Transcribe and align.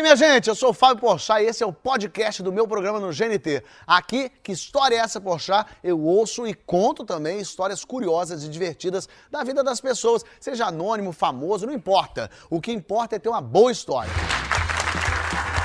aí, 0.00 0.02
minha 0.02 0.16
gente? 0.16 0.48
Eu 0.48 0.54
sou 0.54 0.70
o 0.70 0.72
Fábio 0.72 0.98
Porchat 0.98 1.42
e 1.42 1.46
esse 1.46 1.62
é 1.62 1.66
o 1.66 1.72
podcast 1.72 2.42
do 2.42 2.52
meu 2.52 2.66
programa 2.66 2.98
no 2.98 3.12
GNT. 3.12 3.62
Aqui, 3.86 4.30
que 4.42 4.52
história 4.52 4.96
é 4.96 4.98
essa, 4.98 5.20
Porchat? 5.20 5.70
Eu 5.84 6.00
ouço 6.00 6.46
e 6.46 6.54
conto 6.54 7.04
também 7.04 7.38
histórias 7.38 7.84
curiosas 7.84 8.42
e 8.42 8.48
divertidas 8.48 9.08
da 9.30 9.44
vida 9.44 9.62
das 9.62 9.80
pessoas, 9.80 10.24
seja 10.40 10.66
anônimo, 10.66 11.12
famoso, 11.12 11.66
não 11.66 11.72
importa. 11.72 12.30
O 12.48 12.60
que 12.60 12.72
importa 12.72 13.16
é 13.16 13.18
ter 13.18 13.28
uma 13.28 13.42
boa 13.42 13.70
história. 13.70 14.10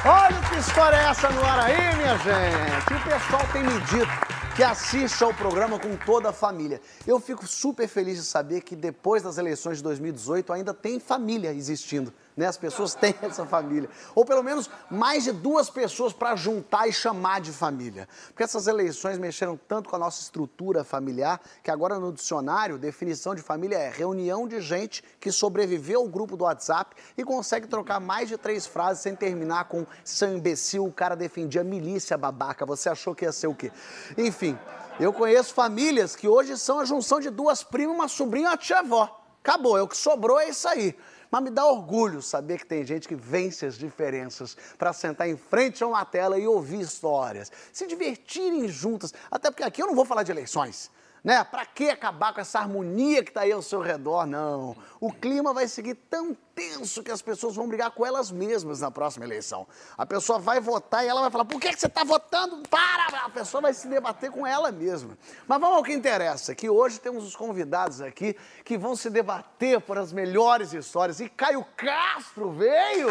Olha 0.06 0.50
que 0.50 0.60
história 0.60 0.98
é 0.98 1.06
essa 1.06 1.30
no 1.30 1.44
ar 1.44 1.60
aí, 1.60 1.96
minha 1.96 2.18
gente. 2.18 2.94
O 2.94 3.04
pessoal 3.10 3.42
tem 3.52 3.64
me 3.64 3.80
dito 3.82 4.36
que 4.56 4.64
assiste 4.64 5.24
ao 5.24 5.34
programa 5.34 5.80
com 5.80 5.96
toda 5.98 6.30
a 6.30 6.34
família. 6.34 6.80
Eu 7.08 7.20
fico 7.20 7.48
super 7.48 7.88
feliz 7.88 8.18
de 8.18 8.24
saber 8.24 8.62
que 8.62 8.76
depois 8.76 9.24
das 9.24 9.38
eleições 9.38 9.78
de 9.78 9.84
2018 9.84 10.54
ainda 10.54 10.74
tem 10.74 11.00
família 11.00 11.54
existindo. 11.54 12.14
Né? 12.36 12.48
As 12.48 12.58
pessoas 12.58 12.94
têm 12.94 13.16
essa 13.22 13.46
família. 13.46 13.90
Ou 14.14 14.26
pelo 14.26 14.44
menos 14.44 14.70
mais 14.90 15.24
de 15.24 15.32
duas 15.32 15.70
pessoas 15.70 16.14
para 16.14 16.36
juntar 16.36 16.88
e 16.88 16.94
chamar 16.94 17.42
de 17.42 17.52
família. 17.52 18.08
Porque 18.28 18.44
essas 18.44 18.68
eleições 18.68 19.18
mexeram 19.18 19.58
tanto 19.68 19.90
com 19.90 19.96
a 19.96 20.00
nossa 20.00 20.22
estrutura 20.22 20.84
familiar 20.84 21.40
que 21.64 21.72
agora 21.72 21.98
no 22.00 22.12
dicionário, 22.12 22.78
definição 22.78 23.34
de 23.34 23.42
família 23.42 23.78
é 23.78 23.90
reunião 23.90 24.48
de 24.48 24.60
gente 24.60 25.04
que 25.20 25.32
sobreviveu 25.32 26.02
ao 26.02 26.08
grupo 26.08 26.36
do 26.36 26.44
WhatsApp 26.44 26.96
e 27.18 27.24
consegue 27.24 27.68
trocar 27.68 28.00
mais 28.00 28.28
de 28.28 28.38
três 28.38 28.66
frases 28.66 29.02
sem 29.02 29.16
terminar 29.16 29.66
com 29.66 29.86
seu 30.04 30.36
imbecil, 30.36 30.86
o 30.86 30.92
cara 30.92 31.16
defendia 31.16 31.64
milícia 31.64 32.18
babaca. 32.18 32.66
Você 32.66 32.90
achou 32.90 33.16
que 33.16 33.26
ia 33.26 33.32
ser 33.32 33.48
o 33.48 33.56
quê? 33.56 33.72
Enfim. 34.18 34.58
Eu 34.98 35.12
conheço 35.12 35.54
famílias 35.54 36.16
que 36.16 36.26
hoje 36.26 36.58
são 36.58 36.80
a 36.80 36.86
junção 36.86 37.20
de 37.20 37.30
duas 37.30 37.62
primas, 37.62 37.96
uma 37.96 38.08
sobrinha 38.08 38.46
e 38.46 38.50
uma 38.52 38.58
tia-avó. 38.58 39.22
Acabou, 39.44 39.78
é 39.78 39.82
o 39.82 39.88
que 39.88 39.98
sobrou, 39.98 40.40
é 40.40 40.50
isso 40.50 40.68
aí. 40.68 40.96
Mas 41.32 41.44
me 41.44 41.50
dá 41.50 41.66
orgulho 41.66 42.22
saber 42.22 42.60
que 42.60 42.66
tem 42.66 42.86
gente 42.86 43.08
que 43.08 43.16
vence 43.16 43.66
as 43.66 43.78
diferenças 43.78 44.56
para 44.78 44.94
sentar 44.94 45.28
em 45.28 45.38
frente 45.38 45.84
a 45.84 45.88
uma 45.88 46.06
tela 46.06 46.38
e 46.38 46.48
ouvir 46.48 46.80
histórias, 46.80 47.52
se 47.72 47.88
divertirem 47.88 48.68
juntas. 48.68 49.14
Até 49.30 49.50
porque 49.52 49.64
aqui 49.64 49.82
eu 49.82 49.88
não 49.88 49.96
vou 49.96 50.06
falar 50.06 50.24
de 50.24 50.32
eleições 50.32 50.92
né? 51.26 51.44
Para 51.44 51.66
que 51.66 51.90
acabar 51.90 52.36
com 52.36 52.40
essa 52.40 52.60
harmonia 52.60 53.24
que 53.24 53.32
está 53.32 53.42
aí 53.42 53.52
ao 53.52 53.64
seu 53.64 53.82
redor? 53.82 54.28
Não. 54.28 54.78
O 55.00 55.12
clima 55.12 55.56
vai 55.56 55.68
seguir 55.68 55.96
tão 55.96 56.38
tenso 56.54 57.02
que 57.02 57.10
as 57.10 57.20
pessoas 57.20 57.56
vão 57.56 57.68
brigar 57.68 57.90
com 57.90 58.06
elas 58.06 58.30
mesmas 58.30 58.82
na 58.82 58.92
próxima 58.92 59.26
eleição. 59.26 59.68
A 59.98 60.06
pessoa 60.06 60.38
vai 60.38 60.60
votar 60.60 61.04
e 61.04 61.08
ela 61.08 61.22
vai 61.22 61.32
falar: 61.32 61.46
por 61.46 61.60
que, 61.60 61.74
que 61.74 61.80
você 61.80 61.88
está 61.88 62.04
votando? 62.04 62.62
Para! 62.70 63.26
A 63.26 63.30
pessoa 63.32 63.60
vai 63.60 63.74
se 63.74 63.88
debater 63.88 64.30
com 64.30 64.46
ela 64.46 64.72
mesma. 64.72 65.18
Mas 65.48 65.60
vamos 65.60 65.78
ao 65.78 65.84
que 65.84 65.94
interessa, 65.94 66.54
que 66.54 66.70
hoje 66.70 67.00
temos 67.00 67.26
os 67.26 67.36
convidados 67.36 68.02
aqui 68.02 68.38
que 68.64 68.78
vão 68.78 68.96
se 68.96 69.10
debater 69.10 69.82
por 69.82 69.98
as 69.98 70.14
melhores 70.14 70.74
histórias. 70.74 71.20
E 71.20 71.28
Caio 71.28 71.66
Castro 71.76 72.52
veio! 72.52 73.08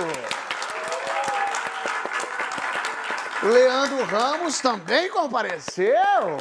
Leandro 3.43 4.05
Ramos 4.05 4.61
também 4.61 5.11
compareceu. 5.11 6.39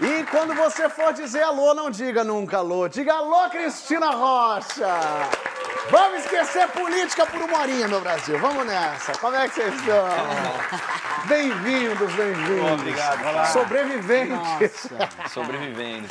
E 0.00 0.24
quando 0.24 0.54
você 0.54 0.88
for 0.88 1.12
dizer 1.12 1.42
alô, 1.42 1.74
não 1.74 1.90
diga 1.90 2.24
nunca 2.24 2.58
alô. 2.58 2.88
Diga 2.88 3.14
alô, 3.14 3.48
Cristina 3.50 4.10
Rocha. 4.10 4.88
Vamos 5.90 6.24
esquecer 6.24 6.68
política 6.68 7.26
por 7.26 7.42
uma 7.42 7.60
horinha, 7.60 7.88
meu 7.88 8.00
Brasil. 8.00 8.38
Vamos 8.38 8.64
nessa. 8.66 9.12
Como 9.18 9.36
é 9.36 9.48
que 9.48 9.54
vocês 9.54 9.74
estão? 9.74 10.08
Bem-vindos, 11.28 12.12
bem-vindos. 12.14 12.72
Obrigado. 12.72 13.26
Olá. 13.26 13.44
Sobreviventes. 13.46 14.90
Nossa. 14.90 15.28
Sobrevivendo. 15.30 16.08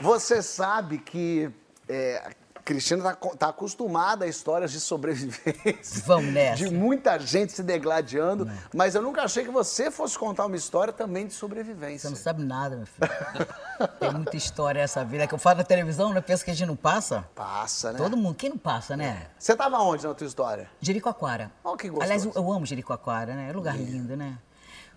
Você 0.00 0.42
sabe 0.42 0.98
que 0.98 1.50
é, 1.88 2.30
Cristina 2.64 3.10
está 3.10 3.30
tá 3.36 3.48
acostumada 3.48 4.24
a 4.24 4.28
histórias 4.28 4.72
de 4.72 4.80
sobrevivência. 4.80 6.02
Vamos 6.06 6.32
nessa. 6.32 6.64
De 6.64 6.70
muita 6.70 7.18
gente 7.18 7.52
se 7.52 7.62
degladiando. 7.62 8.46
Não. 8.46 8.54
Mas 8.74 8.94
eu 8.94 9.02
nunca 9.02 9.22
achei 9.22 9.44
que 9.44 9.50
você 9.50 9.90
fosse 9.90 10.18
contar 10.18 10.46
uma 10.46 10.56
história 10.56 10.92
também 10.92 11.26
de 11.26 11.34
sobrevivência. 11.34 12.08
Você 12.08 12.14
não 12.14 12.22
sabe 12.22 12.42
nada, 12.42 12.76
meu 12.76 12.86
filho. 12.86 13.08
Tem 14.00 14.10
muita 14.12 14.36
história 14.36 14.80
essa 14.80 15.04
vida. 15.04 15.26
Que 15.26 15.34
eu 15.34 15.38
falo 15.38 15.58
na 15.58 15.64
televisão, 15.64 16.14
né? 16.14 16.22
Pensa 16.22 16.42
que 16.42 16.50
a 16.50 16.54
gente 16.54 16.66
não 16.66 16.76
passa? 16.76 17.28
Passa, 17.34 17.92
né? 17.92 17.98
Todo 17.98 18.16
mundo. 18.16 18.34
Quem 18.34 18.48
não 18.48 18.58
passa, 18.58 18.96
né? 18.96 19.26
Você 19.38 19.52
estava 19.52 19.78
onde 19.78 20.06
na 20.06 20.14
tua 20.14 20.26
história? 20.26 20.70
Jericoacoara. 20.80 21.52
Oh, 21.62 21.76
que 21.76 21.88
gostoso. 21.88 22.04
Aliás, 22.04 22.24
eu, 22.24 22.32
eu 22.34 22.50
amo 22.50 22.64
Jericoacoara, 22.64 23.34
né? 23.34 23.48
É 23.48 23.52
um 23.52 23.56
lugar 23.56 23.76
lindo, 23.76 24.16
né? 24.16 24.38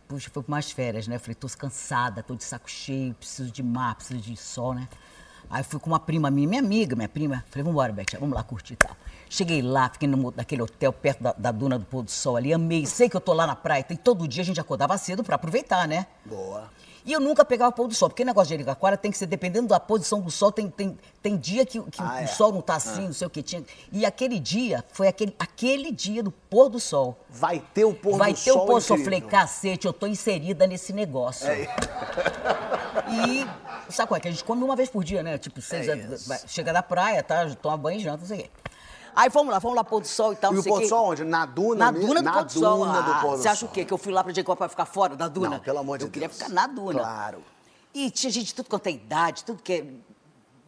Puxa, 0.08 0.30
foi 0.32 0.42
por 0.42 0.50
mais 0.50 0.72
férias, 0.72 1.06
né? 1.06 1.18
Eu 1.18 1.20
falei, 1.20 1.36
tô 1.36 1.48
cansada, 1.58 2.24
tô 2.24 2.34
de 2.34 2.46
saco 2.46 2.70
cheio, 2.70 3.14
preciso 3.14 3.52
de 3.52 3.62
mar, 3.62 3.96
preciso 3.96 4.22
de 4.22 4.38
sol, 4.38 4.74
né? 4.74 4.88
Aí 5.50 5.64
fui 5.64 5.80
com 5.80 5.90
uma 5.90 6.00
prima 6.00 6.30
minha, 6.30 6.48
minha 6.48 6.62
amiga, 6.62 6.96
minha 6.96 7.08
prima. 7.08 7.44
Falei, 7.50 7.64
vamos 7.64 7.72
embora, 7.72 7.94
Beth, 7.94 8.20
vamos 8.20 8.36
lá 8.36 8.44
curtir 8.44 8.74
e 8.74 8.78
tal. 8.78 8.96
Cheguei 9.30 9.62
lá, 9.62 9.90
fiquei 9.90 10.08
no, 10.08 10.34
naquele 10.36 10.62
hotel 10.62 10.92
perto 10.92 11.24
da, 11.24 11.34
da, 11.38 11.52
do 11.52 11.86
pôr 11.86 12.04
do 12.04 12.12
sol 12.12 12.38
ali, 12.38 12.54
amei. 12.54 12.86
Sei 12.86 13.10
que 13.10 13.16
eu 13.16 13.22
tô 13.22 13.34
lá 13.34 13.48
na 13.48 13.56
praia, 13.56 13.84
tem 13.84 13.98
todo 13.98 14.28
dia 14.28 14.42
a 14.42 14.46
gente 14.46 14.60
acordava 14.60 14.98
cedo 14.98 15.24
para 15.24 15.36
aproveitar, 15.36 15.88
né? 15.88 16.06
Boa. 16.26 16.70
E 17.08 17.14
eu 17.14 17.22
nunca 17.22 17.46
pegava 17.46 17.70
o 17.70 17.74
pôr 17.74 17.88
do 17.88 17.94
sol, 17.94 18.10
porque 18.10 18.22
o 18.22 18.26
negócio 18.26 18.50
de 18.50 18.56
Jericoacoara 18.56 18.98
tem 18.98 19.10
que 19.10 19.18
ser, 19.18 19.28
dependendo 19.28 19.70
da 19.70 19.80
posição 19.80 20.20
do 20.20 20.30
sol, 20.30 20.52
tem, 20.52 20.70
tem, 20.70 21.00
tem 21.24 21.38
dia 21.38 21.66
que, 21.66 21.82
que 21.84 22.02
ah, 22.02 22.16
o 22.16 22.18
é. 22.18 22.28
sol 22.28 22.52
não 22.52 22.62
tá 22.62 22.76
assim, 22.76 23.06
ah. 23.06 23.08
não 23.08 23.14
sei 23.14 23.26
o 23.26 23.30
que 23.30 23.42
tinha. 23.42 23.64
E 23.94 24.06
aquele 24.06 24.38
dia, 24.38 24.84
foi 24.92 25.08
aquele, 25.08 25.34
aquele 25.40 25.90
dia 25.90 26.22
do 26.22 26.32
pôr 26.32 26.68
do 26.68 26.82
sol. 26.82 27.18
Vai 27.30 27.64
ter 27.74 27.86
o 27.86 27.94
pôr 27.94 28.18
Vai 28.18 28.34
do 28.34 28.38
sol 28.38 28.56
Vai 28.56 28.60
ter 28.60 28.62
o 28.62 28.66
pôr 28.66 28.80
do 28.80 28.82
sol. 28.82 28.98
Eu 28.98 29.04
falei, 29.06 29.22
cacete, 29.22 29.88
eu 29.88 29.94
tô 29.94 30.06
inserida 30.06 30.68
nesse 30.68 30.92
negócio. 30.92 31.48
É. 31.48 31.70
E 33.10 33.48
sabe 33.90 34.10
qual 34.10 34.18
é? 34.18 34.20
Que 34.20 34.28
a 34.28 34.32
gente 34.32 34.44
come 34.44 34.62
uma 34.62 34.76
vez 34.76 34.90
por 34.90 35.02
dia, 35.02 35.24
né? 35.24 35.38
Tipo, 35.38 35.62
seis, 35.62 35.88
é 35.88 36.40
chega 36.46 36.74
da 36.74 36.84
praia, 36.84 37.24
tá? 37.24 37.50
Toma 37.62 37.78
banho 37.78 38.02
e 38.02 38.04
janta, 38.04 38.18
não 38.18 38.26
sei 38.28 38.40
o 38.40 38.42
quê. 38.42 38.50
Aí 39.18 39.30
vamos 39.30 39.52
lá, 39.52 39.58
vamos 39.58 39.76
lá, 39.76 39.84
pôr 39.84 40.00
do 40.00 40.08
sol 40.08 40.34
e 40.34 40.36
tal. 40.36 40.54
E 40.54 40.60
o 40.60 40.64
pôr 40.64 40.82
do 40.82 40.88
sol 40.88 41.08
onde? 41.08 41.24
Na 41.24 41.44
duna 41.44 41.86
Na 41.86 41.92
duna 41.92 42.22
do 42.22 42.22
na 42.22 42.34
pôr 42.34 42.44
do 42.44 42.52
sol. 42.52 42.86
Na 42.86 42.92
duna 42.92 43.02
do 43.02 43.12
ah, 43.12 43.20
pôr 43.20 43.32
do 43.32 43.42
Você 43.42 43.48
acha 43.48 43.66
o 43.66 43.70
quê? 43.70 43.84
Que 43.84 43.92
eu 43.92 43.98
fui 43.98 44.14
lá 44.14 44.24
pra 44.24 44.32
Jacob 44.32 44.56
pra 44.56 44.70
ficar 44.70 44.86
fora 44.86 45.16
da 45.16 45.28
duna? 45.28 45.50
Não, 45.50 45.60
pelo 45.60 45.80
amor 45.80 45.98
de 45.98 46.06
eu 46.06 46.10
Deus. 46.10 46.24
Eu 46.24 46.30
queria 46.30 46.48
ficar 46.48 46.50
na 46.50 46.68
duna. 46.68 47.00
Claro. 47.00 47.44
E 47.96 48.12
tinha 48.12 48.32
gente 48.32 48.46
de 48.46 48.54
tudo 48.54 48.70
quanto 48.70 48.86
é 48.86 48.92
idade, 48.92 49.44
tudo 49.44 49.64
que 49.64 49.74
é 49.74 49.86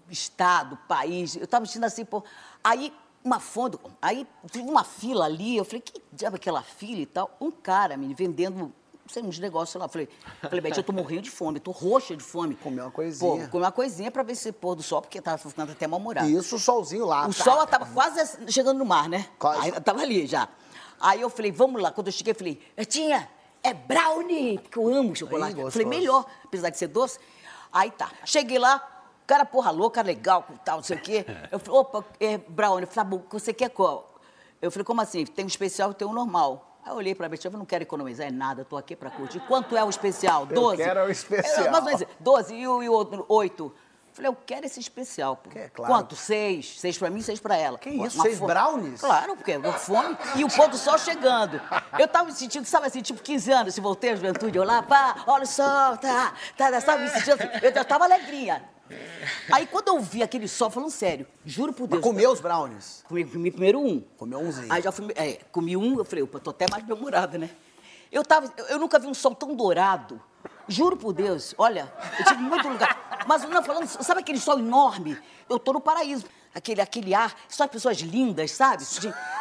estado, 0.10 0.80
país. 0.88 1.36
Eu 1.36 1.46
tava 1.46 1.64
sentindo 1.68 1.86
assim, 1.86 2.04
pô. 2.04 2.24
Aí, 2.64 2.92
uma 3.24 3.40
fonte, 3.40 3.78
aí 4.02 4.26
uma 4.56 4.84
fila 4.84 5.26
ali, 5.26 5.58
eu 5.58 5.64
falei, 5.64 5.82
que 5.82 6.02
diabo 6.12 6.36
é 6.36 6.40
aquela 6.40 6.64
fila 6.64 7.02
e 7.02 7.06
tal? 7.06 7.30
Um 7.40 7.52
cara 7.52 7.96
me 7.98 8.12
vendendo 8.16 8.74
sei, 9.10 9.24
uns 9.24 9.40
negócios 9.40 9.80
lá. 9.80 9.88
Falei, 9.88 10.08
falei, 10.42 10.62
Beth, 10.62 10.78
eu 10.78 10.84
tô 10.84 10.94
morrendo 10.94 11.24
de 11.24 11.32
fome, 11.32 11.60
tô 11.60 11.72
roxa 11.72 12.16
de 12.16 12.24
fome. 12.24 12.56
Comer 12.56 12.82
uma 12.82 12.92
coisinha. 12.92 13.46
Pô, 13.46 13.50
comer 13.50 13.66
uma 13.66 13.72
coisinha 13.72 14.12
pra 14.12 14.24
ver 14.24 14.36
se 14.36 14.52
pôr 14.52 14.76
do 14.76 14.84
sol, 14.84 15.02
porque 15.02 15.22
tava 15.22 15.38
ficando 15.38 15.72
até 15.72 15.88
mal-humorado. 15.88 16.30
Isso, 16.30 16.56
o 16.56 16.60
solzinho 16.60 17.06
lá. 17.06 17.28
O 17.28 17.34
tá. 17.34 17.44
sol 17.44 17.68
tava 17.68 17.86
quase 17.88 18.52
chegando 18.52 18.78
no 18.78 18.86
mar, 18.86 19.10
né? 19.10 19.28
Quase. 19.38 19.62
Aí, 19.62 19.82
tava 19.82 20.02
ali 20.02 20.26
já. 20.28 20.48
Aí 21.00 21.22
eu 21.22 21.30
falei, 21.30 21.52
vamos 21.52 21.82
lá. 21.82 21.92
Quando 21.92 22.08
eu 22.08 22.14
cheguei, 22.14 22.32
eu 22.32 22.36
falei, 22.36 22.62
Tia, 22.86 23.30
é 23.64 23.74
brownie, 23.74 24.60
porque 24.60 24.78
eu 24.78 24.94
amo 24.94 25.16
chocolate. 25.16 25.60
Aí, 25.60 25.72
falei, 25.72 25.88
melhor, 25.88 26.26
apesar 26.44 26.70
de 26.70 26.78
ser 26.78 26.88
doce. 26.88 27.20
Aí 27.72 27.92
tá. 27.92 28.12
Cheguei 28.26 28.60
lá, 28.60 28.80
cara 29.26 29.46
porra 29.46 29.72
louca, 29.72 30.02
legal, 30.02 30.46
tal, 30.66 30.78
não 30.78 30.84
sei 30.84 30.98
o 30.98 31.02
quê. 31.02 31.26
Eu 31.52 31.60
falei, 31.60 31.80
opa, 31.80 32.06
é 32.20 32.38
brownie. 32.38 32.84
Eu 32.84 32.88
falei, 32.88 32.96
tá 32.96 33.04
bom, 33.04 33.24
você 33.30 33.54
quer 33.54 33.70
qual? 33.70 34.10
Eu 34.62 34.72
falei, 34.72 34.84
como 34.84 35.02
assim? 35.02 35.26
Tem 35.26 35.46
um 35.46 35.48
especial 35.48 35.92
e 35.92 35.94
tem 35.94 36.08
um 36.08 36.14
normal. 36.14 36.69
Aí 36.90 36.94
eu 36.94 36.98
olhei 36.98 37.14
para 37.14 37.28
a 37.28 37.30
Betty, 37.30 37.46
eu 37.46 37.52
não 37.52 37.66
quero 37.66 37.84
economizar 37.84 38.28
em 38.28 38.32
nada, 38.32 38.64
estou 38.64 38.78
aqui 38.80 38.96
para 38.96 39.12
curtir. 39.12 39.40
Quanto 39.42 39.78
é 39.78 39.84
o 39.84 39.90
especial? 39.92 40.48
Doze? 40.48 40.82
Eu 40.82 40.88
quero 40.88 41.06
o 41.06 41.12
especial. 41.12 41.68
É, 41.68 41.82
mas, 41.82 42.04
doze 42.20 42.56
e 42.56 42.68
o, 42.68 42.82
e 42.82 42.90
o 42.90 42.94
outro, 42.94 43.24
oito. 43.30 43.72
Falei, 44.12 44.32
eu 44.32 44.36
quero 44.36 44.66
esse 44.66 44.80
especial. 44.80 45.36
Pô. 45.36 45.52
Que, 45.52 45.70
claro. 45.70 45.94
Quanto? 45.94 46.16
Seis. 46.16 46.80
Seis 46.80 46.98
pra 46.98 47.12
mim, 47.12 47.22
seis 47.22 47.40
pra 47.40 47.56
ela. 47.56 47.78
Que 47.78 47.92
isso? 47.92 48.18
Uma 48.18 48.24
seis 48.24 48.40
fome. 48.40 48.52
brownies? 48.52 49.02
Claro, 49.02 49.36
porque 49.36 49.52
eu 49.52 49.74
fome. 49.74 50.18
E 50.36 50.44
o 50.44 50.48
pôr 50.50 50.68
do 50.68 50.78
sol 50.78 50.98
chegando. 50.98 51.62
Eu 52.00 52.08
tava 52.08 52.26
me 52.26 52.32
sentindo, 52.32 52.66
sabe 52.66 52.88
assim, 52.88 53.04
tipo 53.04 53.22
15 53.22 53.52
anos, 53.52 53.76
se 53.76 53.82
voltei 53.82 54.10
à 54.10 54.16
juventude, 54.16 54.58
eu 54.58 54.64
lá, 54.64 54.82
pá, 54.82 55.24
olha 55.28 55.44
o 55.44 55.48
sol, 55.48 55.96
tá, 55.98 56.34
tá, 56.58 56.82
sabe, 56.82 57.04
me 57.04 57.10
sentindo 57.10 57.34
assim. 57.34 57.50
Eu, 57.62 57.70
eu 57.70 57.86
tava 57.86 58.06
alegrinha. 58.06 58.68
Aí 59.52 59.68
quando 59.68 59.90
eu 59.90 60.00
vi 60.00 60.24
aquele 60.24 60.48
sol, 60.48 60.70
falando 60.70 60.90
sério, 60.90 61.28
juro 61.46 61.74
por 61.74 61.88
Deus. 61.88 62.02
Mas 62.02 62.10
comeu 62.12 62.32
os 62.32 62.40
brownies? 62.40 63.04
Comi, 63.08 63.26
comi 63.26 63.52
primeiro 63.52 63.80
um. 63.80 64.02
Comeu 64.18 64.40
umzinho. 64.40 64.72
Aí 64.72 64.82
já 64.82 64.92
fui, 64.92 65.08
é, 65.16 65.40
comi 65.52 65.76
um, 65.78 65.98
eu 65.98 66.06
falei, 66.06 66.24
opa, 66.24 66.40
tô 66.40 66.50
até 66.50 66.66
mais 66.70 66.84
bem-humorada, 66.84 67.38
né? 67.38 67.50
Eu, 68.12 68.24
tava, 68.24 68.52
eu 68.70 68.80
nunca 68.80 68.98
vi 68.98 69.08
um 69.08 69.14
sol 69.14 69.36
tão 69.36 69.56
dourado. 69.56 70.22
Juro 70.68 70.96
por 70.96 71.14
Deus, 71.14 71.56
olha, 71.58 71.92
eu 72.18 72.26
tive 72.26 72.42
muito 72.42 72.68
lugar. 72.68 73.26
Mas 73.28 73.44
não 73.44 73.64
falando, 73.64 73.88
sabe 73.88 74.22
aquele 74.22 74.40
sol 74.40 74.60
enorme? 74.60 75.18
Eu 75.50 75.60
tô 75.60 75.74
no 75.74 75.82
paraíso. 75.82 76.26
Aquele, 76.54 76.82
aquele 76.82 77.14
ar, 77.14 77.36
só 77.48 77.68
pessoas 77.68 77.98
lindas, 78.00 78.52
sabe? 78.52 78.84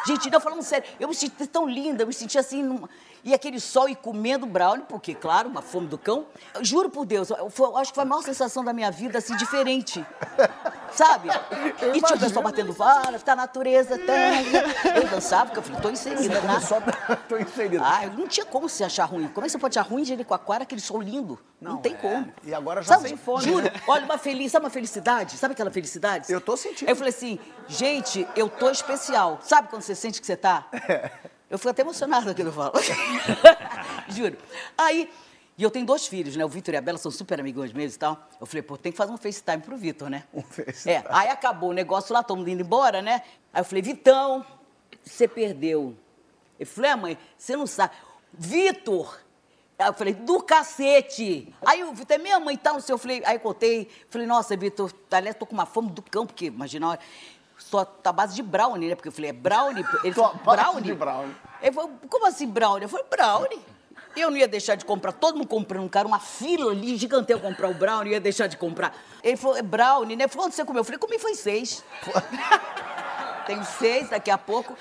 Gente, 0.05 0.29
não 0.29 0.39
falando 0.39 0.61
sério, 0.61 0.87
eu 0.99 1.07
me 1.07 1.15
senti 1.15 1.47
tão 1.47 1.67
linda, 1.67 2.03
eu 2.03 2.07
me 2.07 2.13
senti 2.13 2.37
assim. 2.37 2.61
Numa, 2.61 2.87
e 3.23 3.33
aquele 3.33 3.59
sol 3.59 3.89
e 3.89 3.95
comendo 3.95 4.45
brownie, 4.45 4.85
porque, 4.87 5.13
claro, 5.13 5.49
uma 5.49 5.61
fome 5.61 5.87
do 5.87 5.97
cão. 5.97 6.25
Juro 6.61 6.89
por 6.89 7.05
Deus, 7.05 7.29
eu, 7.29 7.49
foi, 7.49 7.69
acho 7.79 7.91
que 7.91 7.95
foi 7.95 8.03
a 8.03 8.07
maior 8.07 8.21
sensação 8.21 8.63
da 8.63 8.73
minha 8.73 8.91
vida, 8.91 9.17
assim, 9.17 9.35
diferente. 9.35 10.05
Sabe? 10.91 11.29
Eu 11.81 11.95
e 11.95 12.01
tinha 12.01 12.15
o 12.15 12.19
pessoal 12.19 12.43
batendo 12.43 12.73
vara, 12.73 13.19
tá 13.19 13.33
a 13.33 13.35
natureza, 13.35 13.97
tá. 13.97 14.95
Eu 14.95 15.07
dançava, 15.07 15.45
porque 15.45 15.59
eu 15.59 15.63
falei, 15.63 15.81
tô 15.81 15.89
inserida, 15.89 16.41
né? 16.41 16.59
Só 16.59 16.81
tô 17.27 17.37
inserida. 17.37 17.83
Ah, 17.83 18.07
não 18.07 18.27
tinha 18.27 18.45
como 18.45 18.67
se 18.67 18.83
achar 18.83 19.05
ruim. 19.05 19.27
Como 19.27 19.45
é 19.45 19.47
que 19.47 19.51
você 19.51 19.57
pode 19.57 19.77
achar 19.77 19.89
ruim 19.89 20.03
de 20.03 20.09
Jericoacoara, 20.09 20.63
aquele 20.63 20.81
sol 20.81 21.01
lindo? 21.01 21.39
Não, 21.61 21.73
não 21.73 21.77
tem 21.79 21.93
é. 21.93 21.97
como. 21.97 22.33
E 22.43 22.53
agora 22.53 22.81
já 22.81 22.95
sabe, 22.95 23.09
sem 23.09 23.17
fome. 23.17 23.43
Juro, 23.43 23.63
né? 23.63 23.71
olha, 23.87 24.05
uma 24.05 24.17
feliz, 24.17 24.51
sabe 24.51 24.65
uma 24.65 24.71
felicidade? 24.71 25.37
Sabe 25.37 25.53
aquela 25.53 25.71
felicidade? 25.71 26.31
Eu 26.31 26.41
tô 26.41 26.57
sentindo. 26.57 26.89
Eu 26.89 26.95
falei 26.95 27.09
assim, 27.09 27.39
gente, 27.67 28.27
eu 28.35 28.49
tô 28.49 28.69
especial. 28.69 29.39
Sabe 29.41 29.67
quando 29.69 29.81
você 29.81 29.95
sente 29.95 30.19
que 30.19 30.25
você 30.25 30.37
tá? 30.37 30.67
É. 30.87 31.11
Eu 31.49 31.57
fico 31.57 31.69
até 31.69 31.81
emocionada 31.81 32.33
quando 32.33 32.47
eu 32.47 32.53
falo. 32.53 32.73
Juro. 34.09 34.37
Aí, 34.77 35.09
e 35.57 35.63
eu 35.63 35.71
tenho 35.71 35.85
dois 35.85 36.07
filhos, 36.07 36.35
né? 36.35 36.45
O 36.45 36.47
Vitor 36.47 36.73
e 36.73 36.77
a 36.77 36.81
Bela 36.81 36.97
são 36.97 37.11
super 37.11 37.39
amigos 37.39 37.73
meus 37.73 37.95
e 37.95 37.99
tal. 37.99 38.29
Eu 38.39 38.45
falei, 38.45 38.61
pô, 38.61 38.77
tem 38.77 38.91
que 38.91 38.97
fazer 38.97 39.11
um 39.11 39.17
FaceTime 39.17 39.61
pro 39.61 39.75
Vitor, 39.75 40.09
né? 40.09 40.23
Um 40.33 40.41
FaceTime. 40.41 40.95
É, 40.95 41.03
aí 41.09 41.27
acabou 41.29 41.71
o 41.71 41.73
negócio 41.73 42.13
lá, 42.13 42.23
todo 42.23 42.37
mundo 42.37 42.49
indo 42.49 42.61
embora, 42.61 43.01
né? 43.01 43.23
Aí 43.51 43.61
eu 43.61 43.65
falei, 43.65 43.81
Vitão, 43.81 44.45
você 45.03 45.27
perdeu. 45.27 45.97
Eu 46.59 46.65
falei, 46.67 46.91
ah, 46.91 46.97
mãe, 46.97 47.17
você 47.37 47.57
não 47.57 47.65
sabe. 47.65 47.93
Vitor! 48.31 49.19
Aí 49.77 49.87
eu 49.87 49.93
falei, 49.93 50.13
do 50.13 50.41
cacete! 50.43 51.53
Aí 51.65 51.83
o 51.83 51.93
Vitor, 51.93 52.15
é 52.15 52.19
minha 52.19 52.39
mãe 52.39 52.55
e 52.55 52.57
tal, 52.57 52.75
não 52.75 52.81
sei. 52.81 52.93
Eu 52.93 52.97
falei, 52.97 53.21
aí 53.25 53.35
eu 53.35 53.39
contei, 53.39 53.89
falei, 54.09 54.27
nossa, 54.27 54.55
Vitor, 54.55 54.93
aliás, 55.11 55.35
tô 55.35 55.45
com 55.45 55.55
uma 55.55 55.65
fome 55.65 55.89
do 55.89 56.01
cão, 56.01 56.25
porque 56.27 56.45
imagina, 56.45 56.85
a 56.85 56.89
hora, 56.91 56.99
só 57.59 57.83
tá 57.83 58.11
base 58.11 58.33
de 58.33 58.41
brownie, 58.41 58.87
né? 58.89 58.95
Porque 58.95 59.09
eu 59.09 59.11
falei, 59.11 59.29
é 59.29 59.33
brownie? 59.33 59.85
Ele 60.03 60.13
falou, 60.13 60.33
brownie? 60.43 60.81
de 60.81 60.95
brownie. 60.95 61.35
Ele 61.61 61.71
falou, 61.71 61.91
como 62.09 62.25
assim 62.25 62.47
brownie? 62.47 62.83
Eu 62.83 62.89
falei, 62.89 63.05
brownie. 63.09 63.59
Eu 64.15 64.31
não 64.31 64.37
ia 64.37 64.47
deixar 64.47 64.75
de 64.75 64.85
comprar, 64.85 65.11
todo 65.11 65.37
mundo 65.37 65.47
comprando, 65.47 65.87
cara, 65.87 66.07
uma 66.07 66.19
fila 66.19 66.71
ali 66.71 66.97
gigantesca 66.97 67.41
comprar 67.41 67.69
o 67.69 67.73
brownie, 67.75 68.11
eu 68.11 68.13
ia 68.15 68.19
deixar 68.19 68.47
de 68.47 68.57
comprar. 68.57 68.95
Ele 69.23 69.37
falou, 69.37 69.55
é 69.55 69.61
brownie, 69.61 70.15
né? 70.15 70.23
Ele 70.23 70.31
falou, 70.31 70.47
onde 70.47 70.55
você 70.55 70.65
comeu? 70.65 70.79
Eu 70.79 70.83
falei, 70.83 70.97
comi 70.97 71.19
foi 71.19 71.35
seis. 71.35 71.83
Tenho 73.45 73.63
seis 73.63 74.09
daqui 74.09 74.31
a 74.31 74.37
pouco. 74.37 74.75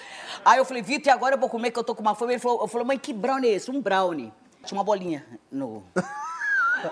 Aí 0.44 0.58
eu 0.58 0.64
falei, 0.64 0.82
Vitor, 0.82 1.08
e 1.08 1.10
agora 1.10 1.34
eu 1.34 1.38
vou 1.38 1.48
comer 1.48 1.70
que 1.70 1.78
eu 1.78 1.84
tô 1.84 1.94
com 1.94 2.00
uma 2.00 2.14
fome. 2.14 2.34
Ele 2.34 2.40
falou, 2.40 2.60
eu 2.62 2.68
falei, 2.68 2.86
mãe, 2.86 2.98
que 2.98 3.12
brownie 3.12 3.50
é 3.50 3.54
esse? 3.54 3.70
Um 3.70 3.80
brownie. 3.80 4.32
Tinha 4.64 4.78
uma 4.78 4.84
bolinha 4.84 5.26
no... 5.50 5.84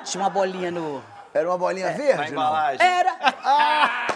Tinha 0.04 0.22
uma 0.22 0.30
bolinha 0.30 0.70
no... 0.70 1.02
Era 1.32 1.48
uma 1.48 1.58
bolinha 1.58 1.90
Na 1.90 1.96
verde? 1.96 2.18
não? 2.18 2.28
embalagem. 2.28 2.86
Era. 2.86 3.10
Era 3.10 3.20
bolinha 3.32 4.15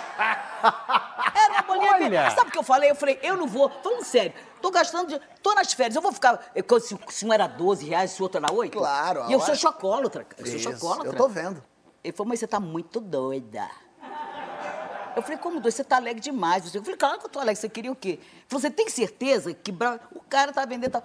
Olha. 2.19 2.31
Sabe 2.31 2.49
o 2.49 2.53
que 2.53 2.59
eu 2.59 2.63
falei? 2.63 2.91
Eu 2.91 2.95
falei, 2.95 3.19
eu 3.23 3.37
não 3.37 3.47
vou. 3.47 3.71
Falando 3.83 4.05
sério, 4.05 4.33
tô 4.61 4.71
gastando. 4.71 5.09
De, 5.09 5.21
tô 5.43 5.55
nas 5.55 5.73
férias, 5.73 5.97
eu 5.97 6.03
vou 6.03 6.13
ficar. 6.13 6.51
eu- 6.55 6.81
Se, 6.81 6.99
se 7.09 7.27
um 7.27 7.33
era 7.33 7.47
12 7.47 7.85
reais, 7.87 8.11
se 8.13 8.21
o 8.21 8.25
outro 8.25 8.43
era 8.45 8.53
8. 8.53 8.77
Claro, 8.79 9.25
E 9.29 9.33
eu 9.33 9.41
sou 9.41 9.55
chocólatra. 9.55 10.27
Eu 10.39 10.47
sou 10.47 10.59
chocólatra. 10.59 11.09
Eu 11.13 11.17
tô 11.17 11.29
vendo. 11.29 11.63
Ele 12.03 12.13
falou, 12.17 12.29
mas 12.29 12.41
você 12.41 12.47
tá 12.47 12.59
muito 12.61 12.99
doida. 13.01 13.69
Eu 15.17 15.23
falei, 15.23 15.39
como 15.39 15.57
doida? 15.57 15.71
Você 15.73 15.83
tá 15.85 15.97
alegre 15.97 16.21
demais. 16.21 16.73
Eu 16.75 16.83
falei, 16.83 16.97
claro 16.97 17.19
que 17.19 17.27
eu 17.27 17.31
tô 17.31 17.41
alegre. 17.41 17.61
Você 17.61 17.69
queria 17.69 17.91
o 17.91 17.97
quê? 17.97 18.11
Ele 18.11 18.21
falou, 18.49 18.61
você 18.61 18.71
tem 18.71 18.89
certeza 18.89 19.53
que 19.53 19.71
o 20.15 20.21
cara 20.29 20.53
tá 20.53 20.65
vendendo 20.65 20.93
tal. 20.93 21.03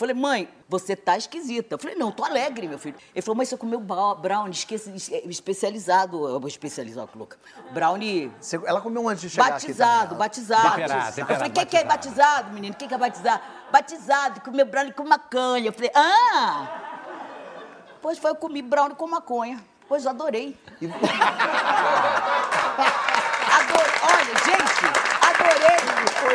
Eu 0.00 0.06
falei, 0.08 0.14
mãe, 0.14 0.48
você 0.66 0.96
tá 0.96 1.18
esquisita. 1.18 1.74
Eu 1.74 1.78
falei, 1.78 1.94
não, 1.94 2.06
eu 2.06 2.12
tô 2.12 2.24
alegre, 2.24 2.66
meu 2.66 2.78
filho. 2.78 2.96
Ele 3.14 3.20
falou, 3.20 3.36
mas 3.36 3.50
você 3.50 3.56
comeu 3.58 3.78
brownie 3.78 4.50
esqueci, 4.50 4.90
especializado. 5.26 6.26
Eu 6.26 6.40
vou 6.40 6.48
especializar, 6.48 7.06
que 7.06 7.18
louca. 7.18 7.36
Brownie 7.72 8.32
Você- 8.40 8.58
ela 8.64 8.80
comeu 8.80 9.06
antes 9.06 9.20
de 9.20 9.28
chegar 9.28 9.50
batizado, 9.50 9.92
aqui 9.92 10.04
também. 10.04 10.18
batizado. 10.18 10.70
Temperado, 10.70 11.20
Eu 11.20 11.26
falei, 11.26 11.50
quem 11.50 11.66
que 11.66 11.76
é 11.76 11.84
batizado. 11.84 12.16
batizado, 12.24 12.50
menino? 12.54 12.74
Quem 12.76 12.88
que 12.88 12.94
é 12.94 12.96
batizado? 12.96 13.42
Batizado, 13.70 14.40
comeu 14.40 14.64
brownie 14.64 14.94
com 14.94 15.04
maconha. 15.04 15.66
Eu 15.68 15.72
falei, 15.74 15.90
ah! 15.94 16.66
Pois 18.00 18.16
foi, 18.16 18.30
eu 18.30 18.36
comi 18.36 18.62
brownie 18.62 18.96
com 18.96 19.06
maconha. 19.06 19.62
Pois 19.86 20.06
eu 20.06 20.12
adorei. 20.12 20.58
Adorei. 23.52 23.92
Olha, 24.02 24.34
gente, 24.46 24.86
adorei. 25.20 25.76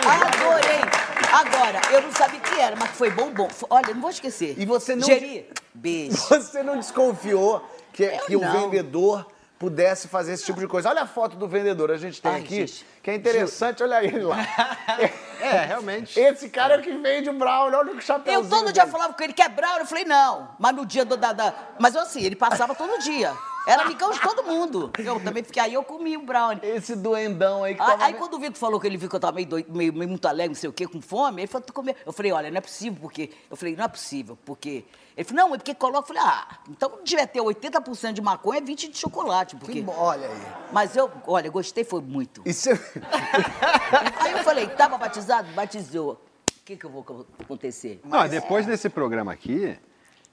Adorei. 0.06 1.04
Agora, 1.35 1.81
eu 1.91 2.01
não 2.01 2.11
sabia 2.13 2.39
o 2.39 2.41
que 2.41 2.59
era, 2.59 2.75
mas 2.75 2.91
foi 2.91 3.09
bom, 3.09 3.29
bom. 3.31 3.47
Olha, 3.69 3.93
não 3.93 4.01
vou 4.01 4.09
esquecer. 4.09 4.55
E 4.57 4.65
você 4.65 4.95
não- 4.95 5.05
Geri, 5.05 5.49
beijo. 5.73 6.15
Você 6.29 6.63
não 6.63 6.77
desconfiou 6.77 7.61
que, 7.91 8.07
que 8.07 8.35
o 8.35 8.39
vendedor 8.39 9.25
pudesse 9.59 10.07
fazer 10.07 10.33
esse 10.33 10.45
tipo 10.45 10.59
de 10.59 10.67
coisa? 10.67 10.89
Olha 10.89 11.01
a 11.01 11.07
foto 11.07 11.35
do 11.35 11.47
vendedor, 11.47 11.91
a 11.91 11.97
gente 11.97 12.21
tem 12.21 12.31
Ai, 12.31 12.41
aqui, 12.41 12.55
gente. 12.67 12.85
que 13.03 13.11
é 13.11 13.15
interessante, 13.15 13.83
olha 13.83 14.03
ele 14.03 14.21
lá. 14.23 14.37
É, 15.37 15.65
realmente. 15.65 16.17
Esse 16.17 16.49
cara 16.49 16.75
é 16.75 16.77
o 16.79 16.81
que 16.81 16.91
vende 16.97 17.29
o 17.29 17.33
brownie, 17.33 17.75
olha 17.75 17.91
o 17.93 18.01
chapéuzinho 18.01 18.45
Eu 18.45 18.49
todo 18.49 18.71
dia 18.71 18.83
dele. 18.83 18.91
falava 18.91 19.13
com 19.13 19.21
ele, 19.21 19.33
quer 19.33 19.49
brownie? 19.49 19.81
Eu 19.81 19.85
falei, 19.85 20.05
não. 20.05 20.49
Mas 20.57 20.73
no 20.73 20.85
dia 20.85 21.03
do, 21.03 21.17
da, 21.17 21.33
da... 21.33 21.53
Mas 21.77 21.93
eu, 21.93 22.01
assim, 22.01 22.23
ele 22.23 22.35
passava 22.38 22.73
todo 22.73 22.97
dia. 23.03 23.31
Era 23.67 23.83
amigão 23.83 24.12
de 24.12 24.21
todo 24.21 24.44
mundo. 24.44 24.91
Eu 24.97 25.19
também 25.19 25.44
fiquei, 25.44 25.62
aí 25.62 25.73
eu 25.73 25.83
comi 25.83 26.15
o 26.17 26.21
brownie. 26.21 26.59
Esse 26.63 26.95
doendão 26.95 27.63
aí 27.63 27.75
que 27.75 27.81
Aí, 27.81 27.88
tava... 27.88 28.06
aí 28.06 28.13
quando 28.13 28.35
o 28.35 28.39
Vitor 28.39 28.56
falou 28.57 28.79
que 28.79 28.88
ele 28.88 28.97
viu 28.97 29.09
que 29.09 29.15
eu 29.15 29.19
tava 29.19 29.35
meio, 29.35 29.47
doido, 29.47 29.73
meio, 29.75 29.91
meio 29.94 30.09
muito 30.09 30.27
alegre, 30.27 30.50
não 30.50 30.56
sei 30.56 30.69
o 30.69 30.73
quê, 30.73 30.88
com 30.88 31.01
fome, 31.01 31.41
ele 31.41 31.47
falou, 31.47 31.65
tu 31.65 31.73
comeu. 31.73 31.95
Eu 32.06 32.13
falei, 32.13 32.31
olha, 32.31 32.51
não 32.51 32.57
é 32.57 32.62
possível, 32.62 33.00
porque... 33.01 33.31
Eu 33.50 33.57
falei, 33.57 33.75
não 33.75 33.85
é 33.85 33.88
possível, 33.88 34.38
porque... 34.45 34.85
Ele 35.17 35.23
falou, 35.23 35.47
não, 35.47 35.56
é 35.56 35.57
porque 35.57 35.73
coloca... 35.73 36.12
Eu 36.12 36.15
falei, 36.15 36.21
ah, 36.23 36.57
então 36.69 37.00
devia 37.03 37.25
ter 37.25 37.39
80% 37.39 38.13
de 38.13 38.21
maconha, 38.21 38.62
20% 38.62 38.91
de 38.91 38.97
chocolate, 38.97 39.56
porque... 39.56 39.81
Que 39.81 39.89
olha 39.89 40.27
aí. 40.27 40.41
Mas 40.71 40.95
eu, 40.95 41.12
olha, 41.25 41.50
gostei, 41.50 41.83
foi 41.83 42.01
muito. 42.01 42.41
E 42.45 42.53
você... 42.53 42.71
Aí 44.19 44.31
eu 44.33 44.39
falei, 44.39 44.67
tava 44.67 44.97
batizado? 44.97 45.51
Batizou. 45.53 46.13
O 46.13 46.65
que 46.65 46.75
que 46.75 46.85
eu 46.85 46.89
vou 46.89 47.06
acontecer? 47.39 48.01
Não, 48.03 48.27
depois 48.27 48.65
desse 48.65 48.89
programa 48.89 49.31
aqui, 49.31 49.77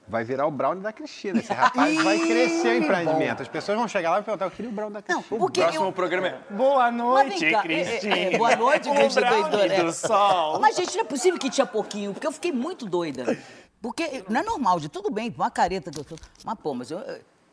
vai 0.07 0.23
virar 0.23 0.45
o 0.45 0.51
brownie 0.51 0.83
da 0.83 0.91
Cristina. 0.91 1.39
Esse 1.39 1.53
rapaz 1.53 2.03
vai 2.03 2.19
crescer 2.19 2.67
o 2.69 2.83
empreendimento. 2.83 3.41
As 3.41 3.47
pessoas 3.47 3.77
vão 3.77 3.87
chegar 3.87 4.11
lá 4.11 4.19
e 4.19 4.23
perguntar, 4.23 4.45
eu 4.45 4.51
queria 4.51 4.69
o 4.69 4.73
brownie 4.73 4.93
da 4.93 5.03
Não, 5.07 5.19
Cristina. 5.21 5.39
porque 5.39 5.61
Próximo 5.61 5.85
eu... 5.85 5.91
programa 5.91 6.27
é 6.27 6.39
Boa 6.49 6.91
noite, 6.91 7.51
cá, 7.51 7.59
é, 7.59 7.61
Cristina. 7.61 8.15
é, 8.15 8.33
é, 8.33 8.37
boa 8.37 8.55
noite, 8.55 8.89
o 8.89 8.93
doidona. 8.93 9.65
é. 9.73 9.83
do 9.83 9.91
sol. 9.93 10.59
Mas, 10.59 10.75
gente, 10.75 10.95
não 10.95 11.03
é 11.03 11.07
possível 11.07 11.39
que 11.39 11.49
tinha 11.49 11.65
pouquinho, 11.65 12.13
porque 12.13 12.27
eu 12.27 12.31
fiquei 12.31 12.51
muito 12.51 12.85
doida. 12.85 13.37
Porque 13.81 14.23
não 14.29 14.39
é 14.39 14.43
normal, 14.43 14.79
de 14.79 14.87
tudo 14.89 15.09
bem, 15.11 15.33
uma 15.35 15.51
careta 15.51 15.91
que 15.91 15.99
eu 15.99 16.05
tô. 16.05 16.15
Mas, 16.45 16.55
pô, 16.59 16.73
mas 16.73 16.89
eu, 16.91 16.99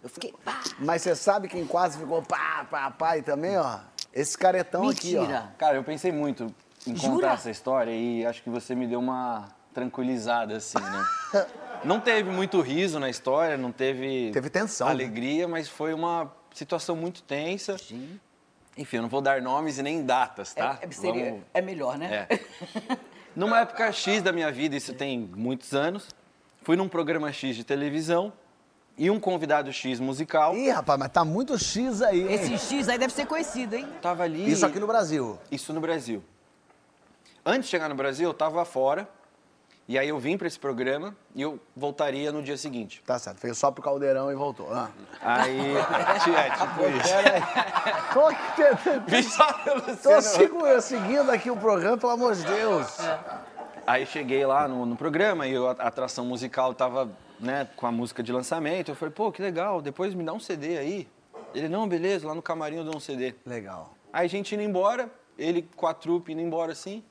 eu 0.03 0.09
fiquei. 0.09 0.33
pá, 0.45 0.61
Mas 0.79 1.03
você 1.03 1.15
sabe 1.17 1.49
quem 1.49 1.67
quase 1.67 1.99
ficou 1.99 2.23
pá, 2.23 2.67
pá, 2.71 2.91
pá 2.91 3.17
e 3.19 3.23
também, 3.23 3.57
ó? 3.59 3.79
Esse 4.13 4.37
caretão 4.37 4.89
aqui, 4.89 5.17
ó. 5.17 5.21
mentira. 5.21 5.55
Cara, 5.59 5.77
eu 5.77 5.85
pensei 5.85 6.11
muito 6.13 6.53
em 6.87 6.95
contar 6.95 7.07
Jura? 7.07 7.29
essa 7.33 7.51
história 7.51 7.91
e 7.93 8.25
acho 8.27 8.43
que 8.43 8.51
você 8.51 8.75
me 8.75 8.87
deu 8.87 8.99
uma 8.99 9.49
tranquilizada, 9.73 10.57
assim, 10.57 10.79
né? 10.81 11.07
Não 11.85 11.99
teve 11.99 12.29
muito 12.31 12.61
riso 12.61 12.99
na 13.01 13.09
história, 13.09 13.57
não 13.57 13.73
teve... 13.73 14.31
Teve 14.33 14.51
tensão, 14.51 14.87
né? 14.89 14.93
Alegria, 14.93 15.49
mas 15.49 15.67
foi 15.67 15.95
uma 15.95 16.31
situação 16.53 16.95
muito 16.95 17.23
tensa. 17.23 17.77
Enfim, 18.77 18.97
eu 18.99 19.03
não 19.03 19.09
vou 19.09 19.23
dar 19.23 19.41
nomes 19.41 19.79
e 19.79 19.83
nem 19.83 20.05
datas, 20.05 20.53
tá? 20.53 20.79
É, 20.83 20.85
é, 20.87 20.91
seria- 20.91 21.25
Vamos- 21.31 21.43
é 21.55 21.63
melhor, 21.63 21.97
né? 21.97 22.27
É. 22.29 22.39
Numa 23.35 23.61
época 23.61 23.91
X 23.93 24.21
da 24.21 24.31
minha 24.31 24.53
vida, 24.53 24.77
isso 24.77 24.93
tem 24.93 25.21
muitos 25.35 25.73
anos, 25.73 26.07
fui 26.63 26.77
num 26.77 26.87
programa 26.87 27.33
X 27.33 27.57
de 27.57 27.65
televisão 27.65 28.31
e 28.99 29.11
um 29.11 29.19
convidado 29.19 29.73
X 29.73 30.01
musical 30.01 30.55
Ih, 30.55 30.69
rapaz, 30.69 30.99
mas 30.99 31.09
tá 31.11 31.25
muito 31.25 31.59
X 31.59 32.03
aí, 32.03 32.21
hein? 32.21 32.35
Esse 32.35 32.59
X 32.59 32.91
aí 32.91 32.99
deve 32.99 33.15
ser 33.15 33.25
conhecido, 33.27 33.75
hein? 33.75 33.89
tava 34.03 34.23
ali. 34.25 34.51
Isso 34.53 34.67
aqui 34.67 34.79
no 34.79 34.87
Brasil. 34.87 35.39
Isso 35.51 35.73
no 35.73 35.81
Brasil. 35.81 36.23
Antes 37.43 37.65
de 37.65 37.69
chegar 37.71 37.89
no 37.89 37.95
Brasil, 37.95 38.29
eu 38.29 38.35
tava 38.35 38.63
fora. 38.67 39.09
E 39.91 39.99
aí 39.99 40.09
eu 40.09 40.21
vim 40.21 40.39
para 40.39 40.47
esse 40.47 40.57
programa 40.57 41.17
e 41.35 41.43
eu 41.43 41.59
voltaria 41.75 42.31
no 42.31 42.45
dia 42.45 42.57
seguinte. 42.57 43.03
Tá 43.05 43.19
certo, 43.19 43.41
fez 43.41 43.59
só 43.59 43.73
pro 43.73 43.83
caldeirão 43.83 44.31
e 44.31 44.37
voltou. 44.37 44.73
Ah. 44.73 44.89
Aí. 45.21 45.75
é, 46.33 46.51
tipo 46.51 46.87
isso. 49.19 49.37
Tô 49.99 49.99
Tô 50.15 50.23
segura- 50.23 50.81
seguindo 50.81 51.29
aqui 51.29 51.51
o 51.51 51.57
programa, 51.57 51.99
pelo 51.99 52.13
amor 52.13 52.37
de 52.37 52.45
Deus. 52.45 52.99
Aí 53.85 54.07
cheguei 54.07 54.47
lá 54.47 54.69
no, 54.69 54.87
no 54.87 54.95
programa 54.95 55.49
e 55.49 55.57
a 55.57 55.73
atração 55.73 56.25
musical 56.25 56.73
tava, 56.73 57.11
né, 57.41 57.67
com 57.75 57.85
a 57.85 57.91
música 57.91 58.23
de 58.23 58.31
lançamento. 58.31 58.93
Eu 58.93 58.95
falei, 58.95 59.13
pô, 59.13 59.33
que 59.33 59.43
legal, 59.43 59.83
depois 59.83 60.15
me 60.15 60.23
dá 60.23 60.33
um 60.33 60.39
CD 60.39 60.79
aí. 60.79 61.09
Ele, 61.53 61.69
não, 61.69 61.89
beleza, 61.89 62.29
lá 62.29 62.35
no 62.37 62.43
camarim 62.43 62.77
eu 62.77 62.85
dou 62.85 62.97
um 62.97 63.01
CD. 63.01 63.35
Legal. 63.45 63.93
Aí 64.13 64.27
a 64.27 64.29
gente 64.29 64.55
indo 64.55 64.63
embora, 64.63 65.11
ele 65.37 65.69
com 65.75 65.89
a 65.89 65.93
trupe 65.93 66.31
indo 66.31 66.43
embora 66.43 66.71
assim. 66.71 67.03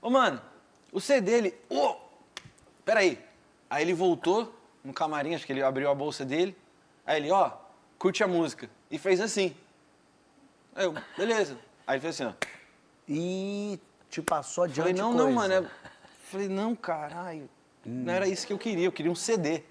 Ô, 0.00 0.08
mano, 0.08 0.40
o 0.94 1.00
CD, 1.00 1.32
ele, 1.32 1.54
ô, 1.68 1.96
peraí. 2.84 3.18
Aí 3.68 3.82
ele 3.82 3.92
voltou 3.92 4.54
no 4.82 4.92
camarim, 4.94 5.34
acho 5.34 5.44
que 5.44 5.52
ele 5.52 5.62
abriu 5.62 5.90
a 5.90 5.94
bolsa 5.94 6.24
dele. 6.24 6.56
Aí 7.04 7.20
ele, 7.20 7.30
ó, 7.30 7.50
curte 7.98 8.22
a 8.22 8.28
música. 8.28 8.70
E 8.90 8.96
fez 8.96 9.20
assim. 9.20 9.54
Aí 10.74 10.84
eu, 10.84 10.94
beleza. 11.16 11.58
Aí 11.86 11.96
ele 11.96 12.00
fez 12.00 12.20
assim, 12.20 12.24
ó. 12.32 12.46
E 13.08 13.78
te 14.08 14.22
passou 14.22 14.64
adiante 14.64 14.78
Falei, 14.78 14.94
não, 14.94 15.12
coisa. 15.12 15.24
não, 15.26 15.32
mano. 15.32 15.54
é- 15.54 15.70
Falei, 16.30 16.48
não, 16.48 16.74
caralho. 16.74 17.48
Não 17.84 18.12
era 18.12 18.26
isso 18.26 18.46
que 18.46 18.52
eu 18.52 18.58
queria, 18.58 18.86
eu 18.86 18.92
queria 18.92 19.10
um 19.12 19.14
CD. 19.14 19.62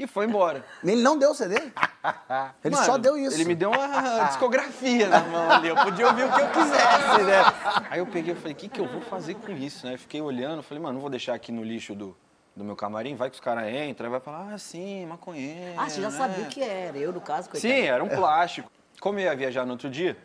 E 0.00 0.06
foi 0.06 0.24
embora. 0.24 0.64
Ele 0.82 1.02
não 1.02 1.18
deu 1.18 1.32
o 1.32 1.34
CD? 1.34 1.56
Ele 2.64 2.74
Mano, 2.74 2.86
só 2.86 2.96
deu 2.96 3.18
isso. 3.18 3.36
Ele 3.36 3.44
me 3.44 3.54
deu 3.54 3.70
uma 3.70 4.24
discografia 4.28 5.06
na 5.06 5.20
mão 5.20 5.50
ali. 5.50 5.68
Eu 5.68 5.76
podia 5.76 6.08
ouvir 6.08 6.24
o 6.24 6.32
que 6.32 6.40
eu 6.40 6.50
quisesse, 6.52 7.22
né? 7.22 7.42
Aí 7.90 7.98
eu 7.98 8.06
peguei 8.06 8.32
e 8.32 8.36
falei, 8.36 8.54
o 8.54 8.56
que, 8.56 8.66
que 8.70 8.80
eu 8.80 8.86
vou 8.86 9.02
fazer 9.02 9.34
com 9.34 9.52
isso, 9.52 9.86
né? 9.86 9.98
Fiquei 9.98 10.22
olhando, 10.22 10.62
falei, 10.62 10.82
mano, 10.82 10.94
não 10.94 11.02
vou 11.02 11.10
deixar 11.10 11.34
aqui 11.34 11.52
no 11.52 11.62
lixo 11.62 11.94
do, 11.94 12.16
do 12.56 12.64
meu 12.64 12.74
camarim, 12.74 13.14
vai 13.14 13.28
que 13.28 13.34
os 13.34 13.40
caras 13.40 13.70
entram, 13.70 14.08
vai 14.10 14.20
falar, 14.20 14.54
ah, 14.54 14.56
sim, 14.56 15.04
maconheiro. 15.04 15.78
Ah, 15.78 15.86
você 15.86 16.00
já 16.00 16.08
né? 16.08 16.16
sabia 16.16 16.44
o 16.44 16.48
que 16.48 16.62
era. 16.62 16.96
Eu, 16.96 17.12
no 17.12 17.20
caso, 17.20 17.50
coitado. 17.50 17.60
Sim, 17.60 17.82
era 17.82 18.02
um 18.02 18.08
plástico. 18.08 18.72
Como 19.02 19.18
eu 19.18 19.24
ia 19.24 19.36
viajar 19.36 19.66
no 19.66 19.72
outro 19.72 19.90
dia, 19.90 20.16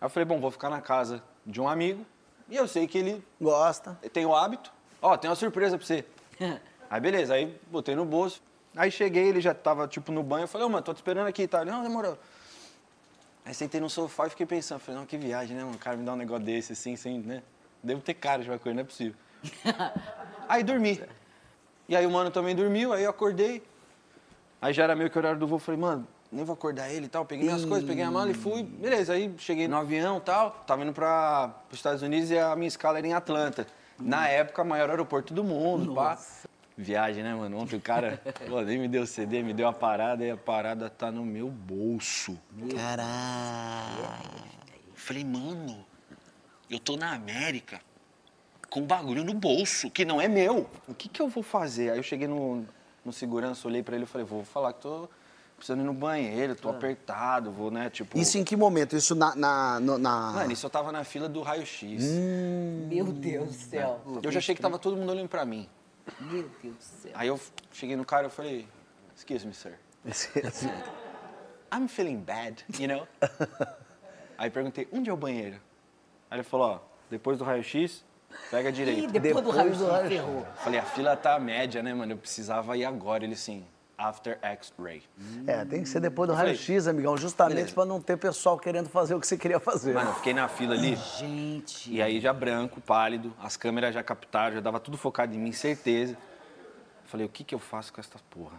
aí 0.00 0.06
eu 0.06 0.08
falei, 0.08 0.24
bom, 0.24 0.38
vou 0.38 0.52
ficar 0.52 0.70
na 0.70 0.80
casa 0.80 1.20
de 1.44 1.60
um 1.60 1.68
amigo 1.68 2.06
e 2.48 2.54
eu 2.54 2.68
sei 2.68 2.86
que 2.86 2.96
ele 2.96 3.24
Gosta. 3.40 3.98
tem 4.12 4.24
o 4.24 4.36
hábito. 4.36 4.72
Ó, 5.02 5.16
tem 5.16 5.28
uma 5.28 5.34
surpresa 5.36 5.76
pra 5.76 5.84
você. 5.84 6.04
Aí 6.88 7.00
beleza, 7.00 7.34
aí 7.34 7.56
botei 7.70 7.94
no 7.94 8.04
bolso. 8.04 8.42
Aí 8.80 8.90
cheguei, 8.90 9.28
ele 9.28 9.42
já 9.42 9.52
tava 9.52 9.86
tipo 9.86 10.10
no 10.10 10.22
banho. 10.22 10.44
Eu 10.44 10.48
falei, 10.48 10.66
ô 10.66 10.70
mano, 10.70 10.82
tô 10.82 10.94
te 10.94 10.96
esperando 10.96 11.26
aqui 11.26 11.42
e 11.42 11.46
tal. 11.46 11.60
Ele, 11.60 11.70
não, 11.70 11.82
demorou. 11.82 12.18
Aí 13.44 13.52
sentei 13.52 13.78
no 13.78 13.90
sofá 13.90 14.26
e 14.26 14.30
fiquei 14.30 14.46
pensando. 14.46 14.80
Falei, 14.80 14.98
não, 14.98 15.06
que 15.06 15.18
viagem, 15.18 15.54
né, 15.54 15.62
mano? 15.62 15.76
O 15.76 15.78
cara 15.78 15.98
me 15.98 16.02
dá 16.02 16.14
um 16.14 16.16
negócio 16.16 16.46
desse 16.46 16.72
assim, 16.72 16.96
sem, 16.96 17.18
né? 17.18 17.42
Devo 17.82 18.00
ter 18.00 18.14
cara 18.14 18.42
de 18.42 18.48
uma 18.48 18.58
coisa, 18.58 18.74
não 18.74 18.80
é 18.80 18.84
possível. 18.84 19.14
Aí 20.48 20.64
dormi. 20.64 20.98
E 21.90 21.94
aí 21.94 22.06
o 22.06 22.10
mano 22.10 22.30
também 22.30 22.56
dormiu, 22.56 22.94
aí 22.94 23.04
eu 23.04 23.10
acordei. 23.10 23.62
Aí 24.62 24.72
já 24.72 24.84
era 24.84 24.96
meio 24.96 25.10
que 25.10 25.16
o 25.16 25.20
horário 25.20 25.38
do 25.38 25.46
voo, 25.46 25.58
falei, 25.58 25.78
mano, 25.78 26.08
nem 26.32 26.42
vou 26.42 26.54
acordar 26.54 26.88
ele 26.90 27.04
e 27.04 27.08
tal. 27.08 27.26
Peguei 27.26 27.44
minhas 27.44 27.66
coisas, 27.66 27.86
peguei 27.86 28.04
a 28.04 28.10
mala 28.10 28.30
e 28.30 28.34
fui. 28.34 28.62
Beleza, 28.62 29.12
aí 29.12 29.34
cheguei 29.36 29.68
no 29.68 29.76
avião 29.76 30.16
e 30.16 30.20
tal. 30.20 30.52
Tava 30.66 30.82
indo 30.84 30.92
para 30.94 31.52
os 31.70 31.76
Estados 31.76 32.00
Unidos 32.00 32.30
e 32.30 32.38
a 32.38 32.56
minha 32.56 32.68
escala 32.68 32.96
era 32.96 33.06
em 33.06 33.12
Atlanta. 33.12 33.66
Na 33.98 34.26
época, 34.28 34.64
maior 34.64 34.88
aeroporto 34.88 35.34
do 35.34 35.44
mundo, 35.44 35.94
pá. 35.94 36.16
Viagem, 36.80 37.22
né, 37.22 37.34
mano? 37.34 37.58
Ontem 37.58 37.76
o 37.76 37.80
cara 37.80 38.20
pô, 38.48 38.60
nem 38.62 38.78
me 38.78 38.88
deu 38.88 39.06
CD, 39.06 39.42
me 39.42 39.52
deu 39.52 39.68
a 39.68 39.72
parada 39.72 40.24
e 40.24 40.30
a 40.30 40.36
parada 40.36 40.88
tá 40.88 41.10
no 41.10 41.24
meu 41.24 41.48
bolso. 41.48 42.38
Caralho. 42.74 44.08
Falei, 44.94 45.24
mano, 45.24 45.84
eu 46.70 46.78
tô 46.78 46.96
na 46.96 47.12
América 47.12 47.80
com 48.70 48.80
um 48.80 48.86
bagulho 48.86 49.24
no 49.24 49.34
bolso, 49.34 49.90
que 49.90 50.04
não 50.04 50.20
é 50.20 50.28
meu. 50.28 50.70
O 50.88 50.94
que 50.94 51.08
que 51.08 51.20
eu 51.20 51.28
vou 51.28 51.42
fazer? 51.42 51.90
Aí 51.90 51.98
eu 51.98 52.02
cheguei 52.02 52.26
no, 52.26 52.64
no 53.04 53.12
segurança, 53.12 53.68
olhei 53.68 53.82
pra 53.82 53.94
ele 53.96 54.04
e 54.04 54.06
falei, 54.06 54.26
vou 54.26 54.44
falar 54.44 54.72
que 54.72 54.80
tô 54.80 55.08
precisando 55.56 55.80
ir 55.82 55.84
no 55.84 55.92
banheiro, 55.92 56.56
tô 56.56 56.70
apertado, 56.70 57.52
vou, 57.52 57.70
né, 57.70 57.90
tipo... 57.90 58.18
Isso 58.18 58.38
em 58.38 58.44
que 58.44 58.56
momento? 58.56 58.96
Isso 58.96 59.14
na. 59.14 59.36
na, 59.36 59.80
na... 59.80 60.32
Mano, 60.32 60.52
isso 60.52 60.64
eu 60.64 60.70
tava 60.70 60.90
na 60.90 61.04
fila 61.04 61.28
do 61.28 61.42
raio-x. 61.42 62.02
Meu 62.88 63.06
Deus 63.12 63.48
do 63.48 63.52
céu. 63.52 64.00
Eu 64.22 64.32
já 64.32 64.38
achei 64.38 64.54
que 64.54 64.62
tava 64.62 64.78
todo 64.78 64.96
mundo 64.96 65.10
olhando 65.10 65.28
pra 65.28 65.44
mim. 65.44 65.68
Meu 66.20 66.48
Deus 66.62 66.76
do 66.76 66.82
céu. 66.82 67.12
Aí 67.14 67.28
eu 67.28 67.40
cheguei 67.72 67.96
no 67.96 68.04
cara 68.04 68.26
e 68.26 68.30
falei, 68.30 68.68
excuse 69.14 69.46
me, 69.46 69.54
sir. 69.54 69.78
I'm 71.72 71.86
feeling 71.88 72.18
bad, 72.18 72.64
you 72.78 72.88
know? 72.88 73.06
Aí 74.36 74.50
perguntei, 74.50 74.88
onde 74.92 75.08
é 75.10 75.12
o 75.12 75.16
banheiro? 75.16 75.60
Aí 76.30 76.38
ele 76.38 76.42
falou, 76.42 76.70
ó, 76.70 76.80
depois 77.10 77.38
do 77.38 77.44
raio-x, 77.44 78.04
pega 78.50 78.68
a 78.68 78.72
Ih, 78.72 79.06
depois, 79.06 79.12
do 79.12 79.20
Depois 79.20 79.56
raio 79.56 79.76
do 79.76 79.86
raio-x. 79.86 80.08
ferrou. 80.08 80.46
Falei, 80.56 80.80
a 80.80 80.84
fila 80.84 81.16
tá 81.16 81.38
média, 81.38 81.82
né, 81.82 81.92
mano? 81.94 82.12
Eu 82.12 82.16
precisava 82.18 82.76
ir 82.76 82.84
agora. 82.84 83.24
Ele 83.24 83.34
assim, 83.34 83.64
after 84.00 84.38
X-ray. 84.42 85.02
É, 85.46 85.64
tem 85.64 85.82
que 85.82 85.88
ser 85.88 86.00
depois 86.00 86.28
do 86.28 86.34
raio-x, 86.34 86.88
amigão, 86.88 87.16
justamente 87.16 87.72
pra 87.74 87.84
não 87.84 88.00
ter 88.00 88.16
pessoal 88.16 88.58
querendo 88.58 88.88
fazer 88.88 89.14
o 89.14 89.20
que 89.20 89.26
você 89.26 89.36
queria 89.36 89.60
fazer. 89.60 89.92
Mano, 89.94 90.10
eu 90.10 90.14
fiquei 90.14 90.32
na 90.32 90.48
fila 90.48 90.74
ali. 90.74 90.96
Gente. 91.18 91.92
E 91.92 92.00
aí 92.00 92.18
já 92.20 92.32
branco, 92.32 92.80
pálido, 92.80 93.32
as 93.40 93.56
câmeras 93.56 93.94
já 93.94 94.02
captaram, 94.02 94.54
já 94.54 94.60
dava 94.60 94.80
tudo 94.80 94.96
focado 94.96 95.34
em 95.34 95.38
mim, 95.38 95.52
certeza. 95.52 96.16
Falei, 97.04 97.26
o 97.26 97.28
que 97.28 97.44
que 97.44 97.54
eu 97.54 97.58
faço 97.58 97.92
com 97.92 98.00
essa 98.00 98.18
porra? 98.30 98.56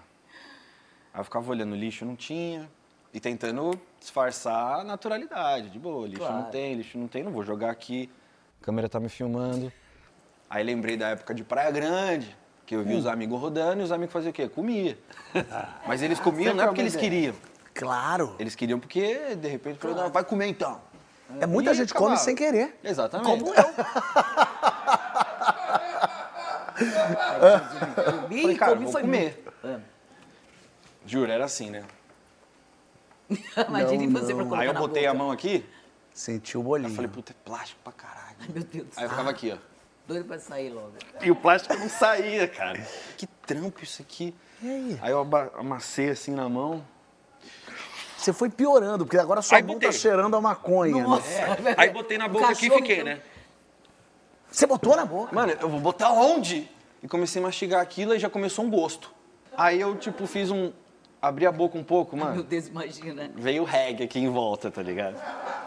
Aí 1.13 1.19
eu 1.19 1.23
ficava 1.23 1.49
olhando 1.49 1.75
lixo, 1.75 2.05
não 2.05 2.15
tinha. 2.15 2.69
E 3.13 3.19
tentando 3.19 3.71
disfarçar 3.99 4.79
a 4.79 4.83
naturalidade, 4.83 5.69
de 5.69 5.77
boa, 5.79 6.07
lixo 6.07 6.19
Claro. 6.21 6.35
não 6.35 6.43
tem, 6.45 6.75
lixo 6.75 6.97
não 6.97 7.07
tem, 7.07 7.23
não 7.23 7.31
vou 7.31 7.43
jogar 7.43 7.71
aqui. 7.71 8.09
A 8.61 8.65
câmera 8.65 8.87
tá 8.87 8.99
me 8.99 9.09
filmando. 9.09 9.71
Aí 10.49 10.63
lembrei 10.63 10.95
da 10.95 11.09
época 11.09 11.33
de 11.33 11.43
Praia 11.43 11.71
Grande, 11.71 12.37
que 12.65 12.75
eu 12.75 12.83
vi 12.83 12.95
os 12.95 13.05
amigos 13.05 13.39
rodando 13.39 13.81
e 13.81 13.83
os 13.83 13.91
amigos 13.91 14.13
faziam 14.13 14.31
o 14.31 14.33
quê? 14.33 14.47
Comia. 14.47 14.97
Mas 15.87 16.01
eles 16.01 16.19
comiam 16.19 16.53
não 16.53 16.63
é 16.63 16.67
porque 16.67 16.81
eles 16.81 16.95
queriam. 16.95 17.33
Claro. 17.73 18.35
Eles 18.39 18.55
queriam 18.55 18.79
porque, 18.79 19.35
de 19.35 19.47
repente, 19.47 19.77
falaram, 19.79 20.03
não, 20.03 20.09
vai 20.11 20.23
comer 20.23 20.47
então. 20.47 20.81
É 21.39 21.45
muita 21.45 21.71
E 21.71 21.75
gente 21.75 21.91
acabava. 21.91 22.11
come 22.15 22.17
sem 22.23 22.35
querer. 22.35 22.77
Exatamente. 22.83 23.39
Como 23.39 23.53
eu. 23.55 23.63
Comi, 28.21 28.41
Falei, 28.41 28.57
cara, 28.57 28.73
comi 28.73 28.85
vou 28.85 29.01
comer. 29.01 29.43
muito. 29.63 29.81
Juro, 31.05 31.31
era 31.31 31.45
assim, 31.45 31.69
né? 31.69 31.83
Imagine 33.67 34.07
Não, 34.07 34.21
você 34.21 34.33
pra 34.35 34.43
não. 34.43 34.55
Aí 34.55 34.67
eu 34.67 34.73
botei 34.73 35.03
boca. 35.03 35.11
a 35.11 35.13
mão 35.17 35.31
aqui, 35.31 35.65
Sentiu 36.13 36.59
o 36.59 36.63
bolinho. 36.63 36.89
eu 36.89 36.95
falei, 36.95 37.09
puta, 37.09 37.31
é 37.31 37.35
plástico 37.45 37.79
pra 37.83 37.93
caralho. 37.93 38.35
Ai, 38.41 38.47
meu 38.53 38.63
Deus 38.63 38.87
do 38.87 38.91
Aí 38.97 39.03
eu 39.05 39.07
céu. 39.07 39.09
ficava 39.09 39.29
aqui, 39.29 39.51
ó. 39.57 39.70
Doido 40.11 40.25
pra 40.25 40.39
sair 40.39 40.69
logo. 40.69 40.91
E 41.21 41.31
o 41.31 41.35
plástico 41.35 41.73
não 41.77 41.87
saía, 41.87 42.45
cara. 42.47 42.79
Que 43.15 43.25
trampo 43.25 43.81
isso 43.81 44.01
aqui. 44.01 44.35
E 44.61 44.69
aí? 44.69 44.99
Aí 45.01 45.11
eu 45.11 45.21
amassei 45.57 46.09
assim 46.09 46.31
na 46.33 46.49
mão. 46.49 46.83
Você 48.17 48.33
foi 48.33 48.49
piorando, 48.49 49.05
porque 49.05 49.17
agora 49.17 49.41
sua 49.41 49.57
Aí 49.57 49.63
mão 49.63 49.75
botei. 49.75 49.89
tá 49.89 49.93
cheirando 49.95 50.35
a 50.35 50.41
maconha. 50.41 50.95
né? 50.97 51.01
Nossa. 51.03 51.29
É. 51.31 51.75
Aí 51.77 51.89
botei 51.91 52.17
na 52.17 52.27
boca 52.27 52.49
aqui 52.49 52.67
e 52.67 52.69
fiquei, 52.69 52.95
então. 52.95 53.05
né? 53.05 53.21
Você 54.51 54.67
botou 54.67 54.97
na 54.97 55.05
boca. 55.05 55.33
Mano, 55.33 55.53
eu 55.61 55.69
vou 55.69 55.79
botar 55.79 56.11
onde? 56.11 56.69
E 57.01 57.07
comecei 57.07 57.41
a 57.41 57.45
mastigar 57.45 57.81
aquilo 57.81 58.13
e 58.13 58.19
já 58.19 58.29
começou 58.29 58.65
um 58.65 58.69
gosto. 58.69 59.11
Aí 59.57 59.79
eu, 59.79 59.95
tipo, 59.95 60.27
fiz 60.27 60.51
um. 60.51 60.73
Abri 61.21 61.45
a 61.45 61.51
boca 61.51 61.77
um 61.77 61.83
pouco, 61.83 62.15
Meu 62.17 62.25
mano. 62.25 62.43
Deus, 62.43 62.67
imagina. 62.67 63.31
Veio 63.35 63.61
o 63.61 63.65
reggae 63.65 64.03
aqui 64.03 64.19
em 64.19 64.29
volta, 64.29 64.69
tá 64.69 64.81
ligado? 64.81 65.15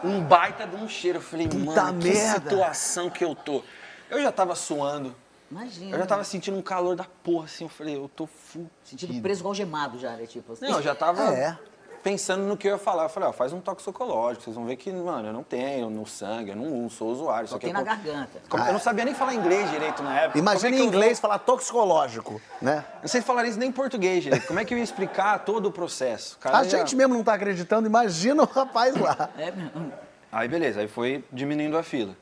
Um 0.03 0.21
baita 0.21 0.67
de 0.67 0.75
um 0.75 0.87
cheiro. 0.87 1.17
Eu 1.17 1.21
falei, 1.21 1.47
Puta 1.47 1.83
mano, 1.85 1.99
que 1.99 2.09
merda. 2.09 2.49
situação 2.51 3.09
que 3.09 3.23
eu 3.23 3.33
tô. 3.33 3.63
Eu 4.09 4.21
já 4.21 4.31
tava 4.31 4.55
suando. 4.55 5.15
Imagina. 5.49 5.95
Eu 5.95 5.99
já 5.99 6.05
tava 6.05 6.23
sentindo 6.23 6.57
um 6.57 6.61
calor 6.61 6.95
da 6.95 7.05
porra, 7.23 7.45
assim. 7.45 7.65
Eu 7.65 7.69
falei, 7.69 7.95
eu 7.95 8.09
tô 8.13 8.25
fudido. 8.27 8.69
Sentindo 8.83 9.21
preso 9.21 9.41
igual 9.41 9.53
gemado 9.53 9.97
já, 9.99 10.11
né? 10.11 10.25
Tipo 10.25 10.53
assim. 10.53 10.65
Não, 10.65 10.77
eu 10.77 10.81
já 10.81 10.95
tava 10.95 11.21
É. 11.35 11.57
pensando 12.03 12.43
no 12.43 12.57
que 12.57 12.67
eu 12.67 12.73
ia 12.73 12.77
falar. 12.79 13.03
Eu 13.03 13.09
falei, 13.09 13.29
ó, 13.29 13.31
faz 13.31 13.53
um 13.53 13.59
toxicológico, 13.61 14.43
vocês 14.43 14.55
vão 14.55 14.65
ver 14.65 14.75
que, 14.75 14.91
mano, 14.91 15.29
eu 15.29 15.33
não 15.33 15.43
tenho 15.43 15.89
no 15.89 16.05
sangue, 16.05 16.49
eu 16.49 16.55
não 16.55 16.89
sou 16.89 17.09
usuário. 17.11 17.47
Só 17.47 17.59
tem 17.59 17.69
é 17.69 17.73
na 17.73 17.79
co- 17.79 17.85
garganta. 17.85 18.41
Como- 18.49 18.63
Eu 18.65 18.73
não 18.73 18.79
sabia 18.79 19.05
nem 19.05 19.13
falar 19.13 19.35
inglês 19.35 19.69
direito 19.69 20.01
na 20.01 20.19
época. 20.21 20.39
Imagina 20.39 20.61
Como 20.63 20.73
é 20.73 20.77
em 20.77 20.81
que 20.81 20.87
eu 20.87 20.91
vou- 20.91 20.99
inglês 20.99 21.19
falar 21.19 21.39
toxicológico, 21.39 22.41
né? 22.61 22.83
Não 23.01 23.07
sei 23.07 23.21
falar 23.21 23.45
isso 23.45 23.59
nem 23.59 23.69
em 23.69 23.71
português 23.71 24.23
direito. 24.23 24.47
Como 24.47 24.59
é 24.59 24.65
que 24.65 24.73
eu 24.73 24.77
ia 24.79 24.83
explicar 24.83 25.39
todo 25.45 25.67
o 25.67 25.71
processo? 25.71 26.37
Cara 26.39 26.57
A 26.59 26.63
já- 26.63 26.79
gente 26.79 26.95
mesmo 26.95 27.13
não 27.13 27.23
tá 27.23 27.33
acreditando, 27.35 27.87
imagina 27.87 28.41
o 28.43 28.45
rapaz 28.47 28.95
lá. 28.99 29.29
É 29.37 29.51
mesmo. 29.51 29.93
Aí 30.31 30.47
beleza, 30.47 30.81
aí 30.81 30.87
foi 30.87 31.23
diminuindo 31.31 31.77
a 31.77 31.83
fila. 31.83 32.15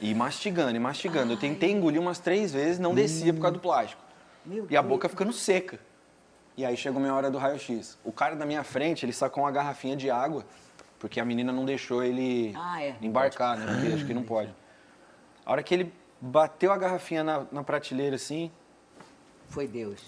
E 0.00 0.14
mastigando, 0.14 0.74
e 0.76 0.78
mastigando. 0.80 1.32
Eu 1.34 1.36
tentei 1.36 1.70
engolir 1.70 2.00
umas 2.00 2.18
três 2.18 2.52
vezes, 2.52 2.78
não 2.78 2.94
descia 2.94 3.32
por 3.34 3.40
causa 3.40 3.54
do 3.56 3.60
plástico. 3.60 4.02
Meu 4.44 4.66
E 4.70 4.76
a 4.76 4.82
boca 4.82 5.08
ficando 5.08 5.32
seca. 5.32 5.78
E 6.56 6.64
aí 6.64 6.76
chegou 6.76 7.00
minha 7.00 7.14
hora 7.14 7.30
do 7.30 7.38
raio-x. 7.38 7.98
O 8.04 8.10
cara 8.12 8.34
da 8.34 8.46
minha 8.46 8.64
frente, 8.64 9.04
ele 9.04 9.12
sacou 9.12 9.44
uma 9.44 9.50
garrafinha 9.50 9.96
de 9.96 10.10
água, 10.10 10.44
porque 10.98 11.20
a 11.20 11.24
menina 11.24 11.52
não 11.52 11.64
deixou 11.64 12.02
ele 12.02 12.52
Ah, 12.56 12.82
é. 12.82 12.96
embarcar, 13.00 13.56
né? 13.58 13.66
Porque 13.66 13.94
acho 13.94 14.06
que 14.06 14.14
não 14.14 14.22
pode. 14.22 14.54
A 15.44 15.52
hora 15.52 15.62
que 15.62 15.74
ele 15.74 15.92
bateu 16.20 16.72
a 16.72 16.76
garrafinha 16.76 17.22
na, 17.24 17.46
na 17.52 17.62
prateleira 17.62 18.16
assim, 18.16 18.50
Foi 19.48 19.66
Deus. 19.66 20.00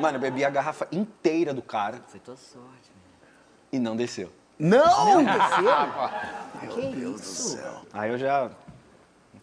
mano, 0.00 0.16
eu 0.16 0.20
bebi 0.20 0.44
a 0.44 0.50
garrafa 0.50 0.86
inteira 0.92 1.52
do 1.54 1.62
cara 1.62 2.00
Foi 2.08 2.20
tua 2.20 2.36
sorte, 2.36 2.90
meu. 2.92 3.28
e 3.72 3.78
não 3.78 3.96
desceu. 3.96 4.30
Não! 4.58 5.24
que 6.70 6.80
isso? 6.80 7.58
Aí 7.92 8.10
eu 8.10 8.18
já. 8.18 8.50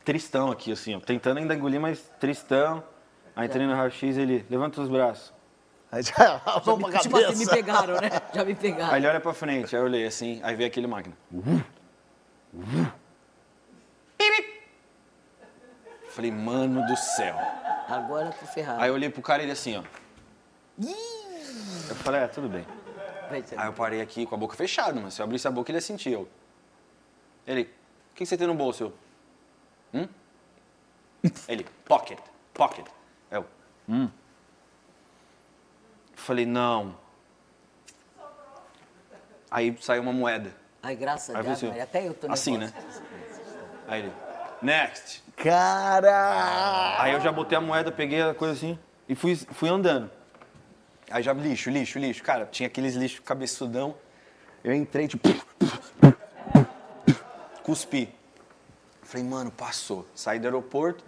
Tristão 0.03 0.51
aqui, 0.51 0.72
assim, 0.72 0.95
ó. 0.95 1.00
Tentando 1.00 1.38
ainda 1.38 1.55
engolir, 1.55 1.79
mas 1.79 2.00
tristão. 2.19 2.84
Aí 3.36 3.48
entrei 3.48 3.65
no 3.65 3.74
raio-x 3.75 4.17
ele 4.17 4.45
levanta 4.50 4.81
os 4.81 4.89
braços. 4.89 5.34
Aí 5.91 6.03
já, 6.03 6.41
me, 6.77 6.89
pra 6.89 7.00
tipo 7.00 7.17
assim, 7.17 7.39
me 7.39 7.45
cabeça. 7.45 7.51
pegaram, 7.51 7.93
né? 7.95 8.10
Já 8.34 8.43
me 8.45 8.55
pegaram. 8.55 8.93
Aí 8.93 9.00
ele 9.00 9.07
olha 9.07 9.19
pra 9.19 9.34
frente, 9.34 9.75
aí 9.75 9.81
eu 9.81 9.86
olhei 9.86 10.05
assim, 10.05 10.39
aí 10.43 10.55
veio 10.55 10.67
aquele 10.67 10.88
máquina. 10.88 11.15
Falei, 16.10 16.31
mano 16.31 16.86
do 16.86 16.95
céu. 16.95 17.36
Agora 17.89 18.27
eu 18.27 18.34
tô 18.34 18.45
ferrado. 18.45 18.81
Aí 18.81 18.89
eu 18.89 18.93
olhei 18.93 19.10
pro 19.10 19.22
cara 19.22 19.41
e 19.41 19.45
ele 19.45 19.51
assim, 19.51 19.77
ó. 19.77 19.84
Eu 21.89 21.95
falei, 21.95 22.22
é, 22.22 22.27
tudo 22.27 22.48
bem. 22.48 22.65
Ser- 23.46 23.60
Aí 23.60 23.67
eu 23.67 23.74
parei 23.74 24.01
aqui 24.01 24.25
com 24.25 24.36
a 24.36 24.38
boca 24.38 24.55
fechada, 24.55 25.00
mas 25.00 25.13
se 25.13 25.22
eu 25.22 25.24
abrisse 25.24 25.48
a 25.48 25.51
boca 25.51 25.72
ele 25.72 25.77
ia 25.77 25.82
sentir. 25.82 26.13
Eu. 26.13 26.27
Ele, 27.46 27.63
o 27.63 27.65
que 28.15 28.24
que 28.24 28.25
você 28.25 28.38
tem 28.38 28.48
no 28.48 28.55
bolso? 28.55 28.84
Eu, 29.94 30.01
hum? 30.01 30.08
Ele, 31.48 31.65
pocket, 31.86 32.20
pocket. 32.53 32.86
Eu, 33.32 33.46
hum. 33.89 34.10
Falei, 36.15 36.46
não. 36.46 36.96
Aí 39.50 39.77
saiu 39.82 40.01
uma 40.01 40.13
moeda. 40.13 40.51
Ai, 40.82 40.96
graças 40.96 41.36
a 41.36 41.41
Deus, 41.41 41.62
Maria, 41.63 41.84
até 41.84 42.08
eu 42.08 42.13
tô 42.13 42.32
assim, 42.32 42.58
né? 42.58 42.72
nervosa. 42.74 43.03
Aí 43.88 44.01
ele, 44.01 44.13
next. 44.62 45.24
Cara! 45.36 47.01
Aí 47.01 47.13
eu 47.13 47.22
já 47.22 47.32
botei 47.32 47.58
a 47.58 47.62
moeda, 47.62 47.91
peguei 47.91 48.22
a 48.22 48.34
coisa 48.34 48.53
assim 48.53 48.77
e 49.08 49.15
fui, 49.15 49.36
fui 49.36 49.70
andando. 49.70 50.10
Aí 51.09 51.21
já 51.21 51.33
lixo, 51.33 51.69
lixo, 51.69 52.00
lixo. 52.00 52.24
Cara, 52.24 52.45
tinha 52.45 52.67
aqueles 52.67 52.95
lixos 52.95 53.19
cabeçudão. 53.19 53.95
Eu 54.63 54.74
entrei, 54.74 55.07
tipo. 55.07 55.29
Cuspi. 57.63 58.13
Falei, 59.03 59.25
mano, 59.25 59.51
passou. 59.51 60.07
Saí 60.15 60.39
do 60.39 60.45
aeroporto, 60.45 61.03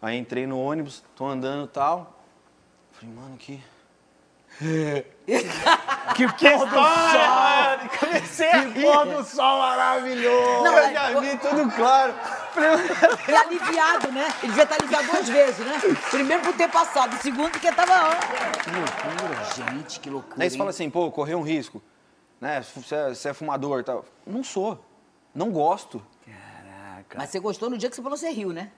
aí 0.00 0.16
entrei 0.16 0.46
no 0.46 0.60
ônibus, 0.60 1.02
tô 1.16 1.26
andando 1.26 1.64
e 1.66 1.68
tal. 1.68 2.24
Falei, 2.92 3.14
mano, 3.14 3.36
que. 3.36 3.62
Que 6.14 6.26
pôr 6.28 6.66
do 6.66 6.74
sol! 6.74 7.88
Comecei 7.98 8.50
a 8.50 8.66
Que 8.66 8.82
pôr 8.82 9.06
do 9.06 9.24
sol 9.24 9.58
maravilhoso! 9.58 10.64
Não, 10.64 10.78
Eu 10.78 10.92
já 10.92 11.20
vi 11.20 11.36
tudo 11.38 11.70
claro. 11.70 12.14
E 13.28 13.34
aliviado, 13.34 14.12
né? 14.12 14.28
Ele 14.42 14.48
devia 14.48 14.64
estar 14.64 14.76
aliviado 14.76 15.06
duas 15.10 15.28
vezes, 15.28 15.66
né? 15.66 15.80
Primeiro 16.10 16.42
por 16.42 16.54
ter 16.54 16.68
passado, 16.68 17.16
segundo 17.22 17.50
porque 17.50 17.72
tava. 17.72 18.16
Que 18.62 18.70
loucura, 18.70 19.44
gente, 19.54 20.00
que 20.00 20.10
loucura. 20.10 20.42
Aí 20.42 20.50
você 20.50 20.54
hein? 20.54 20.58
fala 20.58 20.70
assim, 20.70 20.90
pô, 20.90 21.10
correu 21.10 21.38
um 21.38 21.42
risco. 21.42 21.82
Né? 22.40 22.62
Você 22.62 22.94
é, 22.94 23.08
você 23.08 23.28
é 23.28 23.34
fumador 23.34 23.80
e 23.80 23.84
tal. 23.84 24.04
Não 24.26 24.42
sou. 24.42 24.84
Não 25.34 25.50
gosto. 25.50 26.04
Mas 27.16 27.30
você 27.30 27.38
gostou 27.40 27.68
no 27.70 27.76
dia 27.78 27.88
que 27.90 27.96
você 27.96 28.02
falou 28.02 28.16
que 28.16 28.24
você 28.24 28.30
riu, 28.30 28.52
né? 28.52 28.70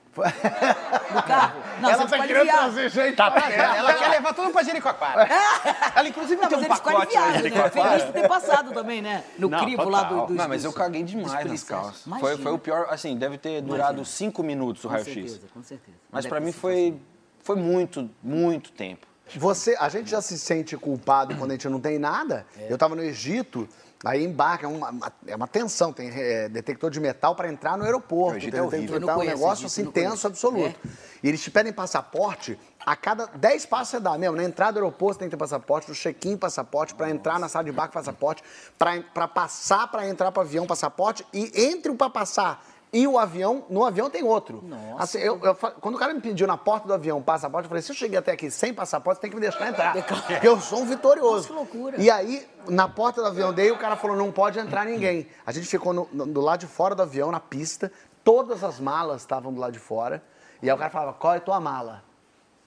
No 1.13 1.23
carro? 1.23 1.61
Não, 1.81 1.89
Ela 1.89 2.07
você 2.07 2.17
tá 2.17 2.27
querendo 2.27 2.47
trazer 2.47 2.89
gente 2.89 3.15
Tá, 3.15 3.31
pra 3.31 3.41
tá, 3.41 3.51
cá. 3.51 3.75
ela 3.77 3.93
quer 3.93 4.07
levar 4.09 4.33
tudo 4.33 4.51
pra 4.51 4.63
Jericoacoara. 4.63 5.27
Ela, 5.95 6.07
inclusive, 6.09 6.41
Não, 6.41 6.49
tem 6.49 6.57
mas 6.57 6.65
um 6.65 6.69
pacote 6.83 7.17
aí. 7.17 7.43
né? 7.43 7.69
Feliz 7.69 8.03
por 8.03 8.13
ter 8.13 8.27
passado 8.27 8.71
também, 8.73 9.01
né? 9.01 9.23
No 9.37 9.49
Não, 9.49 9.59
crivo 9.63 9.89
lá 9.89 10.03
do, 10.03 10.09
total. 10.09 10.27
dos, 10.27 10.35
Não, 10.37 10.47
mas 10.47 10.63
eu 10.63 10.73
caguei 10.73 11.03
demais 11.03 11.45
nas 11.45 11.63
calças. 11.63 12.01
Foi, 12.03 12.19
Imagina. 12.19 12.43
foi 12.43 12.51
o 12.53 12.59
pior, 12.59 12.87
assim, 12.89 13.17
deve 13.17 13.37
ter 13.37 13.61
durado 13.61 14.03
cinco 14.05 14.43
minutos 14.43 14.83
o 14.83 14.87
Com 14.87 14.93
raio-x. 14.93 15.13
certeza, 15.13 15.47
com 15.53 15.63
certeza. 15.63 15.97
Mas 16.11 16.25
pra 16.25 16.39
mim 16.39 16.51
foi, 16.51 16.99
foi 17.43 17.55
muito, 17.55 18.09
muito 18.23 18.71
tempo. 18.71 19.05
Você, 19.37 19.75
a 19.79 19.89
gente 19.89 20.09
já 20.09 20.21
se 20.21 20.37
sente 20.37 20.77
culpado 20.77 21.35
quando 21.35 21.49
a 21.51 21.53
gente 21.55 21.67
não 21.67 21.79
tem 21.79 21.97
nada. 21.97 22.45
Eu 22.69 22.77
tava 22.77 22.95
no 22.95 23.01
Egito, 23.01 23.67
aí 24.03 24.23
embarca, 24.23 24.65
é 24.65 24.69
uma, 24.69 24.89
uma- 24.89 25.13
é 25.27 25.35
uma 25.35 25.47
tensão, 25.47 25.93
tem 25.93 26.09
é, 26.09 26.49
detector 26.49 26.89
de 26.89 26.99
metal 26.99 27.35
para 27.35 27.47
entrar 27.47 27.77
no 27.77 27.83
aeroporto. 27.85 28.39
Tem 28.39 28.49
é 28.49 28.51
detector 28.71 28.99
de 28.99 29.05
metal, 29.05 29.21
é 29.21 29.25
um 29.25 29.27
negócio 29.39 29.65
assim 29.67 29.83
tenso, 29.91 30.27
absoluto. 30.27 30.79
E 31.23 31.27
eles 31.29 31.41
te 31.41 31.49
pedem 31.49 31.71
passaporte, 31.73 32.59
a 32.85 32.95
cada 32.95 33.25
10 33.27 33.65
passos 33.65 33.89
você 33.89 33.99
dá 33.99 34.15
mesmo. 34.17 34.35
Na 34.35 34.43
entrada 34.43 34.73
do 34.73 34.79
aeroporto 34.79 35.17
tem 35.19 35.27
que 35.27 35.31
ter 35.35 35.39
passaporte, 35.39 35.89
no 35.89 35.95
check-in 35.95 36.37
passaporte, 36.37 36.93
para 36.93 37.09
entrar 37.09 37.39
na 37.39 37.49
sala 37.49 37.65
de 37.65 37.71
barco 37.71 37.93
passaporte, 37.93 38.43
para 38.77 39.27
passar 39.27 39.87
para 39.87 40.07
entrar 40.07 40.31
para 40.31 40.43
avião 40.43 40.67
passaporte 40.67 41.25
e 41.33 41.51
entre 41.63 41.91
o 41.91 41.95
para 41.95 42.09
passar 42.11 42.63
e 42.97 43.05
o 43.07 43.19
avião, 43.19 43.65
no 43.69 43.83
avião 43.83 44.09
tem 44.09 44.23
outro. 44.23 44.63
Nossa. 44.63 45.03
Assim, 45.03 45.17
eu- 45.19 45.37
eu 45.43 45.53
quando 45.55 45.95
o 45.95 45.97
cara 45.97 46.13
me 46.13 46.21
pediu 46.21 46.47
na 46.47 46.55
porta 46.55 46.87
do 46.87 46.93
avião 46.93 47.21
passaporte, 47.21 47.65
eu 47.65 47.69
falei, 47.69 47.81
se 47.81 47.91
eu 47.91 47.95
cheguei 47.95 48.17
até 48.17 48.31
aqui 48.31 48.49
sem 48.49 48.73
passaporte, 48.73 49.17
você 49.17 49.21
tem 49.23 49.29
que 49.29 49.35
me 49.35 49.41
deixar 49.41 49.67
entrar. 49.67 49.93
Porque 50.07 50.47
eu 50.47 50.59
sou 50.61 50.79
um 50.79 50.85
vitorioso. 50.85 51.35
Nossa, 51.35 51.47
que 51.47 51.53
loucura. 51.77 52.01
E 52.01 52.09
aí, 52.09 52.47
na 52.69 52.87
porta 52.87 53.21
do 53.21 53.27
avião 53.27 53.51
dele, 53.53 53.71
o 53.71 53.77
cara 53.77 53.97
falou, 53.97 54.15
não 54.15 54.31
pode 54.31 54.57
entrar 54.59 54.85
ninguém. 54.85 55.27
A 55.45 55.51
gente 55.51 55.67
ficou 55.67 55.91
no- 55.93 56.07
no- 56.13 56.25
do 56.25 56.39
lado 56.39 56.61
de 56.61 56.67
fora 56.67 56.95
do 56.95 57.01
avião, 57.01 57.31
na 57.31 57.39
pista, 57.41 57.91
todas 58.23 58.63
as 58.63 58.79
malas 58.79 59.21
estavam 59.21 59.51
do 59.53 59.59
lado 59.59 59.73
de 59.73 59.79
fora. 59.79 60.23
E 60.61 60.69
aí 60.69 60.73
o 60.75 60.77
cara 60.79 60.89
falava, 60.89 61.13
qual 61.13 61.33
é 61.33 61.37
a 61.37 61.41
tua 61.41 61.59
mala? 61.59 62.01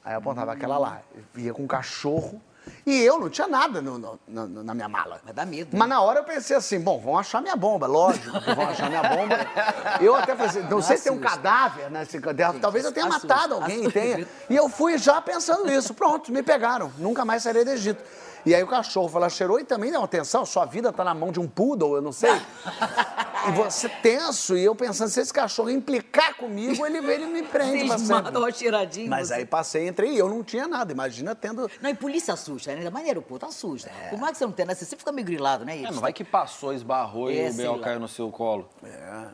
Aí 0.05 0.13
eu 0.13 0.19
apontava 0.19 0.53
aquela 0.53 0.77
lá. 0.79 1.01
Ia 1.37 1.55
com 1.55 1.63
um 1.63 1.67
cachorro. 1.67 2.41
E 2.87 3.03
eu 3.03 3.19
não 3.19 3.29
tinha 3.29 3.47
nada 3.49 3.81
no- 3.83 3.99
no- 3.99 4.19
no- 4.27 4.63
na 4.65 4.75
minha 4.75 4.89
mala. 4.89 5.21
Mas 5.25 5.35
dá 5.35 5.45
medo, 5.45 5.71
Mas 5.77 5.89
né? 5.89 5.95
na 5.95 6.01
hora 6.01 6.21
eu 6.21 6.25
pensei 6.25 6.57
assim, 6.57 6.81
bom, 6.81 6.99
vão 6.99 7.19
achar 7.19 7.41
minha 7.43 7.57
bomba, 7.57 7.87
lógico, 7.87 8.41
que 8.41 8.55
vão 8.55 8.69
achar 8.69 8.89
minha 8.89 9.03
bomba. 9.03 9.37
Eu 10.01 10.15
até 10.15 10.35
falei 10.35 10.47
assim, 10.51 10.63
não 10.71 10.81
sei 10.83 10.97
se 10.97 11.05
tem 11.05 11.13
um 11.13 11.19
cadáver 11.21 11.91
nesse 11.91 12.21
cadáver, 12.21 12.61
talvez 12.61 12.85
eu 12.85 12.93
tenha 12.93 13.07
assusta, 13.07 13.27
matado 13.27 13.55
alguém, 13.55 13.81
assusta. 13.81 14.01
tenha. 14.01 14.29
E 14.49 14.57
eu 14.57 14.69
fui 14.69 14.97
já 14.99 15.21
pensando 15.21 15.65
nisso, 15.67 15.93
pronto, 15.95 16.31
me 16.33 16.43
pegaram, 16.43 16.93
nunca 16.99 17.25
mais 17.25 17.43
sairei 17.43 17.65
do 17.65 17.71
Egito. 17.71 18.03
E 18.47 18.55
aí 18.55 18.63
o 18.63 18.67
cachorro 18.69 19.09
falou, 19.09 19.29
cheirou 19.29 19.59
e 19.59 19.65
também 19.65 19.91
deu 19.91 20.03
atenção, 20.03 20.47
sua 20.47 20.65
vida 20.65 20.93
tá 20.93 21.03
na 21.05 21.13
mão 21.15 21.33
de 21.33 21.41
um 21.41 21.49
poodle, 21.49 21.97
eu 21.97 22.03
não 22.03 22.13
sei. 22.13 22.31
E 23.49 23.53
você 23.53 23.89
tenso, 23.89 24.57
e 24.57 24.65
eu 24.65 24.75
pensando, 24.75 25.09
se 25.09 25.21
esse 25.21 25.33
cachorro 25.33 25.71
implicar 25.71 26.35
comigo, 26.37 26.85
ele, 26.87 26.99
ele 26.99 27.27
me 27.27 27.43
prende 27.43 27.85
uma 27.85 28.51
cheiradinha. 28.53 29.09
Mas 29.09 29.29
você- 29.29 29.35
aí 29.35 29.47
passei, 29.47 29.89
entrei 29.89 30.13
e 30.13 30.19
eu 30.19 30.29
não 30.29 30.43
tinha 30.45 30.67
nada, 30.69 30.93
imagina 30.93 31.35
tendo... 31.35 31.71
Não, 31.81 31.91
e 31.91 31.95
polícia 31.95 32.35
assusta, 32.35 32.71
né? 32.73 32.79
Ainda 32.79 32.91
mais 32.91 33.05
no 33.05 33.09
aeroporto, 33.11 33.47
assusta. 33.47 33.91
É. 34.05 34.09
Por 34.11 34.19
mais 34.19 34.33
que 34.33 34.39
você 34.39 34.45
não 34.47 34.53
tenha? 34.53 34.69
Você 34.75 34.85
sempre 34.85 34.99
fica 34.99 35.13
meio 35.13 35.27
grilado, 35.27 35.65
né? 35.65 35.79
É, 35.79 35.83
mas 35.83 35.97
vai 35.97 36.13
que 36.13 36.25
passou, 36.25 36.73
esbarrou 36.73 37.31
É, 37.31 37.49
e 37.49 37.51
o 37.51 37.55
B.O. 37.55 37.79
caiu 37.81 38.01
no 38.01 38.09
seu 38.09 38.31
colo. 38.31 38.69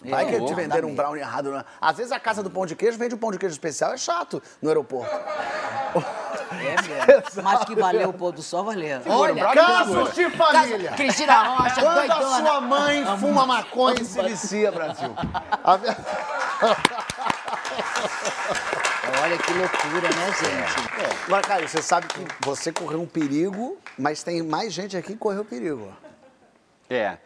Vai 0.04 0.26
que 0.26 0.34
É, 0.36 0.44
te 0.44 0.54
venderam 0.54 0.88
um 0.88 0.94
brownie 0.94 1.20
errado. 1.22 1.50
Né? 1.50 1.64
Às 1.80 1.96
vezes 1.96 2.12
a 2.12 2.20
casa 2.20 2.42
do 2.42 2.50
pão 2.50 2.64
de 2.66 2.74
queijo 2.76 2.96
vende 2.98 3.14
um 3.14 3.18
pão 3.18 3.30
de 3.30 3.38
queijo 3.38 3.52
especial, 3.54 3.92
é 3.92 3.96
chato 3.96 4.42
no 4.62 4.68
aeroporto. 4.68 5.10
É 6.66 6.82
mesmo. 6.82 7.24
Mas 7.42 7.64
que 7.64 7.74
valeu 7.74 8.08
o 8.10 8.12
pôr 8.12 8.32
do 8.32 8.42
sol, 8.42 8.64
valeu. 8.64 9.00
Olha, 9.06 9.52
casos 9.54 10.14
de 10.14 10.30
família. 10.30 10.92
Cristina 10.92 11.42
Rocha, 11.42 11.74
Quando 11.80 11.98
a 11.98 12.06
doidona. 12.06 12.36
sua 12.38 12.60
mãe 12.60 13.04
fuma 13.18 13.46
maconha 13.46 14.00
e 14.00 14.04
se 14.04 14.22
vicia, 14.22 14.70
Brasil. 14.72 15.14
A 15.64 15.78
Olha 19.22 19.38
que 19.38 19.52
loucura, 19.52 20.08
né, 20.08 20.26
gente? 20.26 21.24
Agora, 21.26 21.42
Caio, 21.42 21.68
você 21.68 21.82
sabe 21.82 22.06
que 22.08 22.26
você 22.40 22.72
correu 22.72 23.00
um 23.00 23.06
perigo, 23.06 23.78
mas 23.98 24.22
tem 24.22 24.42
mais 24.42 24.72
gente 24.72 24.96
aqui 24.96 25.12
que 25.12 25.18
correu 25.18 25.44
perigo. 25.44 25.92
É. 26.90 27.16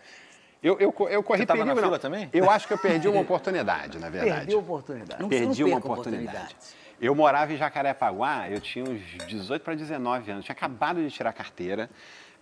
Eu, 0.62 0.76
eu, 0.80 0.92
eu 1.08 1.22
corri 1.22 1.40
Você 1.40 1.46
tava 1.46 1.58
perigo, 1.60 1.66
na 1.66 1.74
não. 1.74 1.82
fila 1.82 1.98
também? 1.98 2.28
Eu 2.32 2.50
acho 2.50 2.66
que 2.66 2.72
eu 2.74 2.78
perdi 2.78 3.06
uma 3.08 3.20
oportunidade, 3.20 3.98
na 3.98 4.08
verdade. 4.10 4.38
Perdeu 4.38 4.58
a 4.58 4.62
oportunidade. 4.62 5.22
Não- 5.22 5.28
Perdi 5.28 5.62
não 5.62 5.68
uma 5.70 5.76
perca 5.80 5.92
oportunidade. 5.92 6.56
Eu 7.00 7.14
morava 7.14 7.52
em 7.52 7.56
Jacarepaguá, 7.56 8.50
eu 8.50 8.60
tinha 8.60 8.84
uns 8.84 9.00
18 9.26 9.62
para 9.62 9.74
19 9.74 10.32
anos, 10.32 10.44
tinha 10.44 10.52
acabado 10.52 11.00
de 11.00 11.08
tirar 11.10 11.32
carteira. 11.32 11.88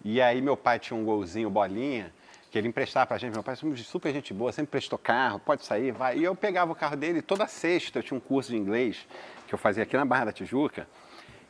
E 0.03 0.21
aí 0.21 0.41
meu 0.41 0.57
pai 0.57 0.79
tinha 0.79 0.99
um 0.99 1.05
golzinho, 1.05 1.51
bolinha, 1.51 2.11
que 2.51 2.57
ele 2.57 2.69
emprestava 2.69 3.07
pra 3.07 3.19
gente. 3.19 3.35
Meu 3.35 3.43
pai 3.43 3.55
é 3.55 3.77
super 3.77 4.13
gente 4.15 4.33
boa, 4.33 4.51
sempre 4.53 4.71
prestou 4.71 4.99
carro, 4.99 5.39
pode 5.39 5.63
sair, 5.63 5.93
vai. 5.93 6.17
E 6.17 6.25
eu 6.25 6.35
pegava 6.35 6.73
o 6.73 6.75
carro 6.75 6.97
dele, 6.97 7.21
toda 7.21 7.47
sexta 7.47 7.99
eu 7.99 8.03
tinha 8.03 8.17
um 8.17 8.21
curso 8.21 8.51
de 8.51 8.57
inglês 8.57 9.07
que 9.47 9.55
eu 9.55 9.59
fazia 9.59 9.83
aqui 9.83 9.95
na 9.95 10.07
Barra 10.07 10.27
da 10.27 10.33
Tijuca, 10.33 10.89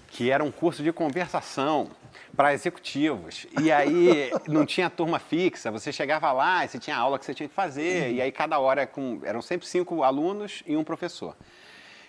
que 0.08 0.32
era 0.32 0.42
um 0.42 0.50
curso 0.50 0.82
de 0.82 0.92
conversação 0.92 1.90
para 2.34 2.52
executivos. 2.54 3.46
E 3.60 3.70
aí 3.70 4.32
não 4.48 4.66
tinha 4.66 4.90
turma 4.90 5.20
fixa, 5.20 5.70
você 5.70 5.92
chegava 5.92 6.32
lá 6.32 6.64
e 6.64 6.68
você 6.68 6.78
tinha 6.80 6.96
aula 6.96 7.20
que 7.20 7.24
você 7.24 7.34
tinha 7.34 7.48
que 7.48 7.54
fazer, 7.54 8.12
e 8.12 8.20
aí 8.20 8.32
cada 8.32 8.58
hora 8.58 8.90
eram 9.22 9.40
sempre 9.40 9.64
cinco 9.64 10.02
alunos 10.02 10.64
e 10.66 10.76
um 10.76 10.82
professor. 10.82 11.36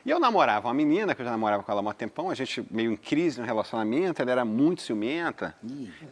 E 0.07 0.09
eu 0.09 0.21
namorava 0.21 0.69
uma 0.69 0.73
menina, 0.73 1.13
que 1.13 1.21
eu 1.21 1.25
já 1.25 1.31
namorava 1.31 1.61
com 1.63 1.69
ela 1.69 1.81
há 1.81 1.83
um 1.83 1.91
tempão, 1.93 2.29
a 2.29 2.33
gente 2.33 2.65
meio 2.71 2.93
em 2.93 2.95
crise 2.95 3.41
no 3.41 3.45
relacionamento, 3.45 4.21
ela 4.21 4.31
era 4.31 4.45
muito 4.45 4.81
ciumenta. 4.81 5.53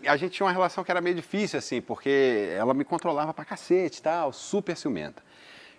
E 0.03 0.05
a 0.05 0.17
gente 0.17 0.33
tinha 0.33 0.45
uma 0.45 0.51
relação 0.51 0.83
que 0.83 0.91
era 0.91 0.99
meio 0.99 1.15
difícil, 1.15 1.57
assim, 1.57 1.79
porque 1.79 2.53
ela 2.57 2.73
me 2.73 2.83
controlava 2.83 3.33
pra 3.33 3.45
cacete 3.45 3.99
e 3.99 4.01
tal, 4.01 4.33
super 4.33 4.75
ciumenta. 4.75 5.23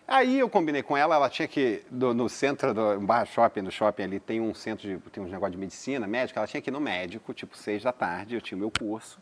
Aí 0.09 0.38
eu 0.38 0.48
combinei 0.48 0.83
com 0.83 0.96
ela, 0.96 1.14
ela 1.14 1.29
tinha 1.29 1.46
que, 1.46 1.83
do- 1.90 2.14
no 2.14 2.26
centro 2.26 2.72
do 2.72 2.98
Barra 3.00 3.26
Shopping, 3.26 3.61
no 3.61 3.70
shopping 3.70 4.05
ali, 4.05 4.18
tem 4.18 4.40
um 4.40 4.55
centro 4.55 4.88
de, 4.88 4.96
tem 5.11 5.22
um 5.22 5.29
negócio 5.29 5.52
de 5.52 5.59
medicina, 5.59 6.07
médico, 6.07 6.38
ela 6.38 6.48
tinha 6.48 6.62
que 6.62 6.70
ir 6.70 6.72
no 6.72 6.81
médico, 6.81 7.35
tipo 7.35 7.55
seis 7.55 7.83
da 7.83 7.92
tarde, 7.92 8.35
eu 8.37 8.40
tinha 8.40 8.57
o 8.57 8.61
meu 8.61 8.70
curso. 8.70 9.20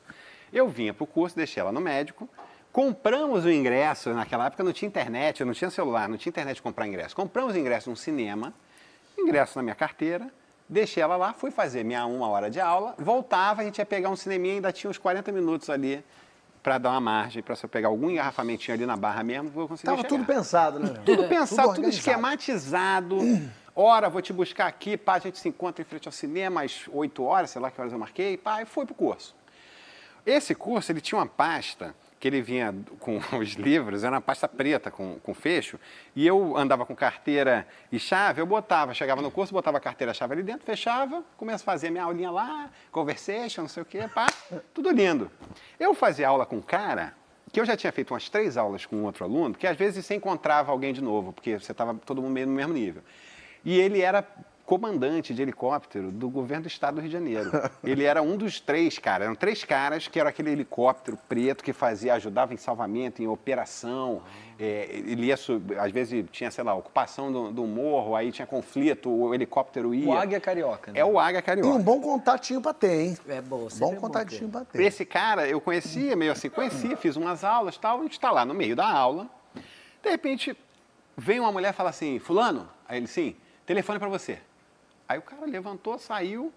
Eu 0.53 0.69
vinha 0.69 0.95
pro 0.95 1.05
curso, 1.05 1.35
deixei 1.35 1.61
ela 1.61 1.73
no 1.73 1.81
médico, 1.81 2.29
compramos 2.71 3.45
o 3.45 3.51
ingresso, 3.51 4.15
naquela 4.15 4.47
época 4.47 4.63
não 4.63 4.73
tinha 4.73 4.87
internet, 4.87 5.41
eu 5.41 5.47
não 5.49 5.53
tinha 5.53 5.69
celular, 5.69 6.09
não 6.09 6.17
tinha 6.17 6.31
internet 6.31 6.55
de 6.55 6.63
comprar 6.63 6.87
ingresso. 6.87 7.17
Compramos 7.17 7.57
o 7.57 7.59
ingresso 7.59 7.91
num 7.91 7.97
cinema, 7.97 8.55
ingresso 9.19 9.59
na 9.59 9.63
minha 9.63 9.75
carteira, 9.75 10.29
deixei 10.69 11.03
ela 11.03 11.17
lá, 11.17 11.33
fui 11.33 11.51
fazer 11.51 11.85
minha 11.85 12.05
uma 12.07 12.29
hora 12.29 12.51
de 12.51 12.61
aula, 12.61 12.95
voltava, 12.99 13.63
a 13.63 13.65
gente 13.65 13.79
ia 13.79 13.87
pegar 13.87 14.09
um 14.11 14.17
cineminha, 14.17 14.55
ainda 14.55 14.73
tinha 14.73 14.91
uns 14.91 14.99
40 14.99 15.31
minutos 15.33 15.71
ali 15.71 16.05
para 16.63 16.79
dar 16.79 16.91
uma 16.91 17.01
margem, 17.01 17.43
para 17.43 17.55
se 17.55 17.65
eu 17.65 17.69
pegar 17.69 17.89
algum 17.89 18.09
engarrafamentinho 18.11 18.75
ali 18.75 18.87
na 18.87 18.97
barra 18.97 19.23
mesmo, 19.23 19.51
eu 19.55 19.69
conseguir 19.69 19.87
Tava 19.87 19.99
chegar. 19.99 20.09
tudo 20.09 20.25
pensado, 20.25 20.81
né? 20.81 20.95
Tudo 21.05 21.29
pensado, 21.29 21.69
tudo, 21.69 21.85
organizado. 21.85 21.89
esquematizado. 21.91 23.19
Ora, 23.77 24.09
vou 24.09 24.23
te 24.23 24.33
buscar 24.33 24.67
aqui, 24.67 24.97
pá, 24.97 25.15
a 25.15 25.19
gente 25.19 25.39
se 25.39 25.49
encontra 25.49 25.83
em 25.83 25.85
frente 25.85 26.09
ao 26.09 26.13
cinema 26.13 26.63
às 26.63 26.85
8 26.91 27.23
horas, 27.23 27.51
sei 27.51 27.61
lá 27.61 27.71
que 27.71 27.79
horas 27.81 27.93
eu 27.93 27.99
marquei, 27.99 28.37
pá, 28.39 28.63
e 28.63 28.65
fui 28.65 28.87
pro 28.87 28.95
curso. 28.95 29.35
Esse 30.25 30.55
curso, 30.55 30.91
ele 30.91 31.01
tinha 31.03 31.19
uma 31.19 31.27
pasta 31.27 31.95
que 32.25 32.29
ele 32.29 32.41
vinha 32.41 32.75
com 33.01 33.19
os 33.39 33.51
livros, 33.51 34.03
era 34.03 34.15
uma 34.15 34.21
pasta 34.23 34.49
preta 34.49 34.91
com, 34.91 35.19
com 35.19 35.35
fecho, 35.35 35.79
e 36.17 36.27
eu 36.27 36.57
andava 36.57 36.87
com 36.87 36.97
carteira 36.97 37.67
e 37.93 37.99
chave, 37.99 38.41
eu 38.41 38.47
botava, 38.47 38.95
chegava 38.95 39.21
no 39.21 39.31
curso, 39.31 39.53
botava 39.53 39.77
a 39.77 39.81
carteira 39.81 40.13
e 40.13 40.15
chave 40.15 40.33
ali 40.33 40.43
dentro, 40.43 40.65
fechava, 40.65 41.23
começo 41.37 41.63
a 41.63 41.67
fazer 41.67 41.91
minha 41.91 42.05
aulinha 42.05 42.31
lá, 42.31 42.71
conversation, 42.91 43.61
não 43.61 43.69
sei 43.69 43.83
o 43.83 43.85
quê, 43.85 44.09
pá, 44.09 44.27
tudo 44.73 44.91
lindo. 44.91 45.31
Eu 45.79 45.93
fazia 45.93 46.27
aula 46.27 46.47
com 46.47 46.57
um 46.57 46.63
cara 46.63 47.13
que 47.53 47.61
eu 47.61 47.65
já 47.67 47.77
tinha 47.77 47.93
feito 47.93 48.15
umas 48.15 48.27
três 48.31 48.57
aulas 48.57 48.87
com 48.87 49.05
outro 49.05 49.23
aluno, 49.23 49.55
que 49.55 49.67
às 49.67 49.77
vezes 49.77 50.07
você 50.07 50.15
encontrava 50.15 50.73
alguém 50.73 50.95
de 50.95 51.03
novo, 51.03 51.31
porque 51.31 51.59
você 51.59 51.73
estava 51.73 51.95
todo 52.07 52.23
mundo 52.23 52.33
meio 52.33 52.47
no 52.47 52.55
mesmo 52.55 52.73
nível. 52.73 53.03
E 53.63 53.79
ele 53.79 54.01
era 54.01 54.27
comandante 54.65 55.35
de 55.35 55.43
helicóptero 55.43 56.11
do 56.11 56.29
governo 56.31 56.63
do 56.63 56.69
estado 56.69 56.95
do 56.95 57.01
Rio 57.01 57.09
de 57.11 57.13
Janeiro. 57.13 57.51
Ele 57.85 58.05
era 58.05 58.23
um 58.23 58.37
dos 58.37 58.61
três 58.61 58.99
caras, 58.99 59.27
eram 59.27 59.35
três 59.35 59.63
caras 59.63 60.09
que 60.09 60.19
era 60.19 60.31
aquele 60.31 60.51
helicóptero 60.51 61.19
preto 61.29 61.63
que 61.63 61.73
fazia, 61.73 62.15
ajudava 62.15 62.55
em 62.55 62.57
salvamento, 62.57 63.23
em 63.23 63.27
operação. 63.27 64.23
É, 64.59 64.89
ele 64.91 65.27
ia, 65.27 65.35
às 65.35 65.93
vezes 65.93 66.25
tinha, 66.31 66.49
sei 66.51 66.63
lá, 66.63 66.73
ocupação 66.75 67.31
do, 67.33 67.51
do 67.53 67.65
morro, 67.67 68.15
aí 68.15 68.31
tinha 68.31 68.47
conflito, 68.47 69.11
o 69.11 69.35
helicóptero 69.35 69.93
ia. 69.93 70.09
O 70.09 70.13
Águia 70.17 70.41
Carioca, 70.41 70.93
né? 70.93 71.01
É 71.01 71.05
o 71.05 71.19
Águia 71.19 71.41
E 71.41 71.43
Carioca. 71.43 71.69
um 71.77 71.83
bom 71.83 72.01
contatinho 72.01 72.61
pra 72.61 72.73
ter, 72.73 73.01
hein? 73.03 73.19
É 73.29 73.41
bom, 73.41 73.67
Bom 73.79 73.93
é 73.93 73.95
bom 73.95 74.01
contatinho 74.01 74.43
ter. 74.43 74.49
pra 74.53 74.65
ter. 74.65 74.83
Esse 74.83 75.05
cara 75.05 75.49
eu 75.49 75.61
conhecia, 75.61 76.15
meio 76.15 76.31
assim, 76.33 76.49
conhecia, 76.49 76.97
fiz 76.97 77.17
umas 77.17 77.43
aulas 77.43 77.75
e 77.75 77.81
tal, 77.81 77.99
a 77.99 78.03
gente 78.03 78.13
está 78.13 78.31
lá 78.31 78.45
no 78.45 78.55
meio 78.55 78.77
da 78.77 78.89
aula. 78.89 79.29
De 80.03 80.09
repente, 80.09 80.57
vem 81.17 81.41
uma 81.41 81.51
mulher 81.51 81.71
e 81.71 81.77
fala 81.77 81.91
assim, 81.91 82.19
fulano, 82.21 82.69
aí 82.89 82.99
ele, 82.99 83.09
sim, 83.09 83.35
telefone 83.67 83.99
para 83.99 84.09
você. 84.09 84.39
Aí 85.09 85.19
o 85.19 85.23
cara 85.23 85.45
levantou, 85.47 85.99
saiu, 85.99 86.53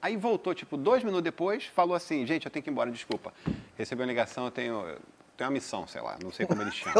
aí 0.00 0.16
voltou, 0.16 0.54
tipo, 0.54 0.76
dois 0.76 1.02
minutos 1.02 1.24
depois, 1.24 1.66
falou 1.66 1.94
assim, 1.94 2.24
gente, 2.26 2.46
eu 2.46 2.50
tenho 2.50 2.62
que 2.62 2.70
ir 2.70 2.72
embora, 2.72 2.90
desculpa. 2.90 3.32
Recebi 3.76 4.02
uma 4.02 4.06
ligação, 4.06 4.44
eu 4.44 4.50
tenho, 4.50 4.74
eu 4.86 4.98
tenho 5.36 5.50
uma 5.50 5.54
missão, 5.54 5.86
sei 5.86 6.00
lá, 6.00 6.16
não 6.22 6.30
sei 6.32 6.46
como 6.46 6.62
ele 6.62 6.70
chama. 6.70 6.94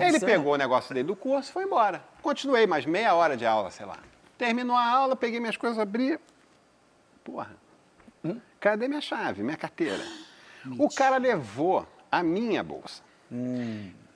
Ele 0.00 0.18
pegou 0.20 0.54
o 0.54 0.56
negócio 0.56 0.94
dele 0.94 1.06
do 1.06 1.16
curso 1.16 1.50
e 1.50 1.52
foi 1.52 1.64
embora. 1.64 2.02
Continuei 2.22 2.66
mais 2.66 2.86
meia 2.86 3.14
hora 3.14 3.36
de 3.36 3.44
aula, 3.44 3.70
sei 3.70 3.84
lá. 3.86 3.98
Terminou 4.38 4.76
a 4.76 4.84
aula, 4.84 5.16
peguei 5.16 5.40
minhas 5.40 5.56
coisas, 5.56 5.78
abri. 5.78 6.18
Porra. 7.22 7.56
Cadê 8.58 8.88
minha 8.88 9.00
chave, 9.00 9.42
minha 9.42 9.56
carteira? 9.56 10.02
O 10.78 10.88
cara 10.92 11.16
levou 11.16 11.86
a 12.10 12.24
minha 12.24 12.60
bolsa. 12.60 13.00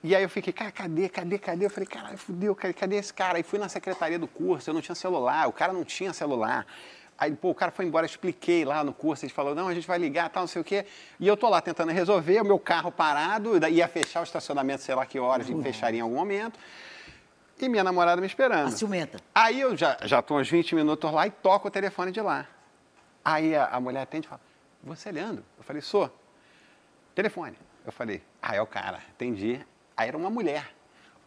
E 0.03 0.15
aí 0.15 0.23
eu 0.23 0.29
fiquei, 0.29 0.51
cara, 0.51 0.71
cadê, 0.71 1.07
cadê, 1.07 1.37
cadê? 1.37 1.65
Eu 1.65 1.69
falei, 1.69 1.87
caralho, 1.87 2.17
fudeu, 2.17 2.55
cadê 2.55 2.95
esse 2.95 3.13
cara? 3.13 3.37
Aí 3.37 3.43
fui 3.43 3.59
na 3.59 3.69
secretaria 3.69 4.17
do 4.17 4.27
curso, 4.27 4.69
eu 4.69 4.73
não 4.73 4.81
tinha 4.81 4.95
celular, 4.95 5.47
o 5.47 5.53
cara 5.53 5.71
não 5.71 5.83
tinha 5.83 6.11
celular. 6.11 6.65
Aí, 7.21 7.31
pô, 7.35 7.51
o 7.51 7.55
cara 7.55 7.71
foi 7.71 7.85
embora, 7.85 8.03
eu 8.03 8.09
expliquei 8.09 8.65
lá 8.65 8.83
no 8.83 8.93
curso, 8.93 9.25
ele 9.25 9.31
falou, 9.31 9.53
não, 9.53 9.67
a 9.67 9.75
gente 9.75 9.85
vai 9.85 9.99
ligar, 9.99 10.27
tal, 10.29 10.41
não 10.41 10.47
sei 10.47 10.59
o 10.59 10.65
quê. 10.65 10.87
E 11.19 11.27
eu 11.27 11.37
tô 11.37 11.47
lá 11.49 11.61
tentando 11.61 11.91
resolver, 11.91 12.41
o 12.41 12.45
meu 12.45 12.57
carro 12.57 12.91
parado, 12.91 13.63
ia 13.67 13.87
fechar 13.87 14.21
o 14.21 14.23
estacionamento, 14.23 14.81
sei 14.81 14.95
lá 14.95 15.05
que 15.05 15.19
horas, 15.19 15.47
e 15.47 15.61
fecharia 15.61 15.99
em 15.99 16.01
algum 16.01 16.15
momento. 16.15 16.59
E 17.59 17.69
minha 17.69 17.83
namorada 17.83 18.19
me 18.19 18.25
esperando. 18.25 18.69
A 18.69 18.71
ciumenta. 18.71 19.19
Aí 19.35 19.61
eu 19.61 19.77
já, 19.77 19.99
já 20.03 20.19
tô 20.19 20.39
uns 20.39 20.49
20 20.49 20.73
minutos 20.73 21.11
lá 21.11 21.27
e 21.27 21.29
toco 21.29 21.67
o 21.67 21.71
telefone 21.71 22.11
de 22.11 22.19
lá. 22.19 22.47
Aí 23.23 23.55
a, 23.55 23.67
a 23.67 23.79
mulher 23.79 24.01
atende 24.01 24.25
e 24.25 24.29
fala, 24.29 24.41
você 24.83 25.09
é 25.09 25.11
Leandro? 25.11 25.45
Eu 25.59 25.63
falei, 25.63 25.79
sou. 25.83 26.11
Telefone. 27.13 27.55
Eu 27.85 27.91
falei, 27.91 28.23
ah, 28.41 28.55
é 28.55 28.61
o 28.63 28.65
cara, 28.65 28.99
entendi. 29.13 29.63
Aí 30.01 30.07
era 30.07 30.17
uma 30.17 30.31
mulher. 30.31 30.65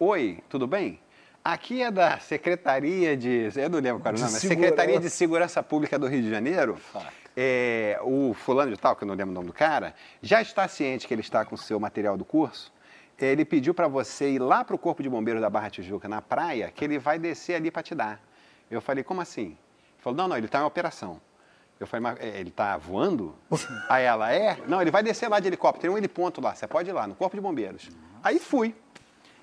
Oi, 0.01 0.43
tudo 0.49 0.67
bem? 0.67 0.99
Aqui 1.45 1.81
é 1.81 1.93
da 1.93 2.19
Secretaria 2.19 3.17
de. 3.17 3.49
Eu 3.55 3.71
não 3.71 3.79
lembro 3.79 4.03
qual 4.03 4.13
era 4.13 4.17
o 4.17 4.21
nome, 4.21 4.33
Segurança. 4.33 4.49
Secretaria 4.49 4.99
de 4.99 5.11
Segurança 5.11 5.63
Pública 5.63 5.97
do 5.97 6.09
Rio 6.09 6.23
de 6.23 6.29
Janeiro. 6.29 6.77
É, 7.37 8.01
o 8.03 8.35
fulano 8.35 8.73
de 8.73 8.77
tal, 8.77 8.97
que 8.97 9.05
eu 9.05 9.07
não 9.07 9.15
lembro 9.15 9.31
o 9.31 9.35
nome 9.35 9.47
do 9.47 9.53
cara, 9.53 9.95
já 10.21 10.43
está 10.43 10.67
ciente 10.67 11.07
que 11.07 11.15
ele 11.15 11.21
está 11.21 11.45
com 11.45 11.55
o 11.55 11.59
seu 11.59 11.79
material 11.79 12.17
do 12.17 12.25
curso. 12.25 12.73
Ele 13.17 13.45
pediu 13.45 13.73
para 13.73 13.87
você 13.87 14.31
ir 14.31 14.41
lá 14.41 14.65
para 14.65 14.75
o 14.75 14.79
Corpo 14.79 15.05
de 15.05 15.09
Bombeiros 15.09 15.41
da 15.41 15.49
Barra 15.49 15.71
Tijuca, 15.71 16.09
na 16.09 16.21
praia, 16.21 16.73
que 16.75 16.85
ele 16.85 16.99
vai 16.99 17.17
descer 17.17 17.55
ali 17.55 17.71
para 17.71 17.85
te 17.85 17.95
dar. 17.95 18.21
Eu 18.69 18.81
falei, 18.81 19.05
como 19.05 19.21
assim? 19.21 19.51
Ele 19.51 19.57
falou, 20.01 20.17
não, 20.17 20.27
não, 20.27 20.37
ele 20.37 20.47
está 20.47 20.59
em 20.59 20.65
operação. 20.65 21.21
Eu 21.85 21.87
falei, 21.87 22.03
mas 22.03 22.19
é, 22.21 22.41
ele 22.41 22.49
está 22.49 22.77
voando? 22.77 23.35
Aí 23.89 24.05
ela, 24.05 24.33
é? 24.33 24.59
Não, 24.67 24.81
ele 24.81 24.91
vai 24.91 25.03
descer 25.03 25.29
lá 25.29 25.39
de 25.39 25.47
helicóptero, 25.47 25.83
tem 25.83 25.91
um 25.91 25.99
heliponto 25.99 26.41
lá, 26.41 26.55
você 26.55 26.67
pode 26.67 26.89
ir 26.89 26.93
lá, 26.93 27.07
no 27.07 27.15
Corpo 27.15 27.37
de 27.37 27.41
Bombeiros. 27.41 27.91
Aí 28.23 28.39
fui. 28.39 28.75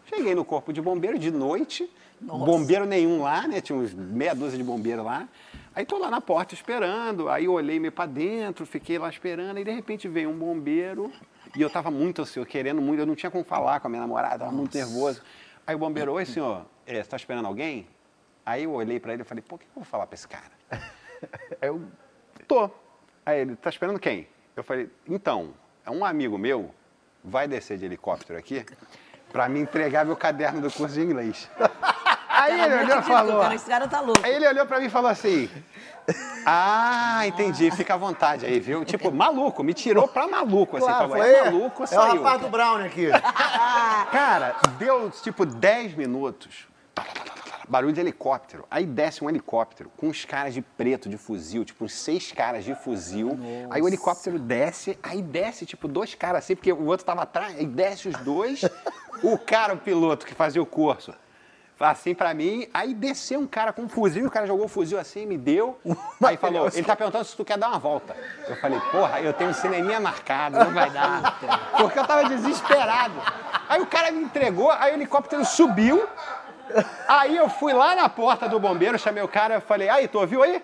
Cheguei 0.05 0.35
no 0.35 0.43
Corpo 0.43 0.73
de 0.73 0.81
Bombeiros 0.81 1.19
de 1.19 1.31
noite, 1.31 1.89
bombeiro 2.19 2.85
nenhum 2.85 3.21
lá, 3.21 3.47
né? 3.47 3.61
Tinha 3.61 3.77
uns 3.77 3.93
meia 3.93 4.33
dúzia 4.33 4.57
de 4.57 4.63
bombeiros 4.63 5.05
lá. 5.05 5.27
Aí 5.73 5.85
tô 5.85 5.97
lá 5.97 6.09
na 6.09 6.19
porta 6.19 6.53
esperando, 6.53 7.29
aí 7.29 7.45
eu 7.45 7.53
olhei 7.53 7.79
meio 7.79 7.91
para 7.91 8.05
dentro, 8.05 8.65
fiquei 8.65 8.97
lá 8.97 9.07
esperando, 9.09 9.57
e 9.59 9.63
de 9.63 9.71
repente 9.71 10.07
veio 10.07 10.29
um 10.29 10.37
bombeiro, 10.37 11.11
e 11.55 11.61
eu 11.61 11.69
tava 11.69 11.89
muito 11.89 12.21
ansioso, 12.21 12.49
querendo 12.49 12.81
muito, 12.81 12.99
eu 12.99 13.05
não 13.05 13.15
tinha 13.15 13.31
como 13.31 13.43
falar 13.43 13.79
com 13.79 13.87
a 13.87 13.89
minha 13.89 14.01
namorada, 14.01 14.39
tava 14.39 14.51
muito 14.51 14.75
nervoso. 14.75 15.21
Aí 15.65 15.73
o 15.73 15.79
bombeiro, 15.79 16.11
oi 16.11 16.25
senhor, 16.25 16.65
é, 16.85 17.01
você 17.01 17.09
tá 17.09 17.15
esperando 17.15 17.45
alguém? 17.45 17.87
Aí 18.45 18.63
eu 18.63 18.73
olhei 18.73 18.99
para 18.99 19.13
ele 19.13 19.21
e 19.21 19.25
falei, 19.25 19.43
pô, 19.47 19.55
o 19.55 19.59
que 19.59 19.65
eu 19.65 19.71
vou 19.75 19.85
falar 19.85 20.07
para 20.07 20.15
esse 20.15 20.27
cara? 20.27 20.51
Aí 21.61 21.69
eu, 21.69 21.81
tô. 22.51 22.69
Aí 23.25 23.39
ele, 23.39 23.55
tá 23.55 23.69
esperando 23.69 23.99
quem? 23.99 24.27
Eu 24.55 24.63
falei, 24.63 24.89
então, 25.07 25.53
é 25.85 25.91
um 25.91 26.03
amigo 26.03 26.37
meu, 26.37 26.73
vai 27.23 27.47
descer 27.47 27.77
de 27.77 27.85
helicóptero 27.85 28.37
aqui 28.37 28.65
para 29.31 29.47
me 29.47 29.59
entregar 29.61 30.05
meu 30.05 30.17
caderno 30.17 30.59
do 30.59 30.69
curso 30.69 30.95
de 30.95 31.01
inglês. 31.01 31.49
Aí 32.27 32.59
ele 32.59 32.75
olhou 32.75 32.99
e 32.99 33.01
falou. 33.03 33.41
Cara, 33.41 33.55
esse 33.55 33.69
cara 33.69 33.87
tá 33.87 33.99
louco. 33.99 34.21
Aí 34.23 34.33
ele 34.33 34.47
olhou 34.47 34.65
pra 34.65 34.79
mim 34.79 34.85
e 34.87 34.89
falou 34.89 35.11
assim: 35.11 35.47
Ah, 36.43 37.21
entendi, 37.27 37.69
fica 37.71 37.93
à 37.93 37.97
vontade 37.97 38.45
aí, 38.45 38.59
viu? 38.59 38.83
Tipo, 38.83 39.11
maluco, 39.11 39.63
me 39.63 39.73
tirou 39.75 40.07
pra 40.07 40.27
maluco, 40.27 40.77
assim, 40.77 40.87
Claro, 40.87 41.09
falou, 41.09 41.23
é 41.23 41.43
maluco, 41.43 41.83
é 41.83 41.85
o 41.85 41.87
saiu. 41.87 42.23
rapaz 42.23 42.41
do 42.41 42.49
Brown 42.49 42.77
aqui. 42.77 43.09
Cara, 44.11 44.55
deu 44.79 45.11
tipo 45.11 45.45
10 45.45 45.93
minutos. 45.93 46.67
Barulho 47.67 47.93
de 47.93 47.99
helicóptero. 47.99 48.65
Aí 48.69 48.85
desce 48.85 49.23
um 49.23 49.29
helicóptero 49.29 49.91
com 49.97 50.07
uns 50.07 50.25
caras 50.25 50.53
de 50.53 50.61
preto, 50.61 51.09
de 51.09 51.17
fuzil, 51.17 51.63
tipo 51.63 51.85
uns 51.85 51.93
seis 51.93 52.31
caras 52.31 52.63
de 52.63 52.75
fuzil. 52.75 53.37
Aí 53.69 53.81
o 53.81 53.87
helicóptero 53.87 54.39
desce, 54.39 54.97
aí 55.01 55.21
desce 55.21 55.65
tipo 55.65 55.87
dois 55.87 56.15
caras 56.15 56.43
assim, 56.43 56.55
porque 56.55 56.71
o 56.71 56.85
outro 56.85 57.05
tava 57.05 57.23
atrás, 57.23 57.57
aí 57.57 57.65
desce 57.65 58.07
os 58.07 58.15
dois. 58.17 58.61
o 59.23 59.37
cara, 59.37 59.73
o 59.73 59.77
piloto 59.77 60.25
que 60.25 60.33
fazia 60.33 60.61
o 60.61 60.65
curso, 60.65 61.13
assim 61.79 62.13
pra 62.13 62.33
mim, 62.33 62.67
aí 62.73 62.93
desceu 62.93 63.39
um 63.39 63.47
cara 63.47 63.73
com 63.73 63.83
um 63.83 63.89
fuzil, 63.89 64.27
o 64.27 64.31
cara 64.31 64.45
jogou 64.45 64.65
o 64.65 64.69
fuzil 64.69 64.99
assim, 64.99 65.25
me 65.25 65.37
deu. 65.37 65.79
Aí 66.23 66.37
falou, 66.37 66.67
ele 66.67 66.83
tá 66.83 66.95
perguntando 66.95 67.25
se 67.25 67.35
tu 67.35 67.43
quer 67.43 67.57
dar 67.57 67.69
uma 67.69 67.79
volta. 67.79 68.15
Eu 68.47 68.55
falei, 68.57 68.79
porra, 68.91 69.21
eu 69.21 69.33
tenho 69.33 69.49
um 69.49 69.53
cineminha 69.53 69.99
marcado, 69.99 70.59
não 70.59 70.71
vai 70.71 70.89
dar. 70.89 71.39
Porque 71.77 71.97
eu 71.97 72.05
tava 72.05 72.29
desesperado. 72.29 73.15
Aí 73.67 73.81
o 73.81 73.87
cara 73.87 74.11
me 74.11 74.23
entregou, 74.23 74.69
aí 74.71 74.91
o 74.91 74.95
helicóptero 74.95 75.43
subiu. 75.45 76.07
Aí 77.07 77.35
eu 77.37 77.49
fui 77.49 77.73
lá 77.73 77.95
na 77.95 78.07
porta 78.09 78.47
do 78.47 78.59
bombeiro, 78.59 78.97
chamei 78.99 79.23
o 79.23 79.27
cara, 79.27 79.55
eu 79.55 79.61
falei, 79.61 79.89
aí, 79.89 80.07
tu 80.07 80.19
ouviu 80.19 80.43
aí? 80.43 80.63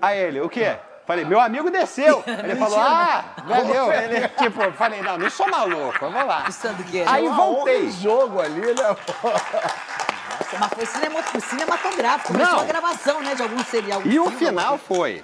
Aí 0.00 0.18
ele, 0.18 0.40
o 0.40 0.48
quê? 0.48 0.76
Falei, 1.06 1.24
meu 1.24 1.38
amigo 1.38 1.70
desceu. 1.70 2.24
Ele 2.26 2.56
falou, 2.56 2.80
ah, 2.80 3.24
valeu. 3.44 3.92
Ele, 3.92 4.26
tipo, 4.40 4.62
eu 4.62 4.72
falei, 4.72 5.02
não, 5.02 5.18
não 5.18 5.28
sou 5.28 5.46
maluco, 5.50 6.02
eu 6.02 6.10
vou 6.10 6.24
lá. 6.26 6.46
É. 6.46 7.04
Aí 7.06 7.28
voltei. 7.28 7.90
jogo 7.90 8.40
ali, 8.40 8.60
né? 8.60 8.74
Mas 10.58 10.72
foi 10.72 10.86
cinema- 10.86 11.22
cinematográfico. 11.40 12.32
Começou 12.32 12.54
Não. 12.54 12.62
a 12.62 12.64
gravação, 12.64 13.20
né, 13.22 13.34
de 13.34 13.42
algum 13.42 13.62
serial. 13.64 14.00
E 14.04 14.18
o 14.18 14.30
final 14.30 14.78
foi, 14.78 15.22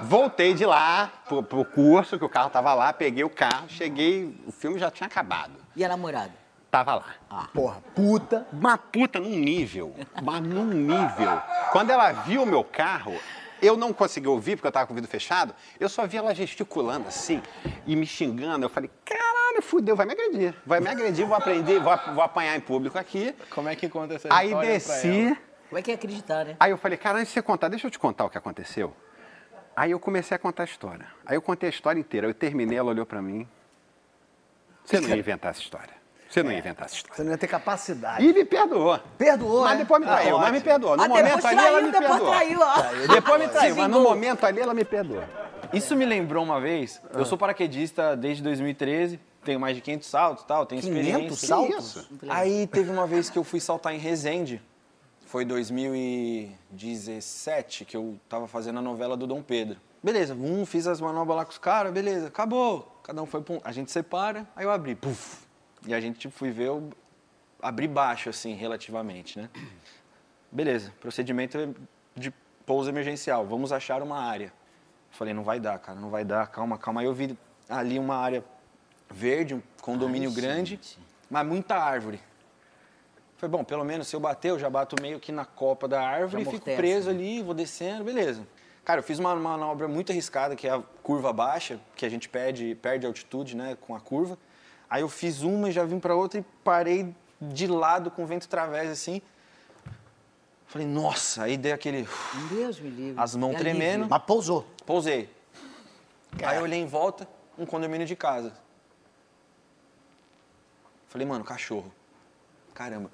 voltei 0.00 0.54
de 0.54 0.64
lá 0.66 1.10
pro, 1.28 1.42
pro 1.42 1.64
curso, 1.64 2.18
que 2.18 2.24
o 2.24 2.28
carro 2.28 2.50
tava 2.50 2.72
lá, 2.74 2.92
peguei 2.92 3.22
o 3.22 3.30
carro, 3.30 3.68
cheguei, 3.68 4.34
o 4.46 4.52
filme 4.52 4.78
já 4.78 4.90
tinha 4.90 5.06
acabado. 5.06 5.52
E 5.74 5.84
a 5.84 5.88
namorada? 5.88 6.32
Tava 6.70 6.94
lá. 6.94 7.48
Porra, 7.54 7.82
puta. 7.94 8.46
Uma 8.52 8.76
puta 8.76 9.18
num 9.18 9.30
nível, 9.30 9.94
mas 10.22 10.42
num 10.42 10.66
nível. 10.66 11.40
Quando 11.72 11.90
ela 11.90 12.12
viu 12.12 12.42
o 12.42 12.46
meu 12.46 12.62
carro, 12.64 13.14
eu 13.62 13.76
não 13.76 13.92
consegui 13.92 14.28
ouvir, 14.28 14.56
porque 14.56 14.66
eu 14.66 14.72
tava 14.72 14.86
com 14.86 14.92
o 14.92 14.94
vidro 14.94 15.10
fechado, 15.10 15.54
eu 15.80 15.88
só 15.88 16.06
vi 16.06 16.16
ela 16.16 16.34
gesticulando 16.34 17.08
assim 17.08 17.42
e 17.86 17.96
me 17.96 18.06
xingando. 18.06 18.64
Eu 18.66 18.68
falei, 18.68 18.90
caralho, 19.04 19.62
fudeu, 19.62 19.96
vai 19.96 20.06
me 20.06 20.12
agredir. 20.12 20.54
Vai 20.66 20.80
me 20.80 20.88
agredir, 20.88 21.26
vou 21.26 21.36
aprender, 21.36 21.80
vou, 21.80 21.96
vou 22.14 22.22
apanhar 22.22 22.56
em 22.56 22.60
público 22.60 22.98
aqui. 22.98 23.34
Como 23.50 23.68
é 23.68 23.76
que 23.76 23.88
conta 23.88 24.14
essa 24.14 24.28
Aí 24.30 24.48
história 24.48 24.70
desci, 24.70 25.26
ela? 25.28 25.36
Como 25.68 25.78
é 25.78 25.82
que 25.82 25.90
é 25.90 25.94
acreditar, 25.94 26.44
né? 26.44 26.56
Aí 26.60 26.70
eu 26.70 26.78
falei, 26.78 26.98
cara, 26.98 27.18
antes 27.18 27.28
de 27.28 27.34
você 27.34 27.42
contar, 27.42 27.68
deixa 27.68 27.86
eu 27.86 27.90
te 27.90 27.98
contar 27.98 28.24
o 28.24 28.30
que 28.30 28.38
aconteceu. 28.38 28.94
Aí 29.74 29.90
eu 29.90 30.00
comecei 30.00 30.34
a 30.34 30.38
contar 30.38 30.62
a 30.62 30.66
história. 30.66 31.06
Aí 31.24 31.36
eu 31.36 31.42
contei 31.42 31.68
a 31.68 31.70
história 31.70 31.98
inteira. 31.98 32.26
Eu 32.26 32.34
terminei, 32.34 32.78
ela 32.78 32.90
olhou 32.90 33.04
pra 33.04 33.20
mim. 33.20 33.48
Você 34.84 35.00
não 35.00 35.08
ia 35.08 35.16
inventar 35.16 35.50
essa 35.50 35.60
história. 35.60 35.95
Você 36.28 36.42
não 36.42 36.50
ia 36.52 36.58
inventar 36.58 36.84
essa 36.86 36.96
história. 36.96 37.16
Você 37.16 37.22
não 37.24 37.30
ia 37.32 37.38
ter 37.38 37.46
capacidade. 37.46 38.24
E 38.24 38.32
me 38.32 38.44
perdoou. 38.44 38.98
Perdoou, 39.16 39.62
Mas 39.62 39.72
né? 39.72 39.78
depois 39.84 40.00
me 40.00 40.06
traiu, 40.06 40.36
Ah, 40.36 40.40
mas 40.40 40.52
me 40.52 40.60
perdoou. 40.60 40.96
No 40.96 41.02
Ah, 41.04 41.08
momento 41.08 41.24
depois 41.36 41.44
ali 41.46 41.56
ela 41.58 41.68
traiu, 41.70 41.86
me 41.86 41.92
depois 41.92 42.10
perdoou. 42.10 42.30
traiu, 42.30 42.58
ó. 42.60 42.74
Depois 43.14 43.40
me 43.40 43.48
traiu, 43.48 43.76
mas 43.76 43.88
no 43.90 44.00
momento 44.00 44.44
ali 44.44 44.60
ela 44.60 44.74
me 44.74 44.84
perdoou. 44.84 45.22
Isso 45.72 45.94
me 45.96 46.04
lembrou 46.04 46.42
uma 46.44 46.60
vez, 46.60 47.00
eu 47.14 47.24
sou 47.24 47.38
paraquedista 47.38 48.16
desde 48.16 48.42
2013, 48.42 49.18
tenho 49.44 49.58
mais 49.60 49.74
de 49.76 49.82
500 49.82 50.08
saltos 50.08 50.44
e 50.44 50.46
tal, 50.46 50.66
tenho 50.66 50.82
500 50.82 51.06
experiência. 51.06 51.46
saltos? 51.48 51.96
Isso. 51.96 52.08
Aí 52.28 52.66
teve 52.66 52.90
uma 52.90 53.06
vez 53.06 53.30
que 53.30 53.38
eu 53.38 53.44
fui 53.44 53.60
saltar 53.60 53.94
em 53.94 53.98
Resende, 53.98 54.60
foi 55.26 55.44
2017, 55.44 57.84
que 57.84 57.96
eu 57.96 58.16
tava 58.28 58.46
fazendo 58.46 58.78
a 58.78 58.82
novela 58.82 59.16
do 59.16 59.26
Dom 59.26 59.42
Pedro. 59.42 59.78
Beleza, 60.02 60.34
um, 60.34 60.64
fiz 60.66 60.86
as 60.86 61.00
manobras 61.00 61.36
lá 61.36 61.44
com 61.44 61.50
os 61.50 61.58
caras, 61.58 61.92
beleza, 61.92 62.28
acabou. 62.28 63.00
Cada 63.02 63.20
um 63.22 63.26
foi 63.26 63.40
pra 63.40 63.54
um... 63.54 63.60
A 63.64 63.72
gente 63.72 63.90
separa, 63.90 64.46
aí 64.54 64.64
eu 64.64 64.70
abri, 64.70 64.94
puf. 64.94 65.45
E 65.86 65.94
a 65.94 66.00
gente 66.00 66.18
tipo, 66.18 66.34
fui 66.34 66.50
ver, 66.50 66.68
eu 66.68 66.90
abri 67.60 67.88
baixo, 67.88 68.28
assim, 68.28 68.54
relativamente, 68.54 69.38
né? 69.38 69.50
Beleza, 70.50 70.92
procedimento 71.00 71.74
de 72.14 72.32
pouso 72.64 72.88
emergencial, 72.88 73.46
vamos 73.46 73.72
achar 73.72 74.02
uma 74.02 74.18
área. 74.18 74.52
Falei, 75.10 75.34
não 75.34 75.42
vai 75.42 75.58
dar, 75.58 75.78
cara, 75.78 75.98
não 75.98 76.10
vai 76.10 76.24
dar, 76.24 76.46
calma, 76.48 76.76
calma. 76.78 77.00
Aí 77.00 77.06
eu 77.06 77.14
vi 77.14 77.36
ali 77.68 77.98
uma 77.98 78.16
área 78.16 78.44
verde, 79.10 79.54
um 79.54 79.62
condomínio 79.80 80.30
Ai, 80.30 80.34
grande, 80.36 80.70
gente. 80.70 80.98
mas 81.30 81.46
muita 81.46 81.76
árvore. 81.76 82.20
Falei, 83.36 83.50
bom, 83.50 83.64
pelo 83.64 83.84
menos 83.84 84.08
se 84.08 84.16
eu 84.16 84.20
bater, 84.20 84.50
eu 84.50 84.58
já 84.58 84.70
bato 84.70 84.96
meio 85.00 85.20
que 85.20 85.30
na 85.30 85.44
copa 85.44 85.86
da 85.86 86.00
árvore 86.00 86.44
Já 86.44 86.50
e 86.50 86.54
fico 86.54 86.64
preso 86.64 87.10
né? 87.10 87.16
ali, 87.16 87.42
vou 87.42 87.54
descendo, 87.54 88.04
beleza. 88.04 88.46
Cara, 88.84 89.00
eu 89.00 89.02
fiz 89.02 89.18
uma 89.18 89.34
manobra 89.34 89.88
muito 89.88 90.12
arriscada, 90.12 90.54
que 90.54 90.66
é 90.66 90.70
a 90.70 90.82
curva 91.02 91.32
baixa, 91.32 91.80
que 91.94 92.06
a 92.06 92.08
gente 92.08 92.28
perde, 92.28 92.74
perde 92.76 93.04
altitude, 93.04 93.56
né, 93.56 93.76
com 93.80 93.94
a 93.94 94.00
curva. 94.00 94.38
Aí 94.88 95.02
eu 95.02 95.08
fiz 95.08 95.42
uma 95.42 95.68
e 95.68 95.72
já 95.72 95.84
vim 95.84 95.98
para 95.98 96.14
outra 96.14 96.40
e 96.40 96.44
parei 96.62 97.14
de 97.40 97.66
lado 97.66 98.10
com 98.10 98.22
o 98.24 98.26
vento 98.26 98.48
través 98.48 98.90
assim. 98.90 99.20
Falei, 100.66 100.86
nossa, 100.86 101.44
aí 101.44 101.56
dei 101.56 101.72
aquele 101.72 102.08
Deus 102.50 102.78
me 102.80 102.90
livre. 102.90 103.20
as 103.22 103.34
mãos 103.34 103.52
Que 103.52 103.58
tremendo. 103.58 103.84
alívio. 103.84 104.08
Mas 104.10 104.22
pousou. 104.24 104.66
Pousei. 104.84 105.30
Aí 106.44 106.56
eu 106.56 106.62
olhei 106.62 106.80
em 106.80 106.86
volta, 106.86 107.26
um 107.58 107.64
condomínio 107.64 108.06
de 108.06 108.16
casa. 108.16 108.52
Falei, 111.08 111.26
mano, 111.26 111.44
cachorro. 111.44 111.92
Caramba. 112.74 113.10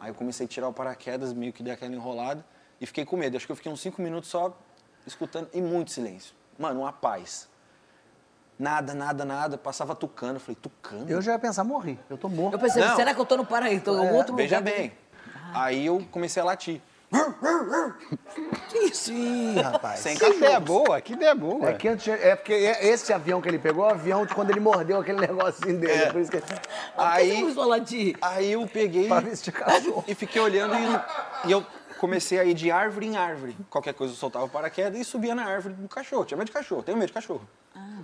Aí 0.00 0.10
eu 0.10 0.14
comecei 0.14 0.44
a 0.46 0.48
tirar 0.48 0.68
o 0.68 0.72
paraquedas, 0.72 1.32
meio 1.32 1.52
que 1.52 1.62
dei 1.62 1.72
aquela 1.72 1.94
enrolada 1.94 2.44
e 2.80 2.86
fiquei 2.86 3.04
com 3.04 3.16
medo. 3.16 3.36
Acho 3.36 3.46
que 3.46 3.52
eu 3.52 3.56
fiquei 3.56 3.70
uns 3.70 3.80
cinco 3.80 4.02
minutos 4.02 4.28
só 4.28 4.56
escutando 5.06 5.48
e 5.52 5.60
muito 5.60 5.90
silêncio. 5.90 6.34
Mano, 6.58 6.80
uma 6.80 6.92
paz. 6.92 7.48
Nada, 8.58 8.94
nada, 8.94 9.24
nada. 9.24 9.58
Passava 9.58 9.94
tucano. 9.94 10.36
Eu 10.36 10.40
falei, 10.40 10.56
tucano? 10.60 11.06
Eu 11.08 11.20
já 11.20 11.32
ia 11.32 11.38
pensar, 11.38 11.64
morri. 11.64 11.98
Eu 12.08 12.16
tô 12.16 12.28
morto. 12.28 12.54
Eu 12.54 12.58
pensei, 12.58 12.82
Não. 12.84 12.94
será 12.96 13.12
que 13.14 13.20
eu 13.20 13.26
tô 13.26 13.36
no 13.36 13.44
paraíso? 13.44 13.84
Tô 13.84 14.02
em 14.02 14.06
É, 14.06 14.12
outro 14.12 14.34
Veja 14.36 14.58
lugar? 14.58 14.72
bem. 14.74 14.92
Aí 15.52 15.86
eu 15.86 16.04
comecei 16.10 16.40
a 16.42 16.44
latir. 16.44 16.80
Que 18.68 18.78
isso? 18.86 19.12
Ih, 19.12 19.60
rapaz. 19.60 20.00
Sem 20.00 20.16
Que 20.16 20.24
ideia 20.30 20.58
boa, 20.58 21.00
que 21.00 21.12
ideia 21.12 21.34
boa. 21.34 21.70
É, 21.70 21.74
que 21.74 21.86
antes, 21.86 22.08
é 22.08 22.34
porque 22.34 22.52
é- 22.52 22.86
esse 22.88 23.12
avião 23.12 23.40
que 23.40 23.48
ele 23.48 23.58
pegou 23.58 23.84
é 23.84 23.88
o 23.88 23.90
avião 23.94 24.26
de 24.26 24.34
quando 24.34 24.50
ele 24.50 24.58
mordeu 24.60 24.98
aquele 24.98 25.20
negocinho 25.26 25.78
dele. 25.78 25.92
É. 25.92 26.10
Por 26.12 26.20
isso 26.20 26.30
que... 26.30 26.42
Aí, 26.96 27.40
Vamos 27.40 27.54
falar 27.54 27.78
de... 27.78 28.16
aí 28.20 28.52
eu 28.52 28.66
peguei 28.66 29.08
e 30.08 30.14
fiquei 30.14 30.40
olhando 30.42 30.74
e, 30.74 31.48
e 31.48 31.52
eu 31.52 31.64
comecei 32.00 32.38
a 32.40 32.44
ir 32.44 32.54
de 32.54 32.70
árvore 32.70 33.06
em 33.06 33.16
árvore. 33.16 33.56
Qualquer 33.70 33.94
coisa 33.94 34.12
eu 34.12 34.16
soltava 34.16 34.44
o 34.46 34.48
paraquedas 34.48 34.98
e 34.98 35.04
subia 35.04 35.34
na 35.36 35.44
árvore 35.44 35.74
do 35.74 35.88
cachorro. 35.88 36.24
Tinha 36.24 36.36
medo 36.36 36.46
de 36.48 36.52
cachorro, 36.52 36.82
tenho 36.82 36.98
medo 36.98 37.08
de 37.08 37.12
cachorro. 37.14 37.46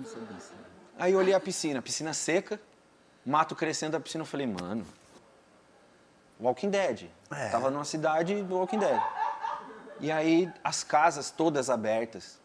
Isso. 0.01 0.53
Aí 0.99 1.13
eu 1.13 1.19
olhei 1.19 1.35
a 1.35 1.41
piscina, 1.41 1.81
piscina 1.81 2.13
seca, 2.13 2.61
mato 3.25 3.55
crescendo 3.55 3.93
da 3.93 4.01
piscina. 4.01 4.23
Eu 4.23 4.27
falei, 4.27 4.47
mano, 4.47 4.85
Walking 6.41 6.71
Dead. 6.71 7.11
É. 7.31 7.49
Tava 7.49 7.71
numa 7.71 7.85
cidade 7.85 8.43
do 8.43 8.57
Walking 8.57 8.79
Dead. 8.79 9.01
E 10.01 10.11
aí 10.11 10.51
as 10.65 10.83
casas 10.83 11.31
todas 11.31 11.69
abertas, 11.69 12.39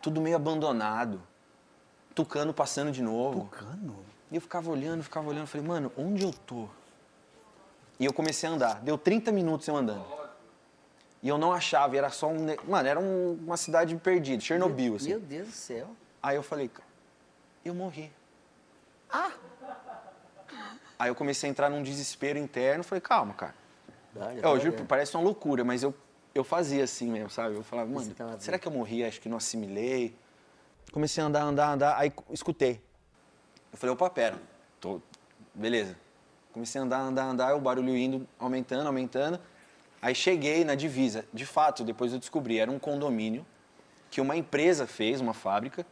tudo 0.00 0.20
meio 0.20 0.36
abandonado, 0.36 1.22
tucano 2.14 2.52
passando 2.52 2.92
de 2.92 3.02
novo. 3.02 3.48
Tucano? 3.50 4.04
E 4.30 4.36
eu 4.36 4.40
ficava 4.40 4.70
olhando, 4.70 5.02
ficava 5.02 5.28
olhando, 5.28 5.46
falei, 5.46 5.66
mano, 5.66 5.92
onde 5.96 6.24
eu 6.24 6.32
tô? 6.32 6.66
E 8.00 8.04
eu 8.04 8.12
comecei 8.12 8.48
a 8.48 8.52
andar. 8.52 8.80
Deu 8.80 8.96
30 8.98 9.30
minutos 9.32 9.68
eu 9.68 9.76
andando. 9.76 10.04
E 11.22 11.28
eu 11.28 11.38
não 11.38 11.52
achava, 11.52 11.96
era 11.96 12.10
só 12.10 12.28
um. 12.28 12.46
Mano, 12.66 12.88
era 12.88 12.98
um- 12.98 13.34
uma 13.44 13.56
cidade 13.56 13.94
perdida, 13.96 14.42
Chernobyl, 14.42 14.96
assim. 14.96 15.10
Meu 15.10 15.20
Deus 15.20 15.48
do 15.48 15.52
céu. 15.54 15.88
Aí 16.22 16.36
eu 16.36 16.42
falei, 16.42 16.70
eu 17.64 17.74
morri. 17.74 18.12
Ah! 19.10 19.32
Aí 20.98 21.10
eu 21.10 21.14
comecei 21.14 21.48
a 21.48 21.50
entrar 21.50 21.68
num 21.68 21.82
desespero 21.82 22.38
interno, 22.38 22.84
falei, 22.84 23.00
calma, 23.00 23.34
cara. 23.34 23.54
Olha, 24.14 24.40
Eu 24.40 24.50
olha. 24.50 24.60
juro, 24.60 24.84
parece 24.84 25.16
uma 25.16 25.24
loucura, 25.24 25.64
mas 25.64 25.82
eu, 25.82 25.92
eu 26.34 26.44
fazia 26.44 26.84
assim 26.84 27.10
mesmo, 27.10 27.28
sabe? 27.28 27.56
Eu 27.56 27.64
falava, 27.64 27.90
mano, 27.90 28.14
será 28.38 28.58
que 28.58 28.68
eu 28.68 28.72
morri? 28.72 29.04
Acho 29.04 29.20
que 29.20 29.28
não 29.28 29.38
assimilei. 29.38 30.16
Comecei 30.92 31.22
a 31.22 31.26
andar, 31.26 31.42
andar, 31.42 31.72
andar, 31.72 31.98
aí 31.98 32.12
escutei. 32.30 32.80
Eu 33.72 33.78
falei, 33.78 33.94
opa, 33.94 34.08
pera, 34.10 34.38
tô... 34.78 35.00
beleza. 35.54 35.96
Comecei 36.52 36.80
a 36.80 36.84
andar, 36.84 37.00
andar, 37.00 37.24
andar, 37.24 37.56
o 37.56 37.60
barulho 37.60 37.96
indo, 37.96 38.28
aumentando, 38.38 38.86
aumentando. 38.86 39.40
Aí 40.00 40.14
cheguei 40.14 40.64
na 40.64 40.74
divisa. 40.74 41.24
De 41.32 41.46
fato, 41.46 41.82
depois 41.82 42.12
eu 42.12 42.18
descobri, 42.18 42.58
era 42.58 42.70
um 42.70 42.78
condomínio 42.78 43.44
que 44.10 44.20
uma 44.20 44.36
empresa 44.36 44.86
fez, 44.86 45.20
uma 45.20 45.32
fábrica. 45.32 45.86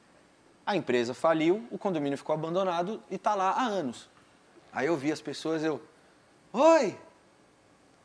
A 0.66 0.76
empresa 0.76 1.14
faliu, 1.14 1.66
o 1.70 1.78
condomínio 1.78 2.18
ficou 2.18 2.34
abandonado 2.34 3.02
e 3.10 3.18
tá 3.18 3.34
lá 3.34 3.50
há 3.50 3.62
anos. 3.62 4.08
Aí 4.72 4.86
eu 4.86 4.96
vi 4.96 5.10
as 5.10 5.20
pessoas, 5.20 5.64
eu... 5.64 5.82
Oi! 6.52 6.96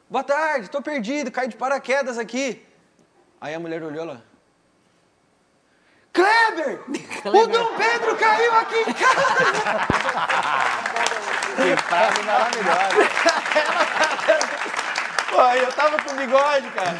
Boa 0.09 0.23
tarde, 0.23 0.69
tô 0.69 0.81
perdido, 0.81 1.31
caí 1.31 1.47
de 1.47 1.55
paraquedas 1.55 2.17
aqui. 2.17 2.65
Aí 3.39 3.53
a 3.53 3.59
mulher 3.59 3.83
olhou 3.83 4.05
lá. 4.05 4.21
Kleber! 6.13 6.81
O 7.25 7.47
Dom 7.47 7.75
Pedro 7.75 8.15
caiu 8.17 8.53
aqui 8.55 8.77
em 8.77 8.93
casa! 8.93 9.85
Que 11.55 11.75
frase 11.77 12.21
maravilhosa. 12.23 14.01
Pô, 15.35 15.41
eu 15.41 15.71
tava 15.73 16.01
com 16.01 16.15
bigode, 16.15 16.69
cara. 16.71 16.97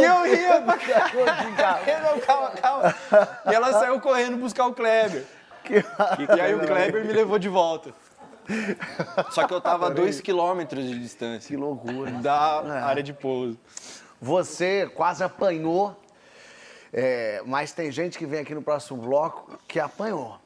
E 0.00 0.02
eu 0.02 0.22
ria 0.22 0.62
pra 0.62 0.78
caralho. 0.78 2.20
Calma, 2.26 2.50
calma. 2.52 2.96
E 3.50 3.54
ela 3.54 3.72
saiu 3.72 4.00
correndo 4.00 4.38
buscar 4.38 4.66
o 4.66 4.72
Kleber. 4.72 5.24
E 5.68 6.40
aí 6.40 6.54
o 6.54 6.60
Kleber 6.60 7.04
me 7.04 7.12
levou 7.12 7.38
de 7.38 7.50
volta. 7.50 7.92
Só 9.30 9.46
que 9.46 9.52
eu 9.52 9.60
tava 9.60 9.88
a 9.88 9.90
dois 9.90 10.20
quilômetros 10.20 10.84
de 10.84 10.98
distância. 10.98 11.48
Que 11.48 11.56
loucura. 11.56 12.10
Da 12.12 12.84
área 12.84 13.02
de 13.02 13.12
pouso. 13.12 13.58
Você 14.20 14.90
quase 14.94 15.22
apanhou, 15.22 15.94
é, 16.92 17.42
mas 17.44 17.72
tem 17.72 17.92
gente 17.92 18.18
que 18.18 18.26
vem 18.26 18.40
aqui 18.40 18.54
no 18.54 18.62
próximo 18.62 19.02
bloco 19.02 19.58
que 19.68 19.78
apanhou. 19.78 20.38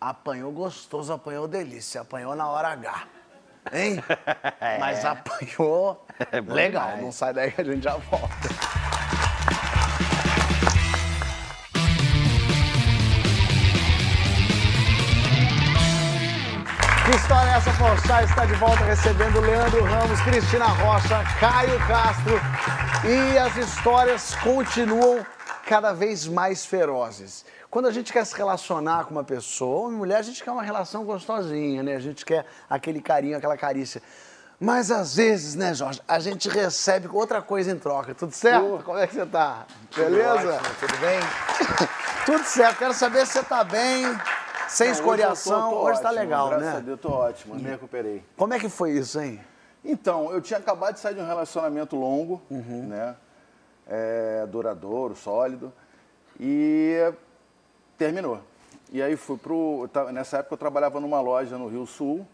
Apanhou 0.00 0.50
gostoso, 0.50 1.12
apanhou 1.12 1.46
delícia, 1.46 2.00
apanhou 2.00 2.34
na 2.34 2.48
hora 2.48 2.68
H. 2.68 3.19
Hein? 3.72 4.02
Mas 4.80 5.04
apanhou 5.04 6.06
É 6.32 6.40
legal. 6.40 6.86
demais. 6.86 7.02
Não 7.02 7.12
sai 7.12 7.32
daí 7.32 7.50
que 7.52 7.60
a 7.60 7.64
gente 7.64 7.82
já 7.82 7.96
volta. 7.96 8.48
Que 17.04 17.16
história 17.16 17.50
é 17.50 17.56
essa, 17.56 17.70
Porchat? 17.72 18.24
Está 18.24 18.44
de 18.44 18.54
volta 18.54 18.84
recebendo 18.84 19.40
Leandro 19.40 19.82
Ramos, 19.84 20.20
Cristina 20.20 20.66
Rocha, 20.66 21.24
Caio 21.40 21.78
Castro. 21.86 22.40
E 23.04 23.38
as 23.38 23.56
histórias 23.56 24.34
continuam 24.36 25.24
cada 25.70 25.92
vez 25.92 26.26
mais 26.26 26.66
ferozes. 26.66 27.44
Quando 27.70 27.86
a 27.86 27.92
gente 27.92 28.12
quer 28.12 28.24
se 28.26 28.34
relacionar 28.36 29.04
com 29.04 29.12
uma 29.12 29.22
pessoa, 29.22 29.88
e 29.88 29.94
mulher, 29.94 30.16
a 30.18 30.22
gente 30.22 30.42
quer 30.42 30.50
uma 30.50 30.64
relação 30.64 31.04
gostosinha, 31.04 31.80
né? 31.80 31.94
A 31.94 32.00
gente 32.00 32.24
quer 32.26 32.44
aquele 32.68 33.00
carinho, 33.00 33.36
aquela 33.36 33.56
carícia. 33.56 34.02
Mas 34.58 34.90
às 34.90 35.14
vezes, 35.14 35.54
né, 35.54 35.72
Jorge, 35.72 36.02
a 36.08 36.18
gente 36.18 36.48
recebe 36.48 37.08
outra 37.12 37.40
coisa 37.40 37.70
em 37.70 37.78
troca. 37.78 38.12
Tudo 38.16 38.32
certo? 38.32 38.82
Como 38.84 38.98
é 38.98 39.06
que 39.06 39.14
você 39.14 39.24
tá? 39.24 39.64
Beleza? 39.96 40.54
Ótimo, 40.56 40.74
tudo 40.80 40.96
bem? 40.98 41.20
Tudo 42.26 42.44
certo. 42.44 42.78
Quero 42.78 42.92
saber 42.92 43.24
se 43.26 43.32
você 43.34 43.42
tá 43.44 43.62
bem, 43.64 44.04
sem 44.68 44.88
Não, 44.88 44.94
escoriação. 44.94 45.54
eu 45.56 45.70
tô- 45.70 45.70
tô 45.76 45.82
Hoje 45.88 46.02
tá 46.02 46.08
ótimo, 46.08 46.20
legal, 46.24 46.48
graças 46.48 46.66
né? 46.66 46.76
a 46.76 46.80
Deus, 46.80 47.00
tô 47.00 47.08
ótimo, 47.10 47.54
me 47.54 47.70
recuperei. 47.70 48.22
Como 48.36 48.52
é 48.54 48.58
que 48.58 48.68
foi 48.68 48.90
isso, 48.90 49.20
hein? 49.20 49.40
Então, 49.84 50.30
eu 50.32 50.40
tinha 50.42 50.58
acabado 50.58 50.94
de 50.94 51.00
sair 51.00 51.14
de 51.14 51.20
um 51.20 51.26
relacionamento 51.26 51.96
longo, 51.96 52.42
Uhum. 52.50 52.86
né? 52.88 53.14
É, 53.90 54.46
duradouro, 54.46 55.16
sólido. 55.16 55.72
E 56.38 57.12
terminou. 57.98 58.40
E 58.92 59.02
aí 59.02 59.16
fui 59.16 59.36
pro. 59.36 59.90
Nessa 60.12 60.38
época 60.38 60.54
eu 60.54 60.58
trabalhava 60.58 61.00
numa 61.00 61.20
loja 61.20 61.58
no 61.58 61.66
Rio 61.66 61.84
Sul. 61.84 62.26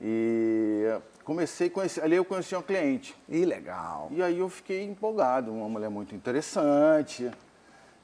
E 0.00 0.98
comecei 1.24 1.68
a 1.68 1.70
conhecer. 1.70 2.02
Ali 2.02 2.16
eu 2.16 2.24
conheci 2.24 2.54
uma 2.54 2.62
cliente. 2.62 3.16
Ih, 3.28 3.44
legal. 3.44 4.08
E 4.10 4.22
aí 4.22 4.38
eu 4.38 4.48
fiquei 4.48 4.84
empolgado, 4.84 5.52
uma 5.52 5.68
mulher 5.68 5.88
muito 5.88 6.14
interessante. 6.14 7.30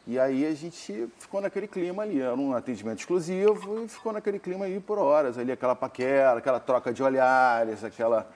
E 0.06 0.18
aí 0.18 0.46
a 0.46 0.54
gente 0.54 1.08
ficou 1.18 1.40
naquele 1.40 1.68
clima 1.68 2.02
ali, 2.02 2.20
era 2.20 2.34
um 2.34 2.54
atendimento 2.54 2.98
exclusivo 2.98 3.84
e 3.84 3.88
ficou 3.88 4.12
naquele 4.12 4.38
clima 4.38 4.64
aí 4.64 4.80
por 4.80 4.98
horas, 4.98 5.36
ali 5.36 5.52
aquela 5.52 5.76
paquera, 5.76 6.38
aquela 6.38 6.58
troca 6.58 6.92
de 6.92 7.02
olhares, 7.02 7.84
aquela... 7.84 8.26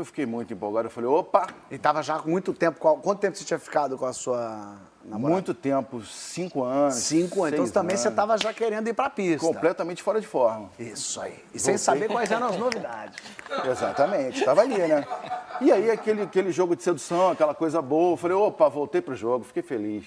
Eu 0.00 0.04
fiquei 0.06 0.24
muito 0.24 0.50
empolgado, 0.50 0.86
eu 0.86 0.90
falei, 0.90 1.10
opa, 1.10 1.46
E 1.70 1.76
tava 1.76 2.02
já 2.02 2.18
com 2.18 2.30
muito 2.30 2.54
tempo. 2.54 2.80
Quanto 2.80 3.20
tempo 3.20 3.36
você 3.36 3.44
tinha 3.44 3.58
ficado 3.58 3.98
com 3.98 4.06
a 4.06 4.14
sua 4.14 4.78
namorada? 5.04 5.34
muito 5.34 5.52
tempo, 5.52 6.00
cinco 6.02 6.64
anos, 6.64 6.94
Cinco 6.94 7.44
anos. 7.44 7.60
Então 7.60 7.70
também 7.70 7.98
você 7.98 8.08
anos, 8.08 8.16
tava 8.16 8.38
já 8.38 8.50
querendo 8.54 8.88
ir 8.88 8.94
pra 8.94 9.10
pista. 9.10 9.46
Completamente 9.46 10.02
fora 10.02 10.18
de 10.18 10.26
forma. 10.26 10.70
Isso 10.78 11.20
aí. 11.20 11.44
E 11.52 11.58
sem 11.58 11.76
saber 11.76 12.08
quais 12.08 12.30
eram 12.30 12.46
as 12.46 12.56
novidades. 12.56 13.18
Exatamente, 13.70 14.38
estava 14.38 14.62
ali, 14.62 14.78
né? 14.78 15.06
E 15.60 15.70
aí 15.70 15.90
aquele, 15.90 16.22
aquele 16.22 16.50
jogo 16.50 16.74
de 16.74 16.82
sedução, 16.82 17.32
aquela 17.32 17.54
coisa 17.54 17.82
boa, 17.82 18.14
eu 18.14 18.16
falei, 18.16 18.36
opa, 18.38 18.70
voltei 18.70 19.02
pro 19.02 19.14
jogo, 19.14 19.44
fiquei 19.44 19.62
feliz. 19.62 20.06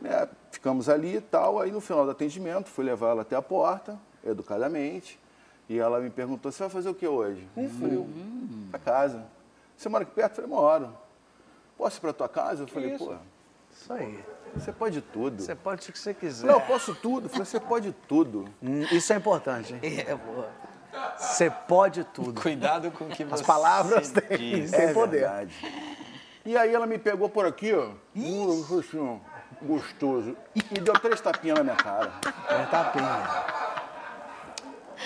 Né, 0.00 0.26
Ficamos 0.50 0.88
ali 0.88 1.16
e 1.16 1.20
tal, 1.20 1.60
aí 1.60 1.70
no 1.70 1.82
final 1.82 2.06
do 2.06 2.12
atendimento, 2.12 2.70
fui 2.70 2.84
levar 2.84 3.10
ela 3.10 3.22
até 3.22 3.36
a 3.36 3.42
porta, 3.42 3.98
educadamente, 4.24 5.18
e 5.68 5.78
ela 5.78 6.00
me 6.00 6.10
perguntou, 6.10 6.50
você 6.52 6.62
vai 6.62 6.70
fazer 6.70 6.88
o 6.90 6.94
que 6.94 7.06
hoje? 7.06 7.46
Eu 7.56 7.68
falei, 7.70 7.96
eu, 7.96 8.08
pra 8.70 8.78
casa. 8.80 9.24
Você 9.76 9.88
mora 9.88 10.02
aqui 10.04 10.12
perto? 10.12 10.40
Eu 10.40 10.48
falei, 10.48 10.50
moro. 10.50 10.96
Posso 11.76 11.98
ir 11.98 12.00
pra 12.00 12.12
tua 12.12 12.28
casa? 12.28 12.62
Eu 12.64 12.66
falei, 12.68 12.96
pô, 12.98 13.14
Isso 13.72 13.92
aí. 13.92 14.22
você 14.54 14.72
pode 14.72 15.00
tudo. 15.00 15.42
Você 15.42 15.54
pode 15.54 15.88
o 15.88 15.92
que 15.92 15.98
você 15.98 16.12
quiser. 16.14 16.46
Não, 16.46 16.54
eu 16.54 16.60
posso 16.60 16.94
tudo. 16.94 17.26
Eu 17.26 17.30
falei, 17.30 17.44
você 17.46 17.58
pode 17.60 17.92
tudo. 18.06 18.44
Hum, 18.62 18.82
Isso 18.92 19.12
é 19.12 19.16
importante, 19.16 19.74
hein? 19.74 19.80
É, 20.06 20.14
boa. 20.14 20.48
Você 21.16 21.50
pode 21.50 22.04
tudo. 22.04 22.40
Cuidado 22.40 22.90
com 22.90 23.04
o 23.04 23.08
que 23.08 23.24
você 23.24 23.34
As 23.34 23.42
palavras 23.42 24.10
têm, 24.10 24.68
têm 24.68 24.92
poder. 24.92 25.20
verdade. 25.20 25.54
E 26.44 26.56
aí 26.56 26.74
ela 26.74 26.86
me 26.86 26.98
pegou 26.98 27.28
por 27.30 27.46
aqui, 27.46 27.72
ó. 27.72 27.92
Uh, 28.14 28.64
foi 28.64 28.80
assim, 28.80 28.98
ó, 28.98 29.16
gostoso. 29.64 30.36
E 30.54 30.80
deu 30.80 30.92
três 30.94 31.20
tapinhas 31.20 31.56
na 31.58 31.64
minha 31.64 31.76
cara. 31.76 32.12
É 32.48 32.64
tapinha. 32.66 33.06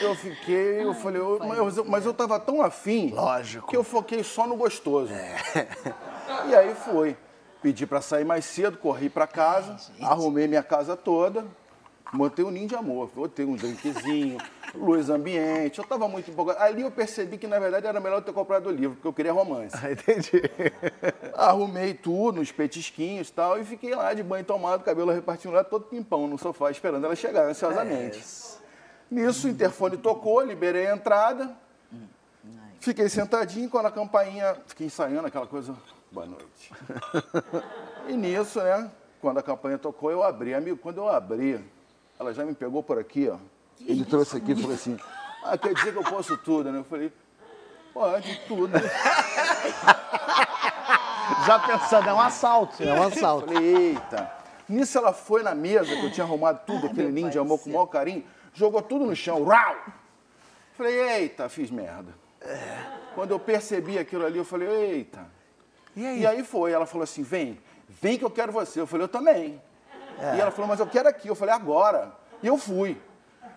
Eu 0.00 0.14
fiquei, 0.14 0.82
eu 0.85 0.94
falei, 0.94 1.20
eu- 1.20 1.38
mas, 1.40 1.76
eu, 1.76 1.85
mas 1.85 2.06
eu 2.06 2.12
tava 2.14 2.38
tão 2.38 2.61
afim. 2.62 3.11
Lógico. 3.14 3.68
Que 3.68 3.76
eu 3.76 3.85
foquei 3.85 4.22
só 4.22 4.46
no 4.46 4.56
gostoso. 4.56 5.12
E 6.48 6.54
aí 6.54 6.74
foi. 6.74 7.16
Pedi 7.62 7.87
pra 7.87 8.00
sair 8.00 8.24
mais 8.24 8.44
cedo, 8.44 8.76
corri 8.78 9.09
pra 9.09 9.26
casa, 9.26 9.76
arrumei 10.02 10.46
minha 10.46 10.62
casa 10.62 10.94
toda, 10.96 11.44
montei 12.12 12.44
um 12.44 12.50
ninho 12.50 12.68
de 12.68 12.76
amor. 12.76 13.11
Botei 13.14 13.44
um 13.44 13.56
drinkzinho, 13.56 14.38
luz 14.74 15.09
ambiente. 15.11 15.78
Eu 15.78 15.85
tava 15.85 16.06
muito 16.06 16.30
empolgado. 16.30 16.61
Ali 16.62 16.82
eu 16.82 16.90
percebi 16.90 17.38
que, 17.38 17.46
na 17.46 17.59
verdade, 17.59 17.87
era 17.87 17.98
melhor 17.98 18.18
eu 18.18 18.22
ter 18.22 18.32
comprado 18.32 18.66
o 18.68 18.70
livro, 18.70 18.96
porque 18.96 19.09
eu 19.09 19.12
queria 19.12 19.32
romance. 19.32 19.74
Entendi. 19.85 20.42
Arrumei 21.35 21.94
tudo, 21.94 22.40
uns 22.40 22.52
petisquinhos 22.52 23.28
e 23.28 23.32
tal, 23.32 23.59
e 23.59 23.64
fiquei 23.64 23.94
lá 23.94 24.12
de 24.14 24.22
banho 24.22 24.44
tomado, 24.44 24.85
cabelo 24.85 25.11
repartindo 25.11 25.52
lá, 25.54 25.64
todo 25.64 25.87
pimpão 25.87 26.28
no 26.28 26.38
sofá, 26.38 26.70
esperando 26.70 27.04
ela 27.06 27.16
chegar 27.16 27.46
ansiosamente. 27.48 28.22
Nisso, 29.11 29.47
o 29.47 29.51
interfone 29.51 29.97
tocou, 29.97 30.42
liberei 30.42 30.88
a 30.88 30.95
entrada, 30.95 31.57
fiquei 32.81 33.09
sentadinho, 33.09 33.71
quando 33.71 33.87
a 33.87 33.90
campainha, 33.90 34.57
fiquei 34.66 34.87
ensaiando 34.87 35.27
aquela 35.29 35.47
coisa, 35.47 35.75
boa 36.11 36.27
noite. 36.27 36.73
E 38.09 38.16
nisso, 38.16 38.61
né, 38.61 38.90
quando 39.21 39.38
a 39.38 39.42
campanha 39.42 39.79
tocou, 39.79 40.11
eu 40.11 40.23
abri. 40.23 40.55
Amigo, 40.55 40.77
quando 40.77 40.99
eu 40.99 41.09
abri, 41.09 41.64
ela 42.19 42.35
já 42.35 42.45
me 42.45 42.55
pegou 42.55 42.83
por 42.83 42.99
aqui, 42.99 43.29
ó. 43.29 43.37
Ele 43.81 44.05
trouxe 44.05 44.38
aqui 44.38 44.53
e 44.53 44.57
falou 44.57 44.75
assim, 44.75 44.99
ah, 45.45 45.57
quer 45.57 45.75
dizer 45.75 45.92
que 45.92 45.99
eu 45.99 46.05
posso 46.05 46.37
tudo, 46.38 46.73
né? 46.73 46.79
Eu 46.79 46.85
falei, 46.85 47.12
pode, 47.92 48.40
tudo. 48.49 48.73
Já 51.47 51.59
pensando, 51.61 52.09
é 52.09 52.12
um 52.12 52.21
assalto, 52.21 52.83
é 52.83 52.92
um 52.92 53.03
assalto. 53.05 53.53
Falei, 53.53 53.90
eita. 53.90 54.33
Nisso 54.69 54.99
ela 54.99 55.12
foi 55.12 55.42
na 55.42 55.55
mesa, 55.55 55.95
que 55.95 56.05
eu 56.05 56.11
tinha 56.11 56.25
arrumado 56.25 56.61
tudo, 56.66 56.88
aquele 56.88 57.12
ninho 57.12 57.31
de 57.31 57.38
amor 57.38 57.61
com 57.61 57.71
o 57.71 57.73
maior 57.73 57.87
carinho, 57.87 58.25
jogou 58.57 58.83
tudo 58.83 59.07
no 59.07 59.14
chão, 59.14 59.45
rau! 59.45 59.77
Falei, 60.77 60.99
eita, 60.99 61.49
fiz 61.49 61.71
merda. 61.71 62.12
Quando 63.14 63.31
eu 63.31 63.38
percebi 63.38 63.99
aquilo 63.99 64.27
ali, 64.27 64.38
eu 64.38 64.45
falei, 64.45 64.69
eita. 64.69 65.27
E 65.95 66.27
aí? 66.27 66.42
foi, 66.45 66.73
ela 66.73 66.85
falou 66.85 67.05
assim, 67.05 67.23
vem, 67.23 67.59
vem 67.88 68.19
que 68.19 68.25
eu 68.25 68.31
quero 68.31 68.53
você. 68.53 68.81
Eu 68.81 68.87
falei, 68.87 69.05
eu 69.05 69.09
também. 69.09 69.62
E 70.19 70.40
ela 70.40 70.51
falou, 70.51 70.69
mas 70.69 70.81
eu 70.81 70.87
quero 70.87 71.09
aqui. 71.09 71.29
Eu 71.29 71.35
falei, 71.35 71.55
agora. 71.55 72.12
E 72.42 72.47
eu 72.47 72.59
fui. 72.59 73.01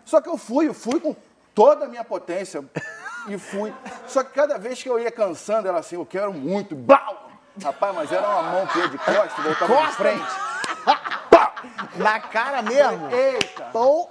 Só 0.05 0.21
que 0.21 0.29
eu 0.29 0.37
fui, 0.37 0.67
eu 0.67 0.73
fui 0.73 0.99
com 0.99 1.15
toda 1.53 1.85
a 1.85 1.87
minha 1.87 2.03
potência. 2.03 2.63
E 3.27 3.37
fui. 3.37 3.73
Só 4.07 4.23
que 4.23 4.31
cada 4.33 4.57
vez 4.57 4.81
que 4.81 4.89
eu 4.89 4.97
ia 4.97 5.11
cansando, 5.11 5.67
ela 5.67 5.79
assim, 5.79 5.95
eu 5.95 6.05
quero 6.05 6.33
muito. 6.33 6.75
Blau! 6.75 7.29
Rapaz, 7.61 7.95
mas 7.95 8.11
era 8.11 8.27
uma 8.27 8.43
mão 8.43 8.67
que 8.67 8.79
ia 8.79 8.87
de 8.87 8.97
costas, 8.97 9.43
voltava 9.43 9.75
de 9.75 9.81
Costa? 9.81 9.91
frente. 9.91 10.49
Na 11.97 12.19
cara 12.21 12.61
mesmo? 12.61 13.09
Eita! 13.13 13.65
Pô, 13.73 14.09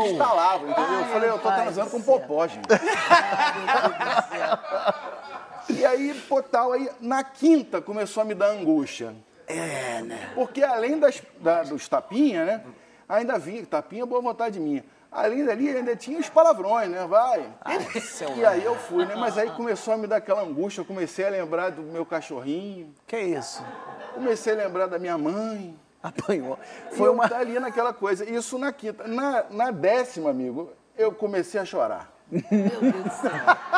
Instalava, 0.00 0.68
entendeu? 0.68 0.94
Eu 1.00 1.04
falei, 1.06 1.30
eu 1.30 1.38
tô 1.38 1.50
transando 1.52 1.90
com 1.90 2.02
popó, 2.02 2.46
gente. 2.46 2.66
E 5.68 5.84
aí, 5.86 6.14
pô, 6.28 6.42
tal, 6.42 6.72
aí 6.72 6.90
na 7.00 7.22
quinta 7.22 7.80
começou 7.80 8.22
a 8.22 8.24
me 8.24 8.34
dar 8.34 8.48
angústia. 8.50 9.14
é, 9.46 10.02
né? 10.02 10.30
Porque 10.34 10.62
além 10.62 10.98
das, 10.98 11.22
da- 11.40 11.62
dos 11.62 11.88
tapinha, 11.88 12.44
né? 12.44 12.62
Ainda 13.08 13.38
vinha, 13.38 13.64
tapinha, 13.66 14.04
boa 14.06 14.20
vontade 14.20 14.58
minha. 14.58 14.84
Além 15.10 15.44
dali, 15.44 15.68
ainda 15.68 15.94
tinha 15.94 16.18
os 16.18 16.28
palavrões, 16.30 16.88
né? 16.88 17.06
Vai. 17.06 17.46
e 18.36 18.44
aí 18.46 18.64
eu 18.64 18.74
fui, 18.76 19.04
né? 19.04 19.14
Mas 19.14 19.36
aí 19.36 19.50
começou 19.50 19.92
a 19.92 19.96
me 19.98 20.06
dar 20.06 20.16
aquela 20.16 20.40
angústia. 20.42 20.80
Eu 20.80 20.84
comecei 20.86 21.26
a 21.26 21.28
lembrar 21.28 21.70
do 21.70 21.82
meu 21.82 22.06
cachorrinho, 22.06 22.92
Que 23.06 23.18
isso? 23.18 23.62
comecei 24.14 24.54
a 24.54 24.56
lembrar 24.56 24.86
da 24.86 24.98
minha 24.98 25.18
mãe. 25.18 25.76
Apanhou. 26.02 26.58
Foi 26.92 27.08
uma. 27.08 27.26
eu 27.26 27.38
ali 27.38 27.58
naquela 27.58 27.92
coisa. 27.92 28.28
Isso 28.28 28.58
na 28.58 28.72
quinta. 28.72 29.06
Na, 29.06 29.44
na 29.50 29.70
décima, 29.70 30.30
amigo, 30.30 30.72
eu 30.96 31.12
comecei 31.12 31.60
a 31.60 31.64
chorar. 31.64 32.11
Meu 32.32 32.42
Deus 32.80 33.04
do 33.04 33.10
céu. 33.20 33.30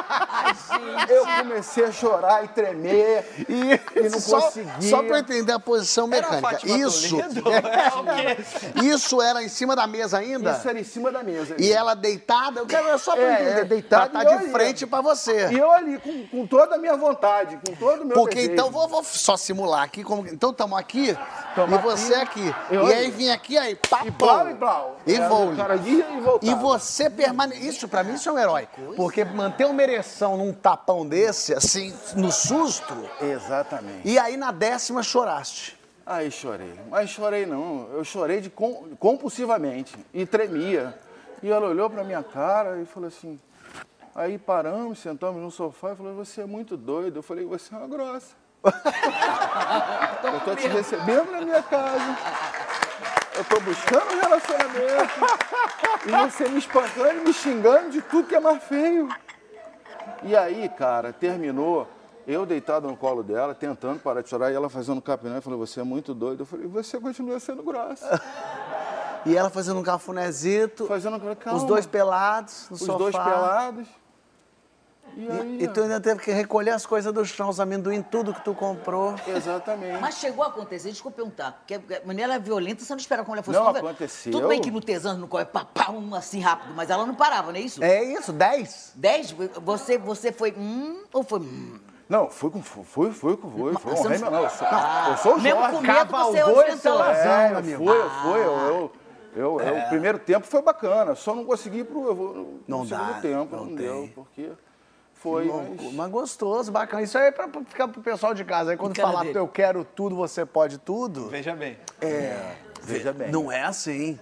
Ai, 0.08 0.54
gente. 0.54 1.12
Eu 1.12 1.26
comecei 1.26 1.84
a 1.84 1.92
chorar 1.92 2.44
e 2.44 2.48
tremer 2.48 3.28
E, 3.48 3.98
e 3.98 4.08
não 4.08 4.20
só, 4.20 4.40
conseguia. 4.40 4.72
Só 4.82 5.02
pra 5.02 5.16
eu 5.16 5.20
entender 5.20 5.52
a 5.52 5.58
posição 5.58 6.08
Era 6.12 6.26
a 6.28 6.32
mecânica. 6.32 6.50
Fátima 6.50 6.78
Isso. 6.78 7.16
Toledo? 7.16 7.42
É 8.14 8.34
quê? 8.36 8.84
Isso 8.84 9.20
era 9.20 9.42
em 9.42 9.48
cima 9.48 9.74
da 9.74 9.86
mesa 9.86 10.18
ainda? 10.18 10.52
Isso 10.52 10.68
era 10.68 10.78
em 10.78 10.84
cima 10.84 11.10
da 11.10 11.22
mesa. 11.22 11.56
E 11.58 11.72
ela 11.72 11.94
deitada? 11.94 12.60
Eu 12.60 12.66
quero 12.66 12.96
só 12.98 13.14
pra 13.14 13.22
É, 13.24 13.32
entender. 13.42 13.60
é, 13.60 13.64
deitada 13.64 14.04
Ela 14.14 14.24
tá 14.24 14.36
de 14.36 14.42
ali. 14.44 14.52
frente 14.52 14.86
pra 14.86 15.00
você. 15.00 15.48
E 15.50 15.58
eu 15.58 15.70
ali, 15.72 15.98
com, 15.98 16.26
com 16.28 16.46
toda 16.46 16.76
a 16.76 16.78
minha 16.78 16.96
vontade, 16.96 17.58
com 17.66 17.74
todo 17.74 18.02
o 18.02 18.04
meu 18.04 18.14
Porque 18.14 18.36
desejo. 18.36 18.52
então, 18.52 18.70
vou, 18.70 18.86
vou 18.88 19.02
só 19.02 19.36
simular 19.36 19.82
aqui. 19.82 20.04
Como, 20.04 20.26
então, 20.28 20.50
estamos 20.50 20.78
aqui 20.78 21.16
Tamo 21.54 21.74
e 21.74 21.78
você 21.78 22.14
aqui. 22.14 22.54
Eu 22.70 22.88
e 22.88 22.92
aí 22.94 23.10
vim 23.10 23.30
aqui, 23.30 23.56
aí, 23.58 23.74
pá, 23.76 24.02
E 24.04 24.10
blau 24.10 24.48
e 24.50 24.54
blau. 24.54 24.96
E 25.06 25.14
Era 25.14 25.28
vou. 25.28 25.52
e. 26.42 26.50
E 26.50 26.54
você 26.54 27.08
permanece. 27.10 27.66
Isso, 27.66 27.88
pra 27.88 28.02
mim, 28.04 28.14
isso 28.14 28.28
é 28.28 28.32
um 28.32 28.38
herói. 28.44 28.68
Porque 28.96 29.24
manter 29.24 29.64
uma 29.66 29.82
ereção 29.82 30.36
num 30.36 30.52
tapão 30.52 31.06
desse, 31.06 31.52
assim, 31.54 31.92
no 32.16 32.30
susto. 32.30 32.94
Exatamente. 33.20 34.08
E 34.08 34.18
aí, 34.18 34.36
na 34.36 34.52
décima, 34.52 35.02
choraste. 35.02 35.78
Aí 36.06 36.30
chorei. 36.30 36.78
Mas 36.90 37.10
chorei 37.10 37.46
não. 37.46 37.88
Eu 37.92 38.04
chorei 38.04 38.40
de 38.40 38.50
com- 38.50 38.94
compulsivamente. 38.98 39.96
E 40.12 40.26
tremia. 40.26 40.98
E 41.42 41.50
ela 41.50 41.66
olhou 41.66 41.88
pra 41.90 42.04
minha 42.04 42.22
cara 42.22 42.78
e 42.80 42.84
falou 42.86 43.08
assim. 43.08 43.40
Aí 44.14 44.38
paramos, 44.38 45.00
sentamos 45.00 45.42
no 45.42 45.50
sofá 45.50 45.92
e 45.92 45.96
falou, 45.96 46.14
você 46.14 46.42
é 46.42 46.46
muito 46.46 46.76
doido. 46.76 47.18
Eu 47.18 47.22
falei, 47.22 47.44
você 47.44 47.74
é 47.74 47.78
uma 47.78 47.88
grossa. 47.88 48.34
eu 50.24 50.40
tô 50.40 50.54
te 50.54 50.68
recebendo 50.68 51.30
na 51.32 51.40
minha 51.40 51.62
casa. 51.62 52.16
Eu 53.36 53.44
tô 53.44 53.60
buscando 53.60 54.14
um 54.14 54.20
relacionamento. 54.20 55.14
E 56.06 56.10
você 56.10 56.48
me 56.48 56.58
espancando 56.58 57.20
e 57.20 57.24
me 57.24 57.32
xingando 57.32 57.90
de 57.90 58.02
tudo 58.02 58.28
que 58.28 58.34
é 58.34 58.40
mais 58.40 58.62
feio. 58.64 59.08
E 60.22 60.36
aí, 60.36 60.68
cara, 60.68 61.12
terminou. 61.12 61.88
Eu 62.26 62.46
deitado 62.46 62.88
no 62.88 62.96
colo 62.96 63.22
dela, 63.22 63.54
tentando 63.54 64.00
parar 64.00 64.22
de 64.22 64.30
chorar, 64.30 64.50
e 64.50 64.54
ela 64.54 64.70
fazendo 64.70 65.00
capinão, 65.02 65.36
e 65.36 65.40
falou, 65.42 65.58
você 65.58 65.80
é 65.80 65.82
muito 65.82 66.14
doido. 66.14 66.40
Eu 66.40 66.46
falei, 66.46 66.66
você 66.66 66.98
continua 66.98 67.38
sendo 67.38 67.62
grossa. 67.62 68.20
E 69.26 69.34
ela 69.34 69.48
fazendo 69.48 69.80
um 69.80 69.82
cafunezito. 69.82 70.86
Fazendo 70.86 71.18
calma. 71.36 71.58
Os 71.58 71.64
dois 71.64 71.86
pelados 71.86 72.66
no 72.68 72.74
Os 72.74 72.82
sofá. 72.82 72.98
dois 72.98 73.16
pelados. 73.16 73.88
E 75.16 75.28
aí, 75.28 75.58
E, 75.60 75.64
e 75.64 75.68
tu 75.68 75.82
ainda 75.82 76.00
teve 76.00 76.20
que 76.20 76.30
recolher 76.32 76.70
as 76.70 76.84
coisas 76.84 77.12
do 77.12 77.24
chão, 77.24 77.48
os 77.48 77.60
amendoim, 77.60 78.02
tudo 78.02 78.32
que 78.34 78.44
tu 78.44 78.54
comprou. 78.54 79.14
Exatamente. 79.26 80.00
Mas 80.00 80.16
chegou 80.18 80.44
a 80.44 80.48
acontecer, 80.48 80.90
desculpa 80.90 81.16
perguntar, 81.16 81.52
porque 81.52 81.74
a 81.74 82.06
mulher 82.06 82.28
é 82.30 82.38
violenta, 82.38 82.84
você 82.84 82.92
não 82.92 82.98
espera 82.98 83.22
como 83.24 83.36
ela 83.36 83.42
fosse. 83.42 83.58
Não 83.58 83.68
aconteceu. 83.68 84.32
Tudo 84.32 84.48
bem 84.48 84.60
que 84.60 84.70
no 84.70 84.80
tesão 84.80 85.16
não 85.16 85.28
corre 85.28 85.44
pá, 85.44 85.64
pá, 85.64 85.90
um 85.90 86.14
assim 86.14 86.40
rápido, 86.40 86.74
mas 86.74 86.90
ela 86.90 87.06
não 87.06 87.14
parava, 87.14 87.52
não 87.52 87.58
é 87.58 87.62
isso? 87.62 87.82
É 87.82 88.02
isso, 88.02 88.32
10? 88.32 88.92
Dez, 88.96 89.30
você, 89.62 89.98
você 89.98 90.32
foi 90.32 90.52
hum 90.56 91.04
ou 91.12 91.22
foi 91.22 91.40
hum? 91.40 91.78
Não, 92.08 92.28
fui 92.28 92.50
com 92.50 92.62
fui, 92.62 92.84
fui, 92.84 93.10
fui, 93.12 93.36
fui, 93.36 93.74
Foi 93.78 93.92
um 93.92 93.96
você 93.96 94.08
rei, 94.08 94.18
não- 94.18 94.30
não, 94.30 94.42
eu 94.42 94.50
sou, 94.50 94.66
Ah, 94.70 95.06
eu 95.10 95.16
sou 95.16 95.34
o 95.36 95.40
mesmo 95.40 95.58
Jorge. 95.60 95.76
com 95.76 95.80
medo, 95.82 96.10
você 96.12 96.38
esse 96.68 97.28
É, 97.28 97.46
amigo. 97.56 97.84
fui, 97.84 97.96
eu 97.96 98.10
fui, 98.10 98.40
eu, 98.40 98.58
eu, 98.58 98.92
eu, 99.34 99.60
eu- 99.60 99.78
o 99.78 99.88
primeiro 99.88 100.18
tempo 100.18 100.46
foi 100.46 100.60
bacana, 100.60 101.14
só 101.14 101.34
não 101.34 101.44
consegui 101.46 101.82
pro 101.82 102.06
eu 102.06 102.14
no 102.14 102.60
Não 102.68 102.84
segundo 102.86 103.14
dá, 103.14 103.20
tempo, 103.20 103.56
não 103.56 103.64
não, 103.66 103.74
deu, 103.74 104.10
porque 104.14 104.50
foi, 105.24 105.46
mas... 105.46 105.92
Mas 105.94 106.10
gostoso, 106.10 106.70
bacana. 106.70 107.02
Isso 107.02 107.16
aí 107.16 107.28
é 107.28 107.30
pra 107.30 107.48
ficar 107.66 107.88
pro 107.88 108.02
pessoal 108.02 108.34
de 108.34 108.44
casa. 108.44 108.72
Aí 108.72 108.76
quando 108.76 108.94
Cara 108.94 109.08
falar 109.08 109.24
dele. 109.24 109.38
eu 109.38 109.48
quero 109.48 109.82
tudo, 109.82 110.14
você 110.14 110.44
pode 110.44 110.76
tudo. 110.76 111.28
Veja 111.30 111.56
bem. 111.56 111.78
Veja 112.82 113.10
bem. 113.10 113.30
Não 113.30 113.50
é 113.50 113.62
assim. 113.62 114.18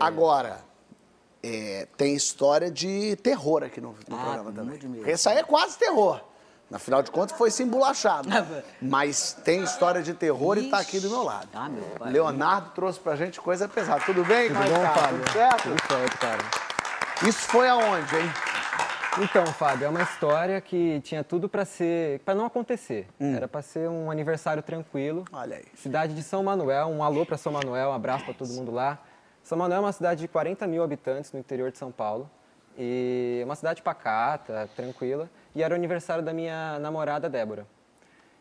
Agora, 0.00 0.60
é, 1.40 1.86
tem 1.96 2.16
história 2.16 2.68
de 2.68 3.14
terror 3.22 3.62
aqui 3.62 3.80
no, 3.80 3.94
no 4.08 4.16
Ah, 4.16 4.22
programa 4.24 4.50
também. 4.52 4.80
Esse 5.08 5.28
aí 5.28 5.38
é 5.38 5.44
quase 5.44 5.78
terror. 5.78 6.20
Afinal 6.72 7.00
de 7.02 7.10
contas, 7.12 7.36
foi 7.38 7.50
se 7.52 7.62
embolachado. 7.62 8.28
Mas 8.82 9.32
tem 9.44 9.62
história 9.62 10.02
de 10.02 10.14
terror 10.14 10.58
e 10.58 10.68
tá 10.68 10.78
aqui 10.78 10.98
do 10.98 11.08
meu 11.10 11.22
lado. 11.22 11.48
Ah, 11.54 11.68
meu 11.68 11.82
pai. 11.98 12.10
Leonardo 12.12 12.70
trouxe 12.74 12.98
pra 12.98 13.14
gente 13.14 13.40
coisa 13.40 13.68
pesada. 13.68 14.00
Tudo 14.04 14.24
bem? 14.24 14.48
Tudo 14.48 14.58
bom, 14.58 15.00
Fábio? 15.00 15.18
Tudo 15.18 15.32
certo? 15.32 15.62
Tudo 15.62 15.82
certo, 15.88 16.18
cara. 16.18 16.42
Isso 17.26 17.40
foi 17.40 17.68
aonde, 17.68 18.16
hein? 18.16 18.30
Então, 19.22 19.44
Fábio, 19.46 19.84
é 19.84 19.88
uma 19.90 20.02
história 20.02 20.58
que 20.62 20.98
tinha 21.02 21.22
tudo 21.22 21.46
pra 21.46 21.66
ser, 21.66 22.20
para 22.20 22.34
não 22.34 22.46
acontecer. 22.46 23.06
Hum. 23.20 23.34
Era 23.34 23.46
pra 23.46 23.60
ser 23.60 23.86
um 23.86 24.10
aniversário 24.10 24.62
tranquilo. 24.62 25.26
Olha 25.30 25.58
aí. 25.58 25.64
Cidade 25.74 26.14
de 26.14 26.22
São 26.22 26.42
Manuel, 26.42 26.86
um 26.86 27.04
alô 27.04 27.26
pra 27.26 27.36
São 27.36 27.52
Manuel, 27.52 27.90
um 27.90 27.92
abraço 27.92 28.24
pra 28.24 28.32
todo 28.32 28.48
mundo 28.54 28.72
lá. 28.72 28.98
São 29.42 29.58
Manuel 29.58 29.76
é 29.76 29.80
uma 29.80 29.92
cidade 29.92 30.22
de 30.22 30.28
40 30.28 30.66
mil 30.66 30.82
habitantes 30.82 31.32
no 31.32 31.38
interior 31.38 31.70
de 31.70 31.76
São 31.76 31.92
Paulo. 31.92 32.30
E 32.78 33.40
é 33.42 33.44
uma 33.44 33.56
cidade 33.56 33.82
pacata, 33.82 34.70
tranquila. 34.74 35.28
E 35.54 35.62
era 35.62 35.74
o 35.74 35.76
aniversário 35.76 36.24
da 36.24 36.32
minha 36.32 36.78
namorada 36.78 37.28
Débora. 37.28 37.66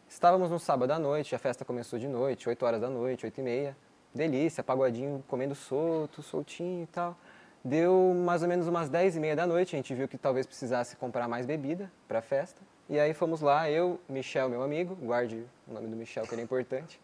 Estávamos 0.08 0.50
no 0.50 0.60
sábado 0.60 0.92
à 0.92 0.98
noite, 0.98 1.36
a 1.36 1.39
festa 1.39 1.65
começou 1.65 2.00
de 2.00 2.08
noite, 2.08 2.48
8 2.48 2.65
horas 2.65 2.80
da 2.80 2.89
noite, 2.89 3.26
8 3.26 3.38
e 3.38 3.44
meia. 3.44 3.78
Delícia, 4.15 4.63
pagodinho 4.63 5.24
comendo 5.28 5.54
solto, 5.54 6.22
soltinho 6.22 6.84
e 6.84 6.88
tal. 6.88 7.18
Deu 7.63 8.13
mais 8.26 8.41
ou 8.41 8.48
menos 8.48 8.67
umas 8.67 8.89
10 8.89 9.17
e 9.17 9.19
meia 9.19 9.36
da 9.36 9.45
noite, 9.45 9.76
a 9.76 9.78
gente 9.78 9.93
viu 9.93 10.08
que 10.08 10.17
talvez 10.17 10.45
precisasse 10.45 10.95
comprar 10.95 11.28
mais 11.28 11.45
bebida 11.45 11.91
para 12.08 12.19
a 12.19 12.22
festa. 12.22 12.62
E 12.88 13.00
aí 13.00 13.13
fomos 13.13 13.41
lá, 13.41 13.69
eu, 13.69 14.00
Michel, 14.08 14.50
meu 14.50 14.63
amigo, 14.63 14.95
guarde 14.95 15.45
o 15.67 15.74
nome 15.74 15.88
do 15.88 15.95
Michel 15.95 16.26
que 16.26 16.34
ele 16.34 16.41
é 16.41 16.43
importante, 16.43 17.00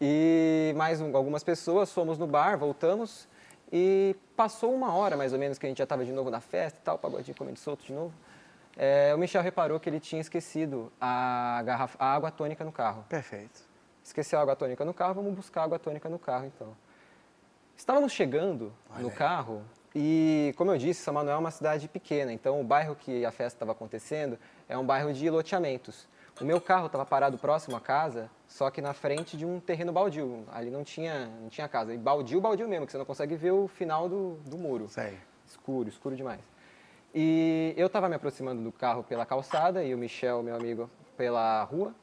e 0.00 0.74
mais 0.76 1.00
um- 1.00 1.16
algumas 1.16 1.44
pessoas, 1.44 1.92
fomos 1.92 2.18
no 2.18 2.26
bar, 2.26 2.58
voltamos 2.58 3.28
e 3.72 4.16
passou 4.36 4.74
uma 4.74 4.92
hora 4.92 5.16
mais 5.16 5.32
ou 5.32 5.38
menos 5.38 5.56
que 5.56 5.64
a 5.64 5.68
gente 5.68 5.78
já 5.78 5.84
estava 5.84 6.04
de 6.04 6.12
novo 6.12 6.28
na 6.30 6.40
festa 6.40 6.78
e 6.78 6.82
tal, 6.82 6.98
pagodinho 6.98 7.36
comendo 7.36 7.58
solto 7.58 7.84
de 7.84 7.92
novo. 7.92 8.12
É, 8.76 9.14
o 9.14 9.18
Michel 9.18 9.40
reparou 9.42 9.78
que 9.78 9.88
ele 9.88 10.00
tinha 10.00 10.20
esquecido 10.20 10.92
a, 11.00 11.62
garrafa, 11.64 11.96
a 11.98 12.12
água 12.12 12.30
tônica 12.30 12.64
no 12.64 12.72
carro. 12.72 13.04
Perfeito. 13.08 13.62
Esqueceu 14.02 14.38
a 14.38 14.42
água 14.42 14.56
tônica 14.56 14.84
no 14.84 14.92
carro, 14.92 15.14
vamos 15.14 15.32
buscar 15.34 15.62
água 15.62 15.78
tônica 15.78 16.08
no 16.08 16.18
carro 16.18 16.46
então. 16.46 16.76
Estávamos 17.76 18.12
chegando 18.12 18.72
no 18.98 19.10
carro 19.10 19.62
e, 19.94 20.54
como 20.56 20.70
eu 20.70 20.78
disse, 20.78 21.02
São 21.02 21.14
Manuel 21.14 21.36
é 21.36 21.38
uma 21.38 21.50
cidade 21.50 21.88
pequena, 21.88 22.32
então 22.32 22.60
o 22.60 22.64
bairro 22.64 22.94
que 22.96 23.24
a 23.24 23.30
festa 23.30 23.56
estava 23.56 23.72
acontecendo 23.72 24.38
é 24.68 24.76
um 24.76 24.84
bairro 24.84 25.12
de 25.12 25.28
loteamentos. 25.28 26.06
O 26.40 26.44
meu 26.44 26.60
carro 26.60 26.86
estava 26.86 27.04
parado 27.04 27.36
próximo 27.36 27.76
à 27.76 27.80
casa, 27.80 28.30
só 28.48 28.70
que 28.70 28.80
na 28.80 28.94
frente 28.94 29.36
de 29.36 29.44
um 29.44 29.60
terreno 29.60 29.92
baldio. 29.92 30.44
Ali 30.50 30.70
não 30.70 30.82
tinha, 30.82 31.26
não 31.40 31.48
tinha 31.50 31.68
casa. 31.68 31.92
E 31.92 31.98
baldio, 31.98 32.40
baldio 32.40 32.66
mesmo, 32.66 32.86
que 32.86 32.92
você 32.92 32.98
não 32.98 33.04
consegue 33.04 33.36
ver 33.36 33.50
o 33.52 33.68
final 33.68 34.08
do, 34.08 34.38
do 34.46 34.56
muro. 34.56 34.88
Sei. 34.88 35.18
Escuro, 35.46 35.88
escuro 35.90 36.16
demais. 36.16 36.40
E 37.14 37.74
eu 37.76 37.86
estava 37.86 38.08
me 38.08 38.14
aproximando 38.14 38.62
do 38.62 38.72
carro 38.72 39.04
pela 39.04 39.26
calçada 39.26 39.84
e 39.84 39.94
o 39.94 39.98
Michel, 39.98 40.42
meu 40.42 40.56
amigo, 40.56 40.88
pela 41.18 41.62
rua. 41.64 41.94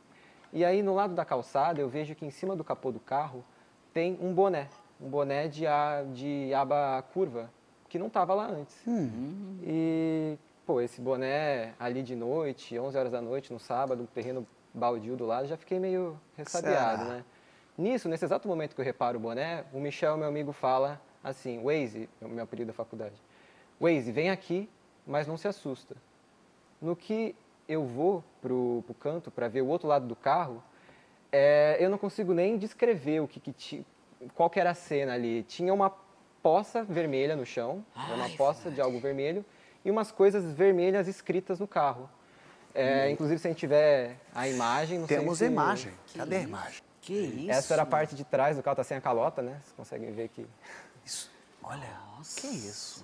E 0.53 0.63
aí, 0.63 0.83
no 0.83 0.93
lado 0.93 1.15
da 1.15 1.25
calçada, 1.25 1.81
eu 1.81 1.89
vejo 1.89 2.13
que 2.13 2.23
em 2.25 2.29
cima 2.29 2.55
do 2.55 2.63
capô 2.63 2.91
do 2.91 2.99
carro 2.99 3.43
tem 3.91 4.17
um 4.21 4.31
boné. 4.31 4.69
Um 5.01 5.09
boné 5.09 5.47
de, 5.47 5.65
a- 5.65 6.03
de 6.13 6.53
aba 6.53 7.01
curva, 7.13 7.49
que 7.89 7.97
não 7.99 8.07
estava 8.07 8.33
lá 8.33 8.45
antes. 8.47 8.75
E, 9.63 10.37
pô, 10.65 10.79
esse 10.79 11.01
boné 11.01 11.73
ali 11.79 12.01
de 12.03 12.15
noite, 12.15 12.77
11 12.77 12.97
horas 12.97 13.11
da 13.11 13.21
noite, 13.21 13.51
no 13.51 13.59
sábado, 13.59 14.03
um 14.03 14.05
terreno 14.05 14.47
baldio 14.73 15.17
do 15.17 15.25
lado, 15.25 15.47
já 15.47 15.57
fiquei 15.57 15.79
meio 15.79 16.19
ressabiado, 16.37 17.03
né? 17.05 17.25
Nisso, 17.77 18.07
nesse 18.07 18.25
exato 18.25 18.47
momento 18.47 18.75
que 18.75 18.81
eu 18.81 18.85
reparo 18.85 19.17
o 19.17 19.21
boné, 19.21 19.63
o 19.73 19.79
Michel, 19.79 20.15
meu 20.17 20.27
amigo, 20.27 20.51
fala 20.51 21.01
assim, 21.23 21.61
Waze, 21.63 22.07
meu 22.21 22.43
apelido 22.43 22.67
da 22.67 22.73
faculdade, 22.73 23.15
Waze, 23.81 24.11
vem 24.11 24.29
aqui, 24.29 24.69
mas 25.07 25.27
não 25.27 25.37
se 25.37 25.47
assusta. 25.47 25.95
No 26.81 26.95
que 26.95 27.35
eu 27.67 27.83
vou 27.85 28.23
pro, 28.41 28.83
pro 28.85 28.93
canto 28.93 29.31
para 29.31 29.47
ver 29.47 29.61
o 29.61 29.67
outro 29.67 29.87
lado 29.87 30.05
do 30.07 30.15
carro, 30.15 30.61
é, 31.31 31.77
eu 31.79 31.89
não 31.89 31.97
consigo 31.97 32.33
nem 32.33 32.57
descrever 32.57 33.21
o 33.21 33.27
que, 33.27 33.39
que 33.39 33.51
ti- 33.53 33.85
qual 34.35 34.49
que 34.49 34.59
era 34.59 34.71
a 34.71 34.73
cena 34.75 35.13
ali. 35.13 35.43
Tinha 35.43 35.73
uma 35.73 35.93
poça 36.41 36.83
vermelha 36.83 37.35
no 37.35 37.45
chão, 37.45 37.85
era 37.95 38.15
uma 38.15 38.25
Ai, 38.25 38.35
poça 38.37 38.69
de 38.71 38.79
algo 38.81 38.99
vermelho, 38.99 39.45
e 39.83 39.91
umas 39.91 40.11
coisas 40.11 40.51
vermelhas 40.53 41.07
escritas 41.07 41.59
no 41.59 41.67
carro. 41.67 42.09
É, 42.73 43.09
inclusive, 43.09 43.39
se 43.39 43.47
a 43.47 43.51
gente 43.51 43.59
tiver 43.59 44.17
a 44.33 44.47
imagem... 44.47 44.99
Não 44.99 45.07
sei 45.07 45.17
Temos 45.17 45.37
se- 45.39 45.45
a 45.45 45.47
imagem. 45.47 45.93
Cadê 46.15 46.35
a 46.37 46.41
imagem? 46.41 46.81
Que 47.01 47.13
isso? 47.13 47.51
Essa 47.51 47.73
era 47.73 47.83
a 47.83 47.85
parte 47.85 48.15
de 48.15 48.23
trás 48.23 48.55
do 48.57 48.63
carro, 48.63 48.75
tá 48.75 48.83
sem 48.83 48.95
a 48.97 49.01
calota, 49.01 49.41
né? 49.41 49.53
Vocês 49.61 49.73
conseguem 49.75 50.11
ver 50.11 50.29
que... 50.29 50.45
Isso. 51.05 51.31
Olha, 51.63 51.89
que 52.35 52.47
isso? 52.47 53.03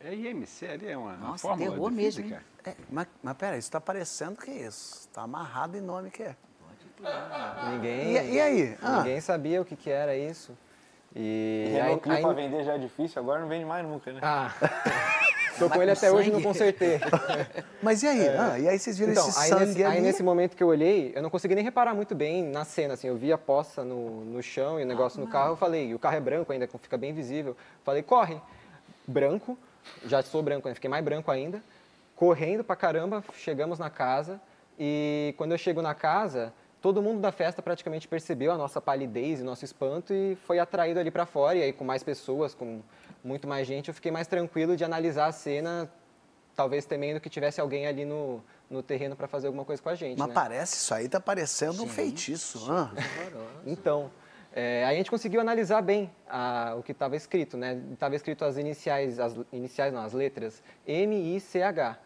É 0.00 0.14
IMC 0.14 0.66
ali, 0.66 0.88
é 0.88 0.96
uma, 0.96 1.12
uma 1.12 1.28
Nossa, 1.28 1.42
fórmula 1.48 1.70
terror 1.70 1.90
de 1.90 1.96
mesmo, 1.96 2.22
física. 2.22 2.42
É, 2.64 2.74
mas, 2.90 3.06
mas 3.22 3.36
peraí, 3.36 3.58
isso 3.58 3.70
tá 3.70 3.80
parecendo 3.80 4.36
que 4.40 4.50
é 4.50 4.66
isso? 4.66 5.08
Tá 5.12 5.22
amarrado 5.22 5.76
em 5.76 5.80
nome 5.80 6.10
que 6.10 6.22
é. 6.22 6.34
Ninguém... 7.70 8.16
E, 8.16 8.32
e 8.34 8.40
aí? 8.40 8.78
Ah, 8.80 8.98
Ninguém 8.98 9.20
sabia 9.20 9.60
o 9.60 9.64
que, 9.64 9.76
que 9.76 9.90
era 9.90 10.16
isso. 10.16 10.56
E 11.14 11.66
aí, 11.68 11.72
Renault 11.82 12.00
Clio 12.02 12.16
aí- 12.16 12.22
pra 12.22 12.32
vender 12.32 12.64
já 12.64 12.74
é 12.74 12.78
difícil, 12.78 13.20
agora 13.20 13.40
não 13.40 13.48
vende 13.48 13.64
mais 13.64 13.86
nunca, 13.86 14.12
né? 14.12 14.20
Ah, 14.22 14.50
tô 15.58 15.68
com 15.68 15.82
ele 15.82 15.90
até 15.90 16.10
hoje 16.10 16.28
e 16.28 16.32
não 16.32 16.38
sangue? 16.40 16.46
consertei. 16.48 16.98
mas 17.82 18.02
e 18.02 18.08
aí? 18.08 18.28
Ah, 18.28 18.58
e 18.58 18.66
aí 18.68 18.78
vocês 18.78 18.96
viram 18.98 19.12
Então, 19.12 19.28
esse 19.28 19.38
aí 19.38 19.48
sangue 19.50 19.66
nesse, 19.66 19.84
ali? 19.84 19.96
aí 19.96 20.00
nesse 20.02 20.22
momento 20.22 20.56
que 20.56 20.62
eu 20.62 20.68
olhei, 20.68 21.12
eu 21.14 21.20
não 21.22 21.28
consegui 21.28 21.54
nem 21.54 21.62
reparar 21.62 21.92
muito 21.94 22.14
bem 22.14 22.42
na 22.42 22.64
cena, 22.64 22.94
assim, 22.94 23.08
eu 23.08 23.16
vi 23.16 23.30
a 23.30 23.36
poça 23.36 23.84
no, 23.84 24.24
no 24.24 24.42
chão 24.42 24.80
e 24.80 24.84
o 24.84 24.86
negócio 24.86 25.20
no 25.20 25.26
carro, 25.26 25.52
eu 25.52 25.56
falei, 25.56 25.88
e 25.88 25.94
o 25.94 25.98
carro 25.98 26.16
é 26.16 26.20
branco 26.20 26.50
ainda, 26.50 26.66
fica 26.66 26.96
bem 26.96 27.12
visível, 27.12 27.54
falei, 27.84 28.02
corre, 28.02 28.40
branco, 29.06 29.58
já 30.06 30.22
sou 30.22 30.42
branco, 30.42 30.66
né? 30.68 30.74
fiquei 30.74 30.88
mais 30.88 31.04
branco 31.04 31.30
ainda, 31.30 31.62
correndo 32.16 32.64
pra 32.64 32.74
caramba, 32.74 33.22
chegamos 33.34 33.78
na 33.78 33.90
casa, 33.90 34.40
e 34.78 35.34
quando 35.36 35.52
eu 35.52 35.58
chego 35.58 35.82
na 35.82 35.94
casa, 35.94 36.54
todo 36.82 37.00
mundo 37.00 37.20
da 37.20 37.30
festa 37.30 37.62
praticamente 37.62 38.08
percebeu 38.08 38.50
a 38.50 38.58
nossa 38.58 38.80
palidez 38.80 39.40
e 39.40 39.44
nosso 39.44 39.64
espanto 39.64 40.12
e 40.12 40.36
foi 40.44 40.58
atraído 40.58 40.98
ali 40.98 41.10
pra 41.12 41.24
fora, 41.24 41.56
e 41.56 41.62
aí 41.62 41.72
com 41.72 41.84
mais 41.84 42.02
pessoas, 42.02 42.54
com 42.54 42.82
muito 43.22 43.46
mais 43.46 43.66
gente, 43.66 43.88
eu 43.88 43.94
fiquei 43.94 44.10
mais 44.10 44.26
tranquilo 44.26 44.76
de 44.76 44.84
analisar 44.84 45.26
a 45.26 45.32
cena 45.32 45.88
talvez 46.54 46.84
temendo 46.84 47.20
que 47.20 47.30
tivesse 47.30 47.60
alguém 47.60 47.86
ali 47.86 48.04
no, 48.04 48.42
no 48.68 48.82
terreno 48.82 49.16
para 49.16 49.26
fazer 49.26 49.46
alguma 49.46 49.64
coisa 49.64 49.80
com 49.80 49.88
a 49.88 49.94
gente. 49.94 50.18
Mas 50.18 50.28
né? 50.28 50.34
parece, 50.34 50.74
isso 50.74 50.92
aí 50.92 51.08
tá 51.08 51.20
parecendo 51.20 51.82
um 51.82 51.88
feitiço. 51.88 52.66
Ah. 52.70 52.90
Então, 53.64 54.10
é, 54.52 54.84
aí 54.84 54.94
a 54.94 54.98
gente 54.98 55.10
conseguiu 55.10 55.40
analisar 55.40 55.80
bem 55.80 56.10
a- 56.28 56.74
o 56.76 56.82
que 56.82 56.92
estava 56.92 57.16
escrito, 57.16 57.56
né? 57.56 57.80
Estava 57.92 58.14
escrito 58.16 58.44
as 58.44 58.58
iniciais, 58.58 59.18
as 59.18 59.34
iniciais 59.52 59.94
não, 59.94 60.02
as 60.02 60.12
letras 60.12 60.62
M, 60.86 61.36
I, 61.36 61.40
C, 61.40 61.62
H. 61.62 61.96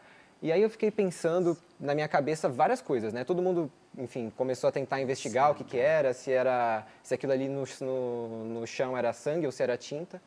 E 0.42 0.52
aí 0.52 0.62
eu 0.62 0.70
fiquei 0.70 0.90
pensando 0.90 1.56
na 1.80 1.94
minha 1.94 2.06
cabeça 2.06 2.48
várias 2.48 2.80
coisas, 2.80 3.12
né? 3.12 3.24
Todo 3.24 3.42
mundo, 3.42 3.72
enfim, 3.98 4.32
começou 4.36 4.68
a 4.68 4.72
tentar 4.72 5.00
investigar 5.00 5.50
o 5.50 5.54
que, 5.54 5.64
que 5.64 5.78
era, 5.78 6.12
se 6.12 6.30
era, 6.30 6.86
se 7.02 7.14
aquilo 7.14 7.32
ali 7.32 7.48
no, 7.48 7.64
no, 7.80 8.44
no 8.44 8.66
chão 8.66 8.96
era 8.96 9.12
sangue 9.12 9.46
ou 9.46 9.52
se 9.52 9.62
era 9.62 9.76
tinta. 9.76 10.20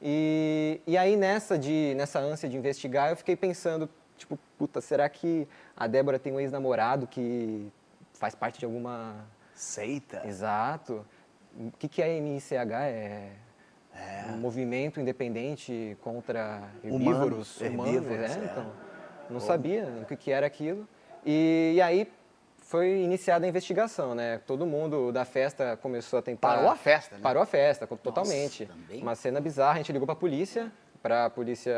E, 0.00 0.80
e 0.86 0.96
aí 0.96 1.16
nessa 1.16 1.58
de 1.58 1.94
nessa 1.96 2.18
ânsia 2.18 2.48
de 2.48 2.56
investigar, 2.56 3.10
eu 3.10 3.16
fiquei 3.16 3.36
pensando, 3.36 3.88
tipo, 4.16 4.38
puta, 4.58 4.80
será 4.80 5.08
que 5.08 5.46
a 5.76 5.86
Débora 5.86 6.18
tem 6.18 6.32
um 6.32 6.40
ex-namorado 6.40 7.06
que 7.06 7.70
faz 8.14 8.34
parte 8.34 8.58
de 8.58 8.64
alguma 8.64 9.24
Seita. 9.54 10.22
Exato. 10.26 11.06
O 11.56 11.70
que, 11.78 11.86
que 11.86 12.02
é 12.02 12.18
MICH? 12.20 12.52
É, 13.94 14.26
um 14.30 14.38
movimento 14.38 14.98
independente 15.00 15.96
contra 16.00 16.62
herbívoros, 16.82 17.60
Humanos, 17.60 17.60
humanos, 17.60 17.94
herbívoros, 17.94 18.30
é, 18.30 18.40
é. 18.40 18.44
então. 18.44 18.72
Não 19.30 19.38
sabia 19.38 19.84
o 20.02 20.04
que, 20.06 20.16
que 20.16 20.30
era 20.32 20.46
aquilo. 20.46 20.88
E, 21.24 21.74
e 21.76 21.80
aí 21.80 22.10
foi 22.72 23.02
iniciada 23.02 23.44
a 23.44 23.48
investigação, 23.50 24.14
né? 24.14 24.40
Todo 24.46 24.64
mundo 24.64 25.12
da 25.12 25.26
festa 25.26 25.76
começou 25.76 26.18
a 26.18 26.22
tentar... 26.22 26.54
Parou 26.56 26.70
a 26.70 26.74
festa, 26.76 27.16
né? 27.16 27.20
Parou 27.22 27.42
a 27.42 27.44
festa, 27.46 27.86
totalmente. 27.86 28.64
também. 28.64 29.02
Uma 29.02 29.14
cena 29.14 29.42
bizarra, 29.42 29.74
a 29.74 29.76
gente 29.76 29.92
ligou 29.92 30.06
para 30.06 30.14
a 30.14 30.16
polícia, 30.16 30.72
para 31.02 31.26
a 31.26 31.30
polícia 31.30 31.74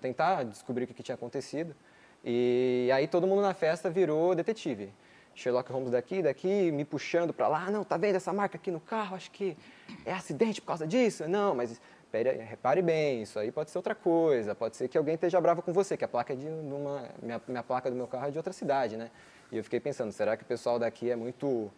tentar 0.00 0.42
descobrir 0.42 0.82
o 0.82 0.86
que, 0.88 0.94
que 0.94 1.02
tinha 1.04 1.14
acontecido. 1.14 1.76
E 2.24 2.90
aí 2.92 3.06
todo 3.06 3.24
mundo 3.24 3.40
na 3.40 3.54
festa 3.54 3.88
virou 3.88 4.34
detetive. 4.34 4.92
Sherlock 5.32 5.70
Holmes 5.70 5.92
daqui, 5.92 6.20
daqui, 6.22 6.72
me 6.72 6.84
puxando 6.84 7.32
para 7.32 7.46
lá. 7.46 7.64
"Ah, 7.68 7.70
Não, 7.70 7.84
tá 7.84 7.96
vendo 7.96 8.16
essa 8.16 8.32
marca 8.32 8.56
aqui 8.56 8.72
no 8.72 8.80
carro? 8.80 9.14
Acho 9.14 9.30
que 9.30 9.56
é 10.04 10.12
acidente 10.12 10.60
por 10.60 10.66
causa 10.66 10.88
disso. 10.88 11.28
Não, 11.28 11.54
mas 11.54 11.80
pera, 12.10 12.32
repare 12.42 12.82
bem, 12.82 13.22
isso 13.22 13.38
aí 13.38 13.52
pode 13.52 13.70
ser 13.70 13.78
outra 13.78 13.94
coisa. 13.94 14.56
Pode 14.56 14.76
ser 14.76 14.88
que 14.88 14.98
alguém 14.98 15.14
esteja 15.14 15.40
bravo 15.40 15.62
com 15.62 15.72
você, 15.72 15.96
que 15.96 16.04
a 16.04 16.08
placa 16.08 16.32
é 16.32 16.36
de 16.36 16.48
uma, 16.48 17.04
minha, 17.22 17.40
minha 17.46 17.62
placa 17.62 17.88
do 17.88 17.94
meu 17.96 18.08
carro 18.08 18.26
é 18.26 18.30
de 18.32 18.36
outra 18.38 18.52
cidade, 18.52 18.96
né? 18.96 19.08
E 19.52 19.58
eu 19.58 19.62
fiquei 19.62 19.78
pensando, 19.78 20.10
será 20.10 20.36
que 20.36 20.42
o 20.42 20.46
pessoal 20.46 20.78
daqui 20.78 21.10
é 21.10 21.14
muito 21.14 21.70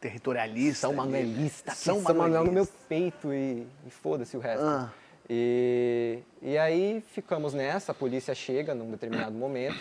Territorialista. 0.00 0.86
São. 0.86 0.94
Manuelista, 0.94 1.72
São 1.72 1.96
São, 1.96 2.02
São 2.04 2.14
Manuel 2.14 2.44
no 2.44 2.52
meu 2.52 2.66
peito 2.88 3.32
e, 3.32 3.66
e 3.86 3.90
foda-se 3.90 4.36
o 4.36 4.40
resto. 4.40 4.64
Ah. 4.64 4.92
E, 5.28 6.20
e 6.40 6.56
aí 6.56 7.04
ficamos 7.12 7.52
nessa, 7.52 7.92
a 7.92 7.94
polícia 7.94 8.34
chega 8.34 8.74
num 8.74 8.90
determinado 8.90 9.32
momento 9.36 9.78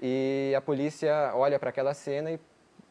e 0.00 0.52
a 0.56 0.60
polícia 0.60 1.32
olha 1.34 1.58
para 1.58 1.70
aquela 1.70 1.94
cena 1.94 2.30
e 2.30 2.38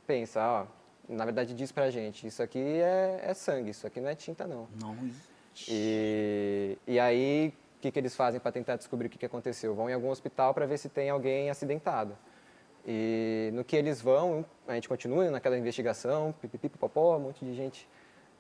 pensa, 0.06 0.42
ó, 0.42 0.66
na 1.08 1.24
verdade 1.24 1.54
diz 1.54 1.72
pra 1.72 1.90
gente, 1.90 2.28
isso 2.28 2.44
aqui 2.44 2.60
é, 2.60 3.22
é 3.24 3.34
sangue, 3.34 3.70
isso 3.70 3.88
aqui 3.88 4.02
não 4.02 4.10
é 4.10 4.16
tinta 4.16 4.46
não. 4.46 4.68
Não, 4.82 4.98
E, 5.70 6.78
e 6.86 7.00
aí, 7.00 7.54
o 7.78 7.82
que, 7.82 7.92
que 7.92 8.00
eles 8.00 8.16
fazem 8.16 8.40
para 8.40 8.52
tentar 8.52 8.76
descobrir 8.76 9.08
o 9.08 9.10
que, 9.10 9.20
que 9.20 9.26
aconteceu? 9.26 9.74
Vão 9.74 9.90
em 9.90 9.94
algum 9.94 10.10
hospital 10.10 10.54
para 10.54 10.66
ver 10.66 10.78
se 10.78 10.90
tem 10.90 11.10
alguém 11.10 11.50
acidentado. 11.50 12.18
E 12.88 13.50
no 13.54 13.64
que 13.64 13.76
eles 13.76 14.00
vão, 14.00 14.46
a 14.68 14.76
gente 14.76 14.88
continua 14.88 15.30
naquela 15.32 15.58
investigação, 15.58 16.34
pipipi, 16.40 16.70
popó, 16.70 17.18
um 17.18 17.20
monte 17.20 17.44
de 17.44 17.56
gente 17.56 17.88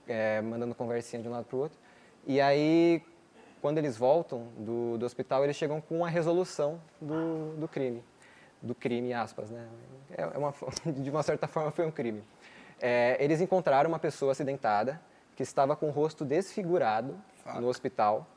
é, 0.07 0.39
mandando 0.41 0.75
conversinha 0.75 1.21
de 1.21 1.27
um 1.27 1.31
lado 1.31 1.45
para 1.45 1.55
o 1.55 1.59
outro. 1.59 1.77
E 2.27 2.39
aí, 2.39 3.01
quando 3.61 3.79
eles 3.79 3.97
voltam 3.97 4.47
do, 4.57 4.97
do 4.97 5.05
hospital, 5.05 5.43
eles 5.43 5.55
chegam 5.55 5.81
com 5.81 6.05
a 6.05 6.09
resolução 6.09 6.79
do, 7.01 7.55
do 7.57 7.67
crime. 7.67 8.03
Do 8.61 8.75
crime, 8.75 9.13
aspas, 9.13 9.49
né? 9.49 9.67
É 10.15 10.21
é 10.21 10.37
uma, 10.37 10.53
de 10.85 11.09
uma 11.09 11.23
certa 11.23 11.47
forma, 11.47 11.71
foi 11.71 11.85
um 11.85 11.91
crime. 11.91 12.23
É, 12.79 13.17
eles 13.19 13.41
encontraram 13.41 13.89
uma 13.89 13.99
pessoa 13.99 14.31
acidentada 14.31 15.01
que 15.35 15.43
estava 15.43 15.75
com 15.75 15.87
o 15.87 15.91
rosto 15.91 16.23
desfigurado 16.23 17.15
no 17.59 17.67
hospital. 17.67 18.27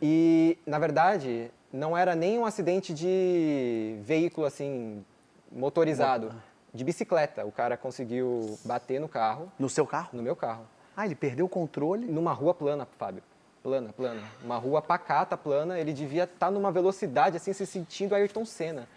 E, 0.00 0.58
na 0.66 0.78
verdade, 0.78 1.50
não 1.72 1.96
era 1.96 2.14
nem 2.14 2.38
um 2.38 2.44
acidente 2.44 2.92
de 2.92 3.98
veículo, 4.02 4.46
assim, 4.46 5.04
motorizado, 5.50 6.32
de 6.72 6.84
bicicleta. 6.84 7.44
O 7.44 7.52
cara 7.52 7.76
conseguiu 7.76 8.58
bater 8.64 9.00
no 9.00 9.08
carro, 9.08 9.50
No 9.58 9.68
seu 9.68 9.86
carro? 9.86 10.10
no 10.12 10.22
meu 10.22 10.36
carro. 10.36 10.66
Ah, 10.96 11.04
ele 11.06 11.14
perdeu 11.14 11.46
o 11.46 11.48
controle. 11.48 12.06
Numa 12.06 12.32
rua 12.32 12.54
plana, 12.54 12.86
Fábio. 12.98 13.22
Plana, 13.62 13.92
plana. 13.92 14.22
Uma 14.44 14.56
rua 14.56 14.80
pacata, 14.80 15.36
plana. 15.36 15.78
Ele 15.78 15.92
devia 15.92 16.24
estar 16.24 16.50
numa 16.50 16.70
velocidade, 16.70 17.36
assim, 17.36 17.52
se 17.52 17.66
sentindo 17.66 18.14
Ayrton 18.14 18.44
Senna. 18.44 18.88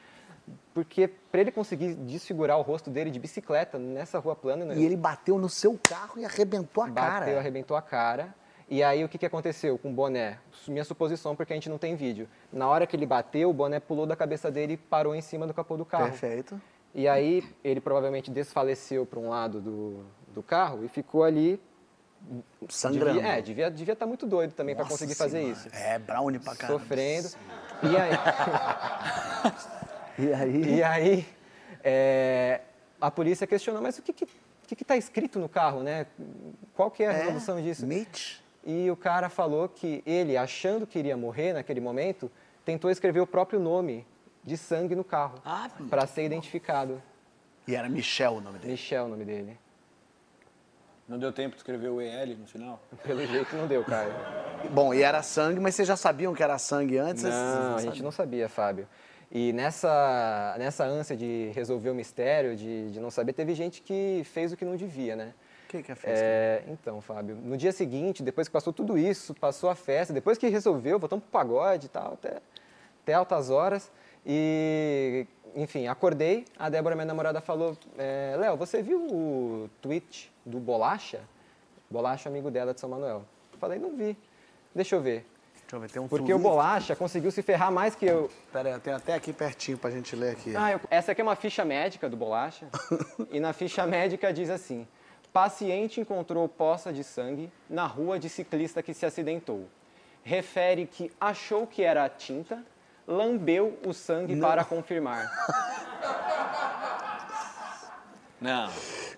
Porque 0.73 1.07
para 1.07 1.41
ele 1.41 1.51
conseguir 1.51 1.93
desfigurar 1.95 2.57
o 2.57 2.61
rosto 2.61 2.89
dele 2.89 3.11
de 3.11 3.19
bicicleta 3.19 3.77
nessa 3.77 4.19
rua 4.19 4.35
plana... 4.35 4.65
né, 4.65 4.75
E 4.77 4.85
ele 4.85 4.95
bateu 4.95 5.37
no 5.37 5.49
seu 5.49 5.77
carro 5.87 6.19
e 6.19 6.25
arrebentou 6.25 6.83
a 6.83 6.87
bateu, 6.87 7.25
cara. 7.25 7.39
arrebentou 7.39 7.75
a 7.77 7.81
cara. 7.81 8.33
E 8.69 8.83
aí 8.83 9.03
o 9.03 9.09
que, 9.09 9.17
que 9.17 9.25
aconteceu 9.25 9.79
com 9.79 9.89
o 9.89 9.93
boné? 9.93 10.37
Minha 10.67 10.83
suposição, 10.83 11.35
porque 11.35 11.51
a 11.51 11.55
gente 11.55 11.69
não 11.69 11.79
tem 11.79 11.95
vídeo. 11.95 12.29
Na 12.53 12.67
hora 12.67 12.85
que 12.85 12.95
ele 12.95 13.05
bateu, 13.05 13.49
o 13.49 13.53
boné 13.53 13.79
pulou 13.79 14.05
da 14.05 14.15
cabeça 14.15 14.51
dele 14.51 14.73
e 14.73 14.77
parou 14.77 15.15
em 15.15 15.21
cima 15.21 15.47
do 15.47 15.53
capô 15.53 15.75
do 15.75 15.83
carro. 15.83 16.05
Perfeito. 16.05 16.61
E 16.93 17.07
aí 17.07 17.43
ele 17.63 17.81
provavelmente 17.81 18.29
desfaleceu 18.29 19.07
para 19.07 19.19
um 19.19 19.29
lado 19.29 19.59
do, 19.59 20.05
do 20.33 20.43
carro 20.43 20.85
e 20.85 20.87
ficou 20.87 21.23
ali. 21.23 21.59
Sangrando. 22.67 23.13
Devia, 23.13 23.31
é, 23.31 23.41
devia 23.41 23.65
estar 23.65 23.77
devia 23.77 23.95
tá 23.95 24.05
muito 24.05 24.27
doido 24.27 24.53
também 24.53 24.75
para 24.75 24.85
conseguir 24.85 25.15
fazer 25.15 25.39
Senhora. 25.39 25.53
isso. 25.53 25.69
É, 25.73 25.97
brownie 25.97 26.39
pra 26.39 26.55
caramba. 26.55 26.79
Sofrendo. 26.79 27.29
E 27.81 27.97
aí, 27.97 28.11
E 30.19 30.33
aí? 30.33 30.75
e 30.75 30.83
aí 30.83 31.25
é, 31.81 32.61
a 32.99 33.09
polícia 33.09 33.47
questionou, 33.47 33.81
mas 33.81 33.97
o 33.97 34.01
que 34.01 34.11
está 34.11 34.25
que, 34.67 34.75
que 34.75 34.83
tá 34.85 34.97
escrito 34.97 35.39
no 35.39 35.47
carro, 35.47 35.81
né? 35.81 36.05
Qual 36.75 36.91
que 36.91 37.03
é 37.03 37.07
a 37.07 37.11
resolução 37.11 37.61
disso? 37.61 37.87
Mitch. 37.87 38.39
E 38.65 38.89
o 38.91 38.95
cara 38.95 39.29
falou 39.29 39.67
que 39.69 40.03
ele, 40.05 40.35
achando 40.37 40.85
que 40.85 40.99
iria 40.99 41.15
morrer 41.15 41.53
naquele 41.53 41.79
momento, 41.79 42.29
tentou 42.65 42.91
escrever 42.91 43.19
o 43.21 43.27
próprio 43.27 43.59
nome 43.59 44.05
de 44.43 44.57
sangue 44.57 44.95
no 44.95 45.03
carro 45.03 45.35
Ah, 45.45 45.69
para 45.89 46.05
ser 46.05 46.23
identificado. 46.25 47.01
E 47.67 47.75
era 47.75 47.87
Michel 47.89 48.33
o 48.33 48.41
nome 48.41 48.59
dele. 48.59 48.71
Michel 48.71 49.03
é 49.03 49.05
o 49.05 49.09
nome 49.09 49.25
dele. 49.25 49.57
Não 51.07 51.17
deu 51.17 51.31
tempo 51.31 51.51
de 51.55 51.57
escrever 51.61 51.89
o 51.89 51.99
EL 51.99 52.37
no 52.37 52.45
final? 52.45 52.79
Pelo 53.03 53.25
jeito 53.25 53.55
não 53.55 53.65
deu, 53.67 53.83
Caio. 53.83 54.13
Bom, 54.71 54.93
e 54.93 55.01
era 55.01 55.23
sangue, 55.23 55.59
mas 55.59 55.73
vocês 55.75 55.87
já 55.87 55.95
sabiam 55.95 56.33
que 56.35 56.43
era 56.43 56.57
sangue 56.59 56.97
antes? 56.97 57.23
Vocês- 57.23 57.33
Não, 57.33 57.75
a 57.75 57.81
gente 57.81 58.03
não 58.03 58.11
sabia, 58.11 58.47
Fábio. 58.47 58.87
E 59.31 59.53
nessa, 59.53 60.55
nessa 60.57 60.83
ânsia 60.85 61.15
de 61.15 61.51
resolver 61.53 61.89
o 61.91 61.95
mistério, 61.95 62.55
de, 62.55 62.91
de 62.91 62.99
não 62.99 63.09
saber, 63.11 63.33
teve 63.33 63.53
gente 63.55 63.81
que 63.81 64.21
fez 64.25 64.51
o 64.51 64.57
que 64.57 64.65
não 64.65 64.75
devia, 64.75 65.15
né? 65.15 65.33
O 65.69 65.71
que 65.71 65.83
que 65.83 65.91
é 65.91 65.95
festa? 65.95 66.19
É, 66.25 66.63
então, 66.67 66.99
Fábio, 66.99 67.35
no 67.35 67.55
dia 67.55 67.71
seguinte, 67.71 68.23
depois 68.23 68.47
que 68.47 68.51
passou 68.51 68.73
tudo 68.73 68.97
isso, 68.97 69.35
passou 69.35 69.69
a 69.69 69.75
festa, 69.75 70.11
depois 70.11 70.35
que 70.35 70.47
resolveu, 70.47 70.97
voltamos 70.97 71.23
pro 71.25 71.31
pagode 71.31 71.85
e 71.85 71.89
tal, 71.89 72.13
até, 72.13 72.41
até 73.03 73.13
altas 73.13 73.51
horas. 73.51 73.91
E, 74.25 75.27
enfim, 75.55 75.85
acordei, 75.85 76.43
a 76.57 76.71
Débora, 76.71 76.95
minha 76.95 77.05
namorada, 77.05 77.39
falou, 77.39 77.77
é, 77.99 78.35
Léo, 78.39 78.57
você 78.57 78.81
viu 78.81 78.99
o 78.99 79.69
tweet 79.79 80.31
do 80.43 80.59
Bolacha? 80.59 81.21
Bolacha, 81.87 82.29
amigo 82.29 82.49
dela 82.49 82.73
de 82.73 82.79
São 82.79 82.89
Manuel. 82.89 83.23
Falei, 83.59 83.77
não 83.77 83.95
vi. 83.95 84.17
Deixa 84.73 84.95
eu 84.95 85.01
ver. 85.01 85.23
Deixa 85.61 85.75
eu 85.75 85.79
ver, 85.81 85.91
tem 85.91 86.01
um 86.01 86.07
Porque 86.07 86.33
o. 86.33 86.39
Bolacha 86.39 86.95
conseguiu 86.95 87.29
se 87.29 87.43
ferrar 87.43 87.71
mais 87.71 87.93
que 87.93 88.07
eu. 88.07 88.31
Pera 88.51 88.69
aí, 88.69 88.73
eu 88.73 88.79
tenho 88.79 88.95
até 88.95 89.13
aqui 89.13 89.31
pertinho 89.31 89.77
pra 89.77 89.91
gente 89.91 90.15
ler 90.15 90.31
aqui. 90.31 90.55
Ah, 90.55 90.71
eu- 90.71 90.81
Essa 90.89 91.11
aqui 91.11 91.21
é 91.21 91.23
uma 91.23 91.35
ficha 91.35 91.63
médica 91.63 92.09
do 92.09 92.17
Bolacha. 92.17 92.67
e 93.29 93.39
na 93.39 93.53
ficha 93.53 93.85
médica 93.85 94.33
diz 94.33 94.49
assim: 94.49 94.87
paciente 95.33 96.01
encontrou 96.01 96.47
poça 96.47 96.91
de 96.91 97.03
sangue 97.03 97.51
na 97.69 97.85
rua 97.85 98.19
de 98.19 98.29
ciclista 98.29 98.81
que 98.81 98.93
se 98.93 99.05
acidentou. 99.05 99.67
Refere 100.23 100.85
que 100.85 101.11
achou 101.19 101.65
que 101.65 101.83
era 101.83 102.07
tinta, 102.09 102.63
lambeu 103.07 103.79
o 103.85 103.93
sangue 103.93 104.39
para 104.39 104.63
confirmar. 104.63 105.29
Não. 108.41 108.69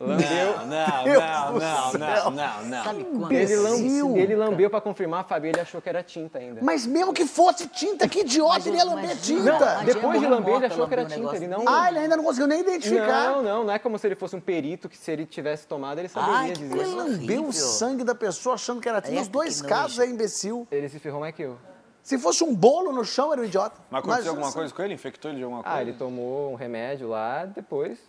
Lambeu. 0.08 0.58
Não, 0.58 0.66
não, 0.66 1.60
não, 1.60 1.94
não, 1.94 2.32
não, 2.32 2.64
não. 2.66 2.84
Sabe 2.84 3.04
quando? 3.04 3.32
Ele, 3.32 3.56
lam- 3.56 3.78
Imbecil. 3.78 4.18
ele 4.18 4.36
lambeu 4.36 4.70
para 4.70 4.82
confirmar, 4.82 5.26
Fábio, 5.26 5.50
ele 5.50 5.60
achou 5.60 5.82
que 5.82 5.90
era 5.90 6.02
tinta 6.02 6.40
ainda. 6.40 6.60
Mas 6.64 6.86
mesmo 6.86 7.14
que 7.14 7.26
fosse 7.26 7.68
tinta, 7.68 8.08
que 8.08 8.22
idiota, 8.22 8.54
Mas 8.56 8.68
ele 8.68 8.78
ia 8.78 8.84
lamber 8.84 9.10
mas- 9.10 9.22
tinta. 9.22 9.76
Não, 9.76 9.84
depois 9.86 10.20
de 10.20 10.28
lamber, 10.28 10.56
ele 10.56 10.66
achou 10.66 10.88
que 10.88 10.94
era 10.94 11.04
lambeu 11.04 11.18
tinta. 11.20 11.36
Ele 11.36 11.48
não. 11.48 11.64
Ah, 11.68 11.90
ele 11.90 12.00
ainda 12.00 12.18
não 12.18 12.24
conseguiu 12.24 12.48
nem 12.48 12.62
identificar. 12.62 13.30
Não, 13.32 13.42
não, 13.44 13.64
não 13.66 13.74
é 13.74 13.80
como 13.80 13.98
se 14.00 14.08
ele 14.08 14.16
fosse 14.16 14.36
um 14.36 14.40
perito 14.42 14.90
que 14.90 14.98
se 14.98 15.12
ele 15.12 15.26
tivesse 15.26 15.68
tomado, 15.68 16.00
ele 16.00 16.08
saberia 16.10 16.36
Ai, 16.36 16.52
dizer. 16.52 16.76
coisa 16.76 16.96
Lambeu 16.96 17.46
o 17.48 17.54
sangue 17.54 18.04
da 18.04 18.16
pessoa 18.16 18.56
achando 18.56 18.82
que 18.82 18.90
era 18.90 19.02
tinta. 19.02 19.16
Nos 19.16 19.28
dois 19.28 19.62
casos 19.62 20.00
é 20.00 20.06
imbecil. 20.08 20.68
Ele 20.72 20.90
se 20.90 21.00
ferrou 21.00 21.20
mais 21.20 21.36
que 21.36 21.44
eu. 21.44 21.58
Se 22.04 22.18
fosse 22.18 22.44
um 22.44 22.56
bolo 22.56 22.92
no 22.92 23.06
chão, 23.06 23.32
era 23.32 23.42
um 23.42 23.46
idiota. 23.46 23.76
Mas 23.92 24.00
aconteceu 24.04 24.32
alguma 24.32 24.48
assim, 24.48 24.58
coisa 24.58 24.74
com 24.74 24.82
ele? 24.82 24.96
Infectou 24.96 25.30
ele 25.30 25.38
de 25.38 25.44
alguma 25.44 25.62
coisa? 25.62 25.78
Ah, 25.78 25.82
ele 25.84 25.94
tomou 25.94 26.52
um 26.52 26.56
remédio 26.56 27.08
lá, 27.08 27.46
depois. 27.46 28.00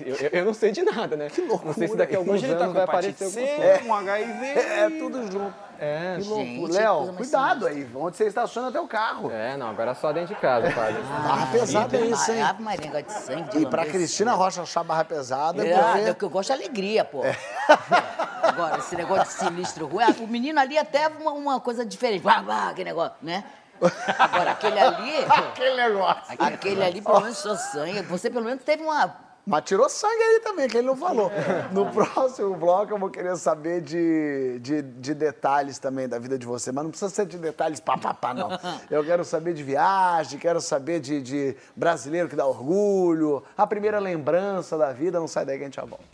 Eu, 0.00 0.14
eu- 0.16 0.30
eu 0.32 0.44
não 0.44 0.54
sei 0.54 0.70
de 0.70 0.82
nada, 0.82 1.16
né? 1.16 1.28
Que 1.28 1.40
loucura. 1.40 1.66
Não 1.68 1.74
sei 1.74 1.88
se 1.88 1.96
daqui 1.96 2.14
a 2.14 2.18
alguns 2.18 2.40
tá 2.40 2.46
anos 2.48 2.72
vai 2.74 2.84
aparecer 2.84 3.24
alguma 3.24 3.46
coisa. 3.46 3.84
um 3.84 3.94
HIV. 3.94 4.46
É, 4.46 4.90
tudo 4.98 5.32
junto. 5.32 5.54
É, 5.80 6.16
Que 6.20 6.24
loucura. 6.28 6.72
Léo, 6.72 6.96
coisa 6.96 7.12
mais 7.12 7.16
cuidado 7.16 7.66
aí. 7.66 7.88
Onde 7.94 8.16
você 8.16 8.26
estaciona 8.26 8.70
teu 8.72 8.86
carro. 8.88 9.30
é, 9.30 9.56
não, 9.56 9.70
agora 9.70 9.92
é 9.92 9.94
só 9.94 10.12
dentro 10.12 10.34
de 10.34 10.40
casa, 10.40 10.70
Fábio. 10.72 11.02
Barra 11.02 11.46
pesada 11.52 11.96
é 11.96 12.00
isso, 12.00 12.32
hein? 12.32 12.42
Ave 12.42 12.62
Maria, 12.62 12.90
negócio 12.90 13.06
de 13.06 13.12
sangue. 13.26 13.50
de 13.50 13.58
E 13.62 13.66
pra 13.66 13.86
Cristina. 13.86 14.32
Rocha 14.34 14.62
achar 14.62 14.82
barra 14.84 15.04
pesada, 15.04 15.64
É, 15.66 15.74
porque... 15.92 16.10
o 16.10 16.14
que 16.16 16.24
eu 16.24 16.30
gosto 16.30 16.50
é 16.50 16.54
alegria, 16.54 17.04
pô. 17.04 17.22
Agora, 18.42 18.78
esse 18.78 18.96
negócio 18.96 19.24
de 19.24 19.32
sinistro 19.32 19.86
ruim, 19.86 20.04
ah, 20.04 20.14
o 20.20 20.26
menino 20.26 20.58
ali 20.60 20.76
até 20.78 21.08
uma, 21.08 21.32
uma 21.32 21.60
coisa 21.60 21.84
diferente. 21.84 22.22
Vá, 22.22 22.40
vá, 22.42 22.70
aquele 22.70 22.90
negócio, 22.90 23.14
né? 23.22 23.44
Agora, 24.18 24.50
aquele 24.52 24.78
ali, 24.78 25.12
Aquele 25.28 25.76
negócio. 25.76 26.22
aquele 26.38 26.82
ali 26.82 27.00
pelo 27.00 27.20
menos 27.20 27.38
só 27.38 27.54
sangue. 27.56 28.02
Você 28.02 28.28
pelo 28.30 28.44
menos 28.44 28.62
teve 28.64 28.82
uma. 28.82 29.27
Mas 29.48 29.64
tirou 29.64 29.88
sangue 29.88 30.22
aí 30.22 30.40
também, 30.40 30.68
que 30.68 30.76
ele 30.76 30.86
não 30.86 30.94
falou. 30.94 31.32
No 31.72 31.86
próximo 31.90 32.54
bloco 32.54 32.92
eu 32.92 32.98
vou 32.98 33.08
querer 33.08 33.34
saber 33.38 33.80
de, 33.80 34.58
de, 34.60 34.82
de 34.82 35.14
detalhes 35.14 35.78
também 35.78 36.06
da 36.06 36.18
vida 36.18 36.38
de 36.38 36.46
você. 36.46 36.70
Mas 36.70 36.84
não 36.84 36.90
precisa 36.90 37.10
ser 37.10 37.24
de 37.24 37.38
detalhes 37.38 37.80
pá, 37.80 37.96
pá, 37.96 38.12
pá, 38.12 38.34
não. 38.34 38.50
Eu 38.90 39.02
quero 39.02 39.24
saber 39.24 39.54
de 39.54 39.62
viagem, 39.62 40.38
quero 40.38 40.60
saber 40.60 41.00
de, 41.00 41.22
de 41.22 41.56
brasileiro 41.74 42.28
que 42.28 42.36
dá 42.36 42.46
orgulho, 42.46 43.42
a 43.56 43.66
primeira 43.66 43.98
lembrança 43.98 44.76
da 44.76 44.92
vida. 44.92 45.18
Não 45.18 45.26
sai 45.26 45.46
daí 45.46 45.56
que 45.56 45.64
a 45.64 45.66
gente 45.66 45.76
já 45.76 45.84
volta. 45.86 46.04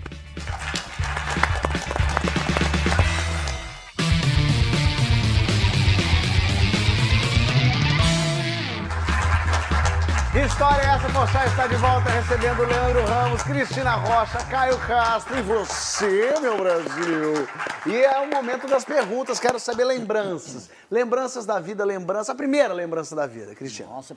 História 10.43 10.83
é 10.83 10.87
essa? 10.95 11.09
Poxa, 11.13 11.45
está 11.47 11.67
de 11.67 11.77
volta 11.77 12.11
recebendo 12.11 12.63
Leandro 12.65 13.05
Ramos, 13.05 13.43
Cristina 13.43 13.93
Rocha, 13.95 14.39
Caio 14.47 14.79
Castro 14.87 15.39
e 15.39 15.43
você, 15.43 16.35
meu 16.41 16.57
Brasil. 16.57 17.47
E 17.87 17.97
é 17.97 18.19
o 18.21 18.29
momento 18.31 18.67
das 18.67 18.85
perguntas, 18.85 19.39
quero 19.39 19.59
saber 19.61 19.85
lembranças. 19.85 20.71
Lembranças 20.91 21.47
da 21.47 21.61
vida, 21.61 21.85
lembrança. 21.85 22.33
A 22.33 22.35
primeira 22.35 22.73
lembrança 22.75 23.15
da 23.15 23.27
vida, 23.27 23.55
Cristina. 23.55 23.89
Nossa. 23.89 24.17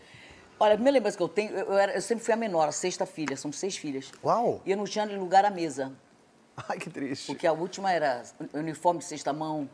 Olha, 0.59 0.73
a 0.73 0.75
primeira 0.75 0.95
lembrança 0.97 1.17
que 1.17 1.23
eu 1.23 1.29
tenho, 1.29 1.51
eu, 1.51 1.65
eu 1.67 1.77
era- 1.77 1.93
eu 1.93 2.01
sempre 2.01 2.23
fui 2.23 2.33
a 2.33 2.37
menor, 2.37 2.67
a 2.67 2.71
sexta 2.71 3.05
filha, 3.05 3.37
são 3.37 3.51
seis 3.51 3.77
filhas. 3.77 4.11
Uau! 4.23 4.61
E 4.65 4.71
eu 4.71 4.77
não 4.77 4.85
tinha 4.85 5.05
lugar 5.05 5.45
à 5.45 5.51
mesa, 5.51 5.91
Ai, 6.67 6.79
que 6.79 6.89
triste. 6.89 7.27
porque 7.27 7.45
a 7.45 7.53
última 7.53 7.91
era 7.91 8.23
uniforme 8.55 8.99
de 8.99 9.05
sexta 9.05 9.31
mão, 9.31 9.69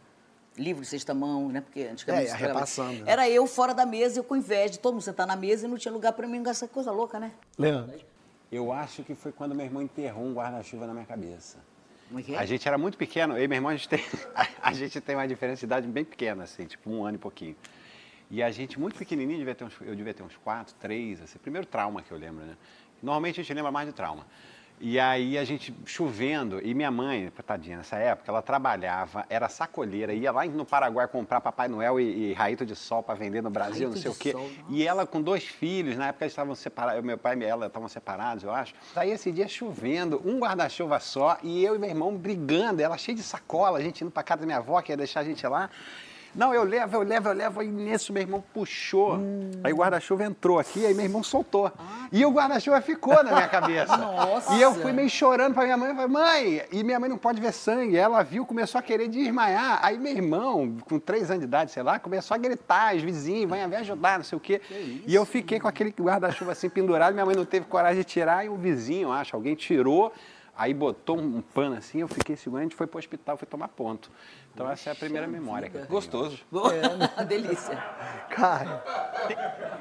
livro 0.58 0.82
de 0.82 0.88
sexta 0.88 1.14
mão, 1.14 1.50
né? 1.50 1.62
Porque 1.62 1.82
antigamente... 1.82 2.32
É, 2.32 2.36
repassando, 2.36 3.04
né? 3.04 3.12
Era 3.12 3.30
eu 3.30 3.46
fora 3.48 3.74
da 3.74 3.86
mesa, 3.86 4.20
eu 4.20 4.24
com 4.24 4.36
inveja 4.36 4.74
de 4.74 4.80
todo 4.80 4.94
mundo 4.94 5.04
sentar 5.04 5.28
na 5.28 5.36
mesa 5.36 5.66
e 5.66 5.70
não 5.70 5.78
tinha 5.78 5.92
lugar 5.92 6.14
pra 6.14 6.28
mim, 6.28 6.44
essa 6.48 6.68
coisa 6.68 6.92
louca, 6.92 7.20
né? 7.20 7.32
Leandro. 7.58 8.00
Eu 8.52 8.72
acho 8.72 9.04
que 9.04 9.16
foi 9.16 9.32
quando 9.32 9.56
meu 9.56 9.66
irmão 9.66 9.82
enterrou 9.82 10.24
um 10.24 10.34
guarda-chuva 10.34 10.86
na 10.86 10.94
minha 10.94 11.06
cabeça. 11.06 11.58
Como 12.08 12.20
é 12.20 12.24
que 12.24 12.36
é? 12.36 12.38
A 12.38 12.46
gente 12.46 12.68
era 12.68 12.78
muito 12.78 12.98
pequeno, 12.98 13.36
eu 13.36 13.44
e 13.44 13.48
meu 13.48 13.58
irmão, 13.58 13.72
a 13.72 13.76
gente 13.76 13.90
tem, 13.90 14.00
a 14.62 14.74
gente 14.74 15.02
tem 15.02 15.16
uma 15.16 15.28
diferença 15.28 15.60
de 15.60 15.66
idade 15.66 15.88
bem 15.88 16.06
pequena, 16.06 16.44
assim, 16.44 16.66
tipo 16.66 16.90
um 16.90 17.04
ano 17.04 17.16
e 17.16 17.20
pouquinho. 17.20 17.56
E 18.30 18.44
a 18.44 18.52
gente, 18.52 18.80
muito 18.80 18.98
pequenininho, 18.98 19.40
devia 19.40 19.56
ter 19.56 19.64
uns, 19.64 19.74
eu 19.82 19.96
devia 19.96 20.14
ter 20.14 20.24
uns 20.24 20.36
quatro, 20.38 20.76
três, 20.80 21.22
assim, 21.22 21.40
primeiro 21.40 21.66
trauma 21.66 22.02
que 22.02 22.12
eu 22.12 22.18
lembro, 22.18 22.46
né? 22.46 22.56
Normalmente 23.02 23.40
a 23.40 23.44
gente 23.44 23.54
lembra 23.56 23.72
mais 23.72 23.88
de 23.88 23.94
trauma. 23.94 24.26
E 24.86 25.00
aí 25.00 25.38
a 25.38 25.46
gente 25.46 25.74
chovendo, 25.86 26.60
e 26.62 26.74
minha 26.74 26.92
mãe, 26.92 27.32
tadinha, 27.48 27.78
nessa 27.78 27.96
época, 27.96 28.30
ela 28.30 28.42
trabalhava, 28.42 29.26
era 29.30 29.48
sacolheira, 29.48 30.14
ia 30.14 30.30
lá 30.30 30.46
no 30.46 30.66
Paraguai 30.66 31.08
comprar 31.08 31.40
Papai 31.40 31.70
Noel 31.70 32.02
e, 32.02 32.32
e 32.32 32.34
raito 32.34 32.66
de 32.66 32.76
sol 32.76 33.02
para 33.02 33.16
vender 33.16 33.42
no 33.42 33.50
Brasil, 33.50 33.88
Raito 33.88 33.96
não 33.96 34.02
sei 34.02 34.12
o 34.12 34.14
quê. 34.14 34.34
sol, 34.34 34.52
E 34.68 34.86
ela 34.86 35.08
com 35.08 35.22
dois 35.22 35.46
filhos, 35.46 35.96
na 35.96 36.08
época 36.08 36.26
eles 36.26 36.34
estavam 36.34 36.54
separados, 36.54 37.02
meu 37.02 37.18
pai 37.18 37.38
e 37.38 37.46
ela 37.46 37.68
estavam 37.68 37.88
separados, 37.88 38.44
eu 38.44 38.52
acho. 38.52 38.74
Aí 38.94 39.10
esse 39.10 39.32
dia 39.32 39.48
chovendo, 39.48 40.22
um 40.26 40.38
guarda-chuva 40.38 41.00
só, 41.00 41.38
e 41.42 41.64
eu 41.64 41.76
e 41.76 41.80
meu 41.80 41.90
irmão 41.90 42.18
brigando, 42.18 42.82
ela 42.82 42.98
cheia 42.98 43.16
de 43.16 43.24
sacola, 43.24 43.78
a 43.78 43.82
gente 43.82 44.04
indo 44.04 44.12
pra 44.12 44.22
casa 44.22 44.42
da 44.42 44.46
minha 44.46 44.58
avó, 44.58 44.82
que 44.82 44.92
ia 44.92 44.98
deixar 44.98 45.22
a 45.22 45.24
gente 45.24 45.48
lá. 45.48 45.70
Não, 46.36 46.54
eu 46.54 46.64
levo, 46.64 46.96
eu 46.96 47.02
levo, 47.04 47.30
eu 47.30 47.34
levo. 47.34 47.60
Aí 47.60 47.68
nisso 47.68 48.12
meu 48.12 48.22
irmão 48.22 48.44
puxou. 48.54 49.20
Aí 49.64 49.72
o 49.72 49.76
guarda-chuva 49.76 50.24
entrou 50.24 50.60
aqui, 50.60 50.86
aí 50.86 50.94
meu 50.94 51.06
irmão 51.06 51.24
soltou. 51.24 51.72
E 52.12 52.26
o 52.26 52.32
guarda-chuva 52.32 52.82
ficou 52.82 53.24
na 53.24 53.34
minha 53.34 53.48
cabeça. 53.48 53.96
Nossa! 53.98 54.54
E 54.56 54.62
eu 54.62 54.74
fui 54.74 54.92
meio 54.92 55.10
chorando 55.10 55.54
pra 55.54 55.64
minha 55.64 55.78
mãe. 55.78 55.94
Falei, 55.94 56.08
mãe, 56.08 56.62
e 56.72 56.84
minha 56.84 57.00
mãe 57.00 57.10
não 57.10 57.18
pode 57.18 57.40
ver 57.40 57.52
sangue. 57.52 57.96
Ela 57.96 58.24
viu, 58.24 58.46
começou 58.46 58.80
a 58.80 58.82
querer 58.82 59.08
desmaiar. 59.08 59.80
Aí 59.84 59.98
meu 59.98 60.12
irmão, 60.14 60.78
com 60.86 61.00
três 61.00 61.30
anos 61.30 61.42
de 61.42 61.48
idade, 61.48 61.72
sei 61.72 61.84
lá, 61.84 62.00
começou 62.00 62.36
a 62.36 62.38
gritar, 62.38 62.96
os 62.96 63.02
vizinhos, 63.02 63.50
vem 63.50 63.68
me 63.68 63.76
ajudar, 63.76 64.18
não 64.18 64.26
sei 64.26 64.38
o 64.38 64.42
quê. 64.42 64.62
E 65.06 65.14
eu 65.14 65.26
fiquei 65.26 65.60
com 65.60 65.68
aquele 65.68 65.92
guarda-chuva 65.92 66.52
assim 66.52 66.70
pendurado, 66.70 67.14
minha 67.14 67.26
mãe 67.26 67.36
não 67.36 67.46
teve 67.46 67.66
coragem 67.66 68.00
de 68.00 68.06
tirar, 68.06 68.46
e 68.46 68.50
o 68.50 68.56
vizinho, 68.56 69.12
acho, 69.12 69.36
alguém 69.36 69.56
tirou. 69.56 70.12
Aí 70.56 70.72
botou 70.72 71.18
um 71.18 71.42
pano 71.42 71.76
assim, 71.76 72.02
eu 72.02 72.08
fiquei 72.08 72.36
segurando, 72.36 72.62
a 72.62 72.66
gente 72.66 72.76
foi 72.76 72.86
pro 72.86 73.00
hospital, 73.00 73.36
foi 73.38 73.48
tomar 73.48 73.70
ponto. 73.70 74.12
Então 74.54 74.70
essa 74.70 74.90
é 74.90 74.94
a 74.94 74.96
primeira 74.96 75.28
memória 75.28 75.70
que 75.70 75.76
eu 75.76 75.82
tenho. 75.82 75.92
Gostoso. 75.92 76.40
É, 76.72 76.88
uma 76.88 77.26
delícia. 77.26 77.76
Cara, 78.30 78.84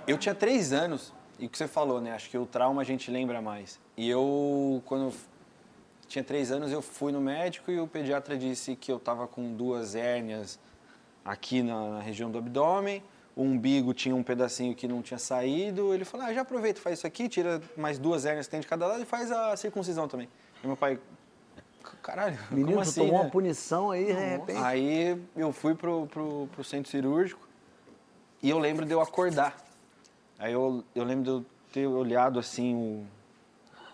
Eu 0.06 0.16
tinha 0.18 0.34
três 0.34 0.72
anos, 0.72 1.12
e 1.38 1.46
o 1.46 1.48
que 1.48 1.58
você 1.58 1.68
falou, 1.68 2.00
né? 2.00 2.12
Acho 2.12 2.30
que 2.30 2.38
o 2.38 2.46
trauma 2.46 2.82
a 2.82 2.84
gente 2.84 3.10
lembra 3.10 3.42
mais. 3.42 3.78
E 3.96 4.08
eu, 4.08 4.82
quando 4.86 5.06
eu 5.06 5.14
tinha 6.08 6.24
três 6.24 6.50
anos, 6.50 6.72
eu 6.72 6.82
fui 6.82 7.12
no 7.12 7.20
médico 7.20 7.70
e 7.70 7.78
o 7.80 7.86
pediatra 7.86 8.36
disse 8.36 8.76
que 8.76 8.90
eu 8.90 8.98
tava 8.98 9.26
com 9.26 9.54
duas 9.54 9.94
hérnias 9.94 10.58
aqui 11.24 11.62
na, 11.62 11.90
na 11.90 12.00
região 12.00 12.30
do 12.30 12.38
abdômen. 12.38 13.02
O 13.34 13.42
umbigo 13.42 13.94
tinha 13.94 14.14
um 14.14 14.22
pedacinho 14.22 14.74
que 14.74 14.86
não 14.86 15.00
tinha 15.00 15.18
saído. 15.18 15.94
Ele 15.94 16.04
falou: 16.04 16.26
ah, 16.26 16.34
já 16.34 16.42
aproveita, 16.42 16.80
faz 16.80 16.98
isso 16.98 17.06
aqui, 17.06 17.28
tira 17.28 17.62
mais 17.76 17.98
duas 17.98 18.26
hérnias 18.26 18.46
que 18.46 18.50
tem 18.50 18.60
de 18.60 18.66
cada 18.66 18.86
lado 18.86 19.02
e 19.02 19.06
faz 19.06 19.30
a 19.30 19.56
circuncisão 19.56 20.06
também. 20.06 20.28
E 20.62 20.66
meu 20.66 20.76
pai, 20.76 20.98
caralho, 22.02 22.38
menino, 22.50 22.68
como 22.68 22.80
assim, 22.80 23.00
tomou 23.00 23.18
né? 23.18 23.20
uma 23.20 23.30
punição 23.30 23.90
aí, 23.90 24.06
de 24.06 24.12
repente. 24.12 24.58
Aí 24.58 25.22
eu 25.36 25.52
fui 25.52 25.74
pro, 25.74 26.06
pro, 26.06 26.48
pro 26.52 26.64
centro 26.64 26.90
cirúrgico 26.90 27.46
e 28.42 28.50
eu 28.50 28.58
lembro 28.58 28.84
de 28.86 28.92
eu 28.92 29.00
acordar. 29.00 29.56
Aí 30.38 30.52
eu, 30.52 30.84
eu 30.94 31.04
lembro 31.04 31.24
de 31.24 31.30
eu 31.30 31.46
ter 31.72 31.86
olhado 31.86 32.38
assim 32.38 32.74
um, 32.74 33.06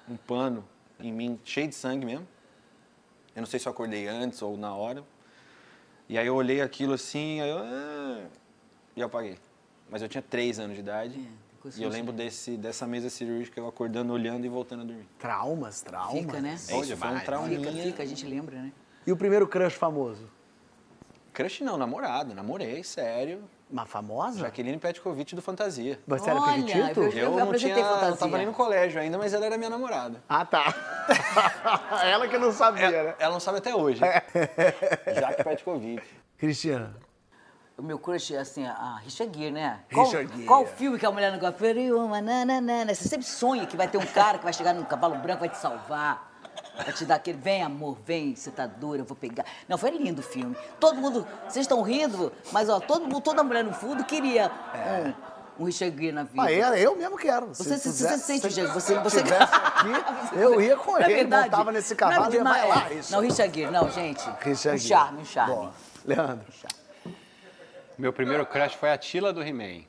um 0.08 0.16
pano 0.16 0.64
em 0.98 1.12
mim, 1.12 1.38
cheio 1.44 1.68
de 1.68 1.74
sangue 1.74 2.06
mesmo. 2.06 2.26
Eu 3.34 3.40
não 3.40 3.46
sei 3.46 3.60
se 3.60 3.68
eu 3.68 3.72
acordei 3.72 4.08
antes 4.08 4.42
ou 4.42 4.56
na 4.56 4.74
hora. 4.74 5.04
E 6.08 6.18
aí 6.18 6.26
eu 6.26 6.34
olhei 6.34 6.60
aquilo 6.60 6.94
assim, 6.94 7.40
aí 7.40 7.50
eu, 7.50 7.58
ah, 7.58 8.26
e 8.96 9.00
eu 9.00 9.06
apaguei. 9.06 9.38
Mas 9.90 10.02
eu 10.02 10.08
tinha 10.08 10.22
três 10.22 10.58
anos 10.58 10.74
de 10.74 10.80
idade. 10.80 11.28
Esse 11.68 11.80
E 11.80 11.84
eu 11.84 11.90
lembro 11.90 12.12
desse, 12.12 12.56
dessa 12.56 12.86
mesa 12.86 13.08
cirúrgica, 13.10 13.58
eu 13.60 13.66
acordando, 13.68 14.12
olhando 14.12 14.44
e 14.44 14.48
voltando 14.48 14.82
a 14.82 14.84
dormir. 14.84 15.06
Traumas, 15.18 15.80
traumas. 15.82 16.12
Fica, 16.20 16.40
né? 16.40 16.50
É 16.68 16.76
isso, 16.80 16.96
foi 16.96 17.08
um 17.08 17.20
trauminha. 17.20 17.58
Fica, 17.60 17.82
fica, 17.82 18.02
a 18.02 18.06
gente 18.06 18.26
lembra, 18.26 18.56
né? 18.60 18.72
E 19.06 19.12
o 19.12 19.16
primeiro 19.16 19.46
crush 19.46 19.74
famoso? 19.74 20.28
Crush 21.32 21.60
não, 21.62 21.76
namorado. 21.76 22.34
Namorei, 22.34 22.82
sério. 22.82 23.42
Uma 23.70 23.84
famosa? 23.84 24.40
Jaqueline 24.40 24.78
Petkovic 24.78 25.34
do 25.34 25.42
Fantasia. 25.42 26.00
Você 26.06 26.30
era 26.30 26.40
Olha, 26.40 26.54
Piquitito? 26.54 27.00
eu- 27.02 27.12
Eu, 27.12 27.30
não 27.36 27.52
tinha, 27.52 27.76
não 27.76 27.84
fantasia. 27.84 28.16
tava 28.16 28.36
nem 28.38 28.46
no 28.46 28.52
colégio 28.54 28.98
ainda, 28.98 29.18
mas 29.18 29.34
ela 29.34 29.44
era 29.44 29.58
minha 29.58 29.68
namorada. 29.68 30.22
Ah, 30.26 30.44
tá. 30.44 30.74
Ela 32.04 32.26
que 32.28 32.38
não 32.38 32.50
sabia, 32.50 32.86
Ela, 32.86 33.02
né? 33.10 33.14
ela 33.18 33.32
não 33.32 33.40
sabe 33.40 33.58
até 33.58 33.74
hoje. 33.74 34.00
Jaque 34.00 35.44
Petkovic. 35.44 36.02
Cristina. 36.38 36.94
O 37.78 37.82
meu 37.82 37.96
crush 37.96 38.34
é 38.34 38.38
assim, 38.38 38.66
a 38.66 39.00
Richard 39.04 39.38
Gere, 39.38 39.52
né? 39.52 39.78
Richard 39.88 40.26
qual, 40.26 40.36
Gere. 40.36 40.44
Qual 40.46 40.66
filme 40.66 40.98
que 40.98 41.06
a 41.06 41.12
mulher 41.12 41.30
não 41.30 41.38
gosta? 41.38 41.56
Feriuma, 41.56 42.20
nananana. 42.20 42.92
Você 42.92 43.08
sempre 43.08 43.24
sonha 43.24 43.66
que 43.66 43.76
vai 43.76 43.86
ter 43.86 43.98
um 43.98 44.06
cara 44.06 44.36
que 44.38 44.42
vai 44.44 44.52
chegar 44.52 44.74
num 44.74 44.82
cavalo 44.82 45.14
branco, 45.16 45.40
vai 45.40 45.48
te 45.48 45.58
salvar. 45.58 46.26
Vai 46.76 46.92
te 46.92 47.04
dar 47.04 47.16
aquele, 47.16 47.38
vem 47.38 47.62
amor, 47.62 47.96
vem, 48.04 48.34
você 48.34 48.50
tá 48.50 48.66
dura, 48.66 49.00
eu 49.00 49.04
vou 49.04 49.16
pegar. 49.16 49.44
Não, 49.68 49.78
foi 49.78 49.90
lindo 49.90 50.20
o 50.20 50.22
filme. 50.24 50.56
Todo 50.80 50.96
mundo, 51.00 51.24
vocês 51.48 51.64
estão 51.64 51.82
rindo, 51.82 52.32
mas 52.52 52.68
ó, 52.68 52.80
todo, 52.80 53.02
mundo- 53.02 53.20
toda 53.20 53.42
mulher 53.44 53.62
no 53.64 53.72
fundo 53.72 54.04
queria 54.04 54.50
um, 55.58 55.62
um 55.62 55.66
Richard 55.66 55.96
Gere 55.96 56.12
na 56.12 56.24
vida. 56.24 56.42
Ah, 56.42 56.50
eu, 56.52 56.74
eu 56.74 56.96
mesmo 56.96 57.16
quero. 57.16 57.46
Você 57.48 57.76
se, 57.78 57.88
quiser- 57.88 58.10
você 58.10 58.18
sente, 58.18 58.40
se 58.42 58.50
gente, 58.50 58.72
você... 58.72 58.98
você... 58.98 59.22
tivesse 59.22 59.54
aqui, 59.54 60.34
eu 60.38 60.60
ia 60.60 60.76
com 60.76 60.98
é 60.98 61.04
ele, 61.04 61.14
verdade? 61.14 61.44
montava 61.50 61.70
nesse 61.72 61.92
é 61.92 61.96
cavalo 61.96 62.32
e 62.32 62.36
ia 62.36 62.42
lá. 62.44 62.58
é. 62.58 63.00
Não, 63.10 63.20
Richard 63.20 63.54
Gere, 63.54 63.70
não, 63.72 63.88
gente. 63.90 64.24
Richard 64.40 64.76
um 64.76 64.78
Gere. 64.78 64.78
charme, 64.80 65.22
um 65.22 65.24
charme. 65.24 65.54
Boa. 65.54 65.72
Leandro. 66.04 66.46
Meu 67.98 68.12
primeiro 68.12 68.46
crush 68.46 68.76
foi 68.76 68.90
a 68.92 68.96
Tila 68.96 69.32
do 69.32 69.42
He-Man. 69.42 69.82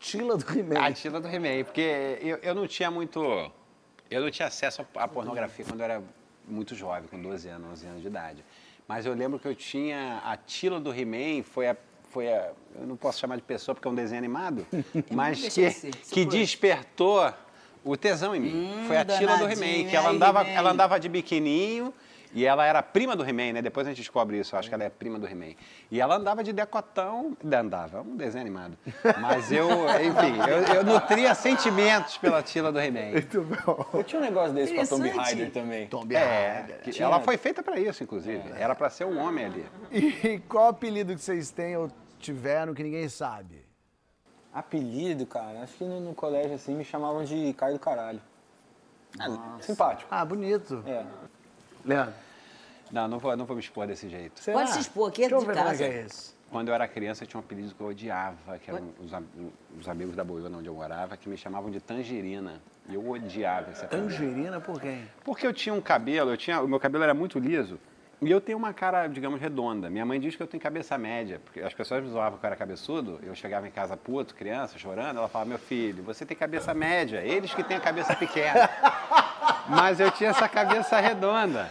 Tila 0.00 0.36
do 0.36 0.44
He-Man. 0.58 0.80
A 0.80 0.92
Tila 0.92 1.20
do 1.20 1.28
He-Man, 1.28 1.62
porque 1.62 2.18
eu, 2.20 2.36
eu 2.38 2.52
não 2.52 2.66
tinha 2.66 2.90
muito. 2.90 3.22
Eu 4.10 4.22
não 4.22 4.30
tinha 4.30 4.48
acesso 4.48 4.84
à 4.96 5.06
pornografia 5.06 5.64
quando 5.64 5.78
eu 5.78 5.84
era 5.84 6.02
muito 6.48 6.74
jovem, 6.74 7.08
com 7.08 7.22
12 7.22 7.48
anos, 7.48 7.70
11 7.70 7.86
anos 7.86 8.02
de 8.02 8.08
idade. 8.08 8.44
Mas 8.88 9.06
eu 9.06 9.14
lembro 9.14 9.38
que 9.38 9.46
eu 9.46 9.54
tinha. 9.54 10.20
A 10.24 10.36
Tila 10.36 10.80
do 10.80 10.92
He-Man 10.92 11.44
foi 11.44 11.68
a. 11.68 11.76
Foi 12.10 12.28
a, 12.28 12.50
eu 12.74 12.86
não 12.88 12.96
posso 12.96 13.20
chamar 13.20 13.36
de 13.36 13.42
pessoa 13.42 13.72
porque 13.72 13.86
é 13.86 13.90
um 13.90 13.94
desenho 13.94 14.18
animado, 14.18 14.66
mas 15.10 15.40
que, 15.40 15.70
ser, 15.70 15.90
que 16.12 16.24
despertou 16.24 17.32
o 17.84 17.96
tesão 17.96 18.34
em 18.34 18.40
mim. 18.40 18.84
foi 18.86 18.96
a 18.96 19.04
Tila 19.04 19.36
do 19.36 19.44
He-Man, 19.48 19.88
que 19.90 19.94
ela 19.96 20.10
andava, 20.10 20.42
ela 20.42 20.70
andava 20.70 20.98
de 20.98 21.08
biquininho 21.08 21.92
e 22.36 22.44
ela 22.44 22.66
era 22.66 22.82
prima 22.82 23.14
do 23.14 23.22
He-Man, 23.24 23.52
né? 23.52 23.62
Depois 23.62 23.86
a 23.86 23.90
gente 23.90 23.98
descobre 23.98 24.36
isso, 24.40 24.54
eu 24.56 24.58
acho 24.58 24.68
que 24.68 24.74
ela 24.74 24.82
é 24.82 24.90
prima 24.90 25.20
do 25.20 25.26
He-Man. 25.28 25.54
E 25.88 26.00
ela 26.00 26.16
andava 26.16 26.42
de 26.42 26.52
decotão, 26.52 27.36
andava, 27.44 27.98
é 27.98 28.00
um 28.00 28.16
desenho 28.16 28.40
animado. 28.42 28.76
Mas 29.20 29.52
eu, 29.52 29.68
enfim, 30.02 30.40
eu, 30.50 30.74
eu 30.76 30.84
nutria 30.84 31.32
sentimentos 31.34 32.16
pela 32.18 32.42
Tila 32.42 32.72
do 32.72 32.80
He-Man. 32.80 33.12
Muito 33.12 33.40
bom. 33.42 33.86
Eu 33.94 34.02
tinha 34.02 34.20
um 34.20 34.24
negócio 34.24 34.52
desse 34.52 34.74
com 34.74 34.80
a 34.80 34.86
Tomb. 34.86 35.08
Raider 35.10 35.50
também. 35.52 35.86
Tomb 35.86 36.12
É, 36.14 36.52
Raider. 36.66 36.80
que 36.80 37.00
ela 37.02 37.20
foi 37.20 37.36
feita 37.36 37.62
para 37.62 37.78
isso, 37.78 38.02
inclusive. 38.02 38.42
Era 38.58 38.74
para 38.74 38.90
ser 38.90 39.04
um 39.04 39.16
homem 39.18 39.44
ali. 39.44 39.64
E 39.92 40.40
qual 40.48 40.68
apelido 40.70 41.14
que 41.14 41.20
vocês 41.20 41.52
têm 41.52 41.76
ou 41.76 41.88
tiveram 42.18 42.74
que 42.74 42.82
ninguém 42.82 43.08
sabe? 43.08 43.62
Apelido, 44.54 45.26
cara, 45.26 45.62
acho 45.62 45.74
que 45.74 45.84
no, 45.84 46.00
no 46.00 46.14
colégio 46.14 46.54
assim 46.54 46.76
me 46.76 46.84
chamavam 46.84 47.24
de 47.24 47.52
Caio 47.54 47.74
do 47.74 47.80
Caralho. 47.80 48.20
É, 49.18 49.62
simpático. 49.62 50.08
Ah, 50.08 50.24
bonito. 50.24 50.82
É. 50.86 51.04
Leandro. 51.84 52.14
Não, 52.92 53.08
não 53.08 53.18
vou, 53.18 53.36
não 53.36 53.44
vou 53.44 53.56
me 53.56 53.62
expor 53.62 53.86
desse 53.86 54.08
jeito. 54.08 54.38
será? 54.40 54.58
Pode 54.58 54.70
se 54.70 54.80
expor, 54.80 55.08
aqui 55.08 55.24
é 55.24 55.28
Deixa 55.28 55.40
de 55.40 55.46
ver 55.46 55.58
é 55.58 55.62
casa. 55.64 55.76
que 55.76 55.82
é 55.82 56.02
esse. 56.02 56.34
Quando 56.50 56.68
eu 56.68 56.74
era 56.74 56.86
criança, 56.86 57.24
eu 57.24 57.28
tinha 57.28 57.40
um 57.40 57.44
apelido 57.44 57.74
que 57.74 57.80
eu 57.80 57.88
odiava, 57.88 58.58
que 58.58 58.70
eram 58.70 58.90
os, 59.00 59.10
os 59.80 59.88
amigos 59.88 60.14
da 60.14 60.22
Boiona 60.22 60.56
onde 60.56 60.68
eu 60.68 60.74
morava, 60.74 61.16
que 61.16 61.28
me 61.28 61.36
chamavam 61.36 61.68
de 61.68 61.80
Tangerina. 61.80 62.60
E 62.88 62.94
eu 62.94 63.10
odiava 63.10 63.72
esse 63.72 63.84
apelido. 63.84 64.08
Tangerina 64.08 64.60
por 64.60 64.80
quem? 64.80 65.08
Porque 65.24 65.44
eu 65.44 65.52
tinha 65.52 65.74
um 65.74 65.80
cabelo, 65.80 66.30
eu 66.30 66.36
tinha, 66.36 66.60
o 66.60 66.68
meu 66.68 66.78
cabelo 66.78 67.02
era 67.02 67.14
muito 67.14 67.40
liso. 67.40 67.80
E 68.26 68.30
eu 68.30 68.40
tenho 68.40 68.58
uma 68.58 68.72
cara, 68.72 69.06
digamos, 69.06 69.40
redonda. 69.40 69.90
Minha 69.90 70.04
mãe 70.04 70.18
diz 70.18 70.34
que 70.36 70.42
eu 70.42 70.46
tenho 70.46 70.62
cabeça 70.62 70.96
média, 70.96 71.40
porque 71.44 71.60
as 71.60 71.74
pessoas 71.74 72.02
me 72.02 72.10
zoavam 72.10 72.38
que 72.38 72.44
eu 72.44 72.48
era 72.48 72.56
cabeçudo. 72.56 73.20
Eu 73.22 73.34
chegava 73.34 73.66
em 73.68 73.70
casa 73.70 73.96
puto, 73.96 74.34
criança, 74.34 74.78
chorando. 74.78 75.18
Ela 75.18 75.28
falava, 75.28 75.50
meu 75.50 75.58
filho, 75.58 76.02
você 76.02 76.24
tem 76.24 76.36
cabeça 76.36 76.72
média. 76.72 77.22
Eles 77.22 77.52
que 77.54 77.62
têm 77.62 77.76
a 77.76 77.80
cabeça 77.80 78.14
pequena. 78.14 78.68
Mas 79.68 80.00
eu 80.00 80.10
tinha 80.10 80.30
essa 80.30 80.48
cabeça 80.48 80.98
redonda. 81.00 81.70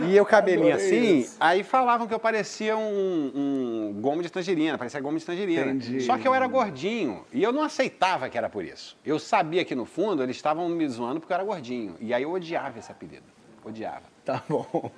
E 0.00 0.16
eu 0.16 0.24
cabelinho 0.24 0.74
assim, 0.74 1.28
aí 1.40 1.64
falavam 1.64 2.06
que 2.06 2.14
eu 2.14 2.20
parecia 2.20 2.76
um, 2.76 3.32
um 3.34 4.00
gomo 4.00 4.22
de 4.22 4.30
tangerina, 4.30 4.78
parecia 4.78 5.00
gomo 5.00 5.18
de 5.18 5.24
tangerina. 5.24 5.72
Entendi. 5.72 6.02
Só 6.02 6.16
que 6.16 6.26
eu 6.26 6.32
era 6.32 6.46
gordinho 6.46 7.24
e 7.32 7.42
eu 7.42 7.50
não 7.52 7.62
aceitava 7.62 8.28
que 8.28 8.38
era 8.38 8.48
por 8.48 8.64
isso. 8.64 8.96
Eu 9.04 9.18
sabia 9.18 9.64
que 9.64 9.74
no 9.74 9.84
fundo 9.84 10.22
eles 10.22 10.36
estavam 10.36 10.68
me 10.68 10.88
zoando 10.88 11.18
porque 11.18 11.32
eu 11.32 11.34
era 11.34 11.44
gordinho. 11.44 11.96
E 12.00 12.14
aí 12.14 12.22
eu 12.22 12.30
odiava 12.30 12.78
esse 12.78 12.92
apelido. 12.92 13.24
Odiava. 13.64 14.04
Tá 14.24 14.42
bom. 14.48 14.90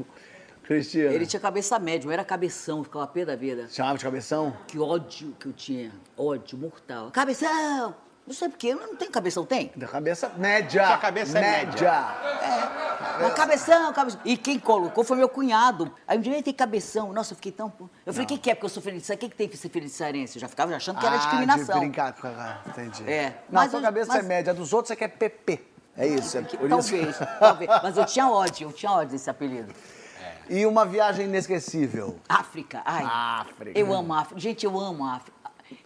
Cristina. 0.69 1.11
Ele 1.11 1.25
tinha 1.27 1.41
cabeça 1.41 1.79
média, 1.79 2.07
eu 2.07 2.13
era 2.13 2.23
cabeção, 2.23 2.85
ficava 2.85 3.07
pé 3.07 3.25
da 3.25 3.35
vida. 3.35 3.67
Chamava 3.71 3.97
de 3.97 4.05
cabeção? 4.05 4.55
Que 4.67 4.79
ódio 4.79 5.35
que 5.41 5.47
eu 5.47 5.53
tinha. 5.55 5.91
Ódio 6.15 6.59
mortal. 6.59 7.11
Cabeção! 7.11 7.95
Não 8.27 8.35
sei 8.35 8.51
porquê, 8.51 8.67
eu 8.69 8.77
não 8.77 8.95
tenho 8.95 9.11
cabeção, 9.11 9.47
tem? 9.47 9.73
Da 9.75 9.89
cabeça 9.89 10.31
média. 10.37 10.87
Sua 10.87 10.99
cabeça 10.99 11.39
é 11.39 11.41
média. 11.41 11.93
Mas 13.19 13.33
cabeção, 13.33 13.91
cabeção. 13.95 14.21
E 14.23 14.37
quem 14.37 14.59
colocou 14.59 15.03
foi 15.03 15.17
meu 15.17 15.31
cunhado. 15.31 15.91
Aí 16.07 16.19
um 16.19 16.21
dia 16.21 16.35
ele 16.35 16.43
tem 16.43 16.53
cabeção. 16.53 17.11
Nossa, 17.15 17.33
eu 17.33 17.37
fiquei 17.37 17.51
tão. 17.51 17.73
Eu 18.05 18.13
falei, 18.13 18.27
o 18.27 18.29
que, 18.29 18.37
que 18.37 18.51
é? 18.51 18.55
Porque 18.55 18.67
eu 18.67 18.69
sou 18.69 18.83
feitiçarense. 18.83 19.15
O 19.15 19.19
que, 19.19 19.31
que 19.31 19.37
tem 19.37 19.49
que 19.49 19.57
ser 19.57 19.71
feitiçarense? 19.71 20.37
Eu 20.37 20.43
já 20.43 20.49
ficava 20.49 20.77
achando 20.77 20.99
que 21.01 21.07
era 21.07 21.15
Ah, 21.15 21.19
discriminação. 21.19 21.75
De 21.77 21.81
brincar 21.81 22.13
com 22.13 22.27
a... 22.27 22.59
Entendi. 22.67 23.11
É. 23.11 23.31
Não, 23.49 23.63
Mas 23.63 23.71
sua 23.71 23.81
cabeça 23.81 24.13
mas- 24.13 24.23
é 24.23 24.29
média. 24.29 24.51
A 24.51 24.55
dos 24.55 24.75
outros 24.75 24.89
você 24.89 24.97
quer 24.97 25.09
PP. 25.09 25.65
É 25.97 26.07
isso. 26.07 26.37
É 26.37 26.43
isso. 26.43 26.59
Talvez, 26.69 27.17
talvez. 27.41 27.71
Mas 27.83 27.97
eu 27.97 28.05
tinha 28.05 28.31
ódio, 28.31 28.69
eu 28.69 28.73
tinha 28.75 28.93
ódio 28.93 29.13
desse 29.13 29.31
apelido. 29.31 29.73
E 30.49 30.65
uma 30.67 30.85
viagem 30.87 31.27
inesquecível. 31.27 32.17
África, 32.29 32.83
ai. 32.85 33.05
África. 33.05 33.79
Eu 33.79 33.93
amo 33.93 34.13
a 34.15 34.21
África. 34.21 34.41
Gente, 34.41 34.65
eu 34.65 34.79
amo 34.79 35.05
a 35.05 35.15
África. 35.15 35.37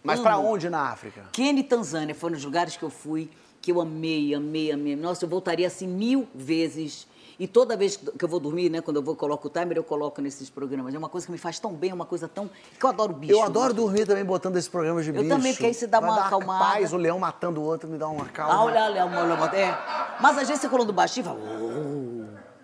Mas 0.03 0.19
pra 0.19 0.37
onde 0.37 0.69
na 0.69 0.89
África? 0.89 1.23
Quênia 1.31 1.59
e 1.61 1.63
Tanzânia 1.63 2.15
foram 2.15 2.35
os 2.35 2.43
lugares 2.45 2.77
que 2.77 2.83
eu 2.83 2.89
fui, 2.89 3.29
que 3.61 3.71
eu 3.71 3.81
amei, 3.81 4.33
amei, 4.33 4.71
amei. 4.71 4.95
Nossa, 4.95 5.25
eu 5.25 5.29
voltaria 5.29 5.67
assim 5.67 5.87
mil 5.87 6.27
vezes. 6.33 7.07
E 7.39 7.47
toda 7.47 7.75
vez 7.75 7.97
que 7.97 8.23
eu 8.23 8.29
vou 8.29 8.39
dormir, 8.39 8.69
né, 8.69 8.79
quando 8.79 8.97
eu 8.97 9.03
vou 9.03 9.15
coloco 9.15 9.47
o 9.47 9.49
timer, 9.49 9.75
eu 9.75 9.83
coloco 9.83 10.21
nesses 10.21 10.49
programas. 10.49 10.93
É 10.93 10.97
uma 10.97 11.09
coisa 11.09 11.25
que 11.25 11.31
me 11.31 11.37
faz 11.37 11.59
tão 11.59 11.73
bem, 11.73 11.89
é 11.89 11.93
uma 11.93 12.05
coisa 12.05 12.27
tão. 12.27 12.49
que 12.79 12.85
eu 12.85 12.89
adoro 12.89 13.11
bicho. 13.13 13.33
Eu 13.33 13.41
adoro 13.43 13.73
dormir 13.73 14.05
também 14.05 14.23
botando 14.23 14.55
esse 14.55 14.69
programa 14.69 15.01
de 15.01 15.09
Eu 15.09 15.15
bicho. 15.15 15.27
também, 15.29 15.51
porque 15.51 15.65
aí 15.65 15.73
você 15.73 15.87
dá 15.87 15.99
Vai 15.99 16.09
uma 16.11 16.15
dar 16.19 16.27
acalmada. 16.27 16.63
paz, 16.63 16.93
o 16.93 16.97
leão 16.97 17.17
matando 17.19 17.59
o 17.59 17.63
outro 17.65 17.89
me 17.89 17.97
dá 17.97 18.07
uma 18.07 18.25
calma. 18.25 18.53
Ah, 18.53 18.63
olha, 18.63 18.83
olha, 18.83 19.05
olha, 19.05 19.41
olha. 19.41 19.55
É. 19.57 19.77
Mas 20.21 20.37
às 20.37 20.47
vezes 20.47 20.61
você 20.61 20.69
falando 20.69 20.93
baixinho, 20.93 21.25
fala. 21.25 21.39
"Oh". 21.41 22.23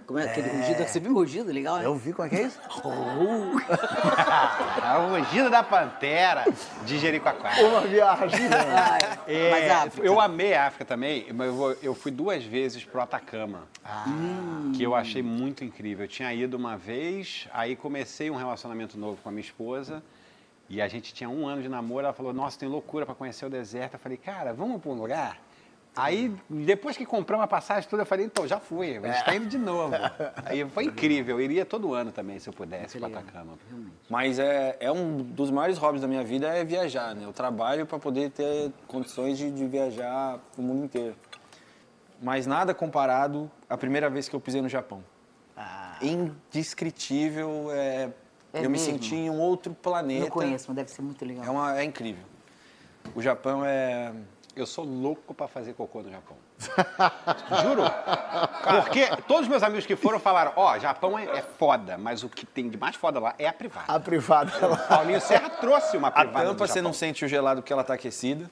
Como 0.10 0.18
é 0.18 0.24
aquele 0.24 0.49
rugido? 0.49 0.84
Você 0.84 0.99
viu 0.99 1.12
o 1.12 1.14
rugido? 1.14 1.51
Legal, 1.51 1.78
né? 1.78 1.86
Eu 1.86 1.95
vi 1.95 2.14
como 2.14 2.26
é 2.26 2.30
que 2.32 2.38
é 2.38 2.41
isso? 2.41 2.60
A 4.82 4.97
rugido 5.07 5.51
da 5.51 5.62
pantera 5.62 6.45
de 6.84 6.97
Jericoacoara. 6.97 7.64
Uma 7.64 7.82
viagem. 7.82 8.39
Ai, 8.76 9.20
É, 9.28 9.51
mas 9.51 9.70
África. 9.70 10.07
eu 10.07 10.20
amei 10.20 10.55
a 10.55 10.66
África 10.66 10.84
também, 10.84 11.32
mas 11.32 11.53
eu, 11.84 11.93
fui 11.93 12.10
duas 12.10 12.43
vezes 12.43 12.84
pro 12.84 12.99
Atacama, 12.99 13.68
que 14.76 14.82
eu 14.82 14.95
achei 14.95 15.22
muito 15.22 15.64
incrível. 15.64 16.05
Eu 16.05 16.10
tinha 16.10 16.34
ido 16.34 16.57
uma 16.57 16.76
vez, 16.76 17.47
aí 17.53 17.76
comecei 17.76 18.32
um 18.32 18.36
relacionamento 18.36 18.97
novo 18.97 19.20
com 19.22 19.30
a 19.30 19.32
minha 19.32 19.45
esposa, 19.45 20.01
e 20.68 20.82
a 20.82 20.88
gente 20.88 21.14
tinha 21.14 21.30
um 21.30 21.47
ano 21.47 21.62
de 21.62 21.70
namoro, 21.70 22.05
ela 22.05 22.14
falou, 22.14 22.34
nossa, 22.34 22.57
tem 22.57 22.68
loucura 22.68 23.05
para 23.05 23.14
conhecer 23.14 23.45
o 23.45 23.49
deserto. 23.49 23.93
Eu 23.93 23.99
falei, 23.99 24.18
cara, 24.18 24.53
vamos 24.53 24.82
para 24.82 24.89
um 24.89 24.95
lugar? 24.95 25.38
Aí, 25.95 26.33
depois 26.49 26.95
que 26.95 27.05
compramos 27.05 27.43
a 27.43 27.47
passagem 27.47 27.89
toda, 27.89 28.03
eu 28.03 28.05
falei, 28.05 28.25
então, 28.25 28.47
já 28.47 28.59
fui, 28.59 28.97
a 28.97 29.01
gente 29.01 29.17
está 29.17 29.35
indo 29.35 29.47
de 29.47 29.57
novo. 29.57 29.93
Aí 30.45 30.63
foi 30.69 30.85
incrível, 30.85 31.37
eu 31.37 31.43
iria 31.43 31.65
todo 31.65 31.93
ano 31.93 32.11
também, 32.11 32.39
se 32.39 32.47
eu 32.47 32.53
pudesse, 32.53 32.97
para 32.97 33.07
Atacama. 33.07 33.57
Mas 34.09 34.39
é, 34.39 34.77
é 34.79 34.91
um 34.91 35.17
dos 35.17 35.51
maiores 35.51 35.77
hobbies 35.77 36.01
da 36.01 36.07
minha 36.07 36.23
vida 36.23 36.47
é 36.47 36.63
viajar, 36.63 37.13
né? 37.13 37.25
Eu 37.25 37.33
trabalho 37.33 37.85
para 37.85 37.99
poder 37.99 38.29
ter 38.31 38.71
condições 38.87 39.37
de, 39.37 39.51
de 39.51 39.65
viajar 39.67 40.39
o 40.57 40.61
mundo 40.61 40.85
inteiro. 40.85 41.15
Mas 42.21 42.45
nada 42.47 42.73
comparado 42.73 43.51
à 43.69 43.77
primeira 43.77 44.09
vez 44.09 44.29
que 44.29 44.35
eu 44.35 44.39
pisei 44.39 44.61
no 44.61 44.69
Japão. 44.69 45.03
Indescritível, 46.01 47.67
é, 47.71 48.09
É 48.53 48.59
eu 48.59 48.61
me 48.63 48.69
mesmo? 48.69 48.85
senti 48.85 49.15
em 49.15 49.29
um 49.29 49.39
outro 49.39 49.73
planeta. 49.73 50.21
Não 50.21 50.29
conheço, 50.29 50.65
mas 50.69 50.75
deve 50.77 50.91
ser 50.91 51.01
muito 51.01 51.25
legal. 51.25 51.43
É, 51.45 51.49
uma, 51.49 51.79
é 51.79 51.83
incrível. 51.83 52.23
O 53.15 53.21
Japão 53.21 53.63
é... 53.65 54.13
Eu 54.55 54.65
sou 54.65 54.83
louco 54.83 55.33
para 55.33 55.47
fazer 55.47 55.73
cocô 55.73 56.01
no 56.01 56.09
Japão. 56.11 56.35
Juro. 57.63 57.83
Porque 58.83 59.07
todos 59.27 59.43
os 59.43 59.47
meus 59.47 59.63
amigos 59.63 59.85
que 59.85 59.95
foram 59.95 60.19
falaram, 60.19 60.51
ó, 60.55 60.77
Japão 60.79 61.17
é, 61.17 61.23
é 61.25 61.41
foda, 61.41 61.97
mas 61.97 62.23
o 62.23 62.29
que 62.29 62.45
tem 62.45 62.69
de 62.69 62.77
mais 62.77 62.95
foda 62.95 63.19
lá 63.19 63.35
é 63.37 63.47
a 63.47 63.53
privada. 63.53 63.85
A 63.93 63.99
privada. 63.99 64.51
ela- 64.61 64.75
Paulinho 64.77 65.21
Serra 65.21 65.49
trouxe 65.49 65.95
uma 65.95 66.09
A 66.09 66.11
privada 66.11 66.45
do 66.47 66.51
tampa 66.55 66.67
você 66.67 66.81
não 66.81 66.91
sente 66.93 67.23
o 67.23 67.27
gelado 67.27 67.61
porque 67.61 67.71
ela 67.71 67.83
está 67.83 67.93
aquecida. 67.93 68.49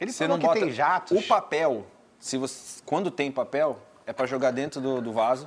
Ele 0.00 0.12
você 0.12 0.26
não 0.26 0.38
que 0.38 0.46
bota 0.46 0.60
tem 0.60 0.70
jatos. 0.70 1.16
O 1.16 1.22
papel, 1.26 1.86
se 2.18 2.36
você, 2.36 2.82
quando 2.84 3.10
tem 3.10 3.30
papel, 3.30 3.78
é 4.06 4.12
para 4.12 4.26
jogar 4.26 4.50
dentro 4.50 4.80
do, 4.80 5.00
do 5.00 5.12
vaso. 5.12 5.46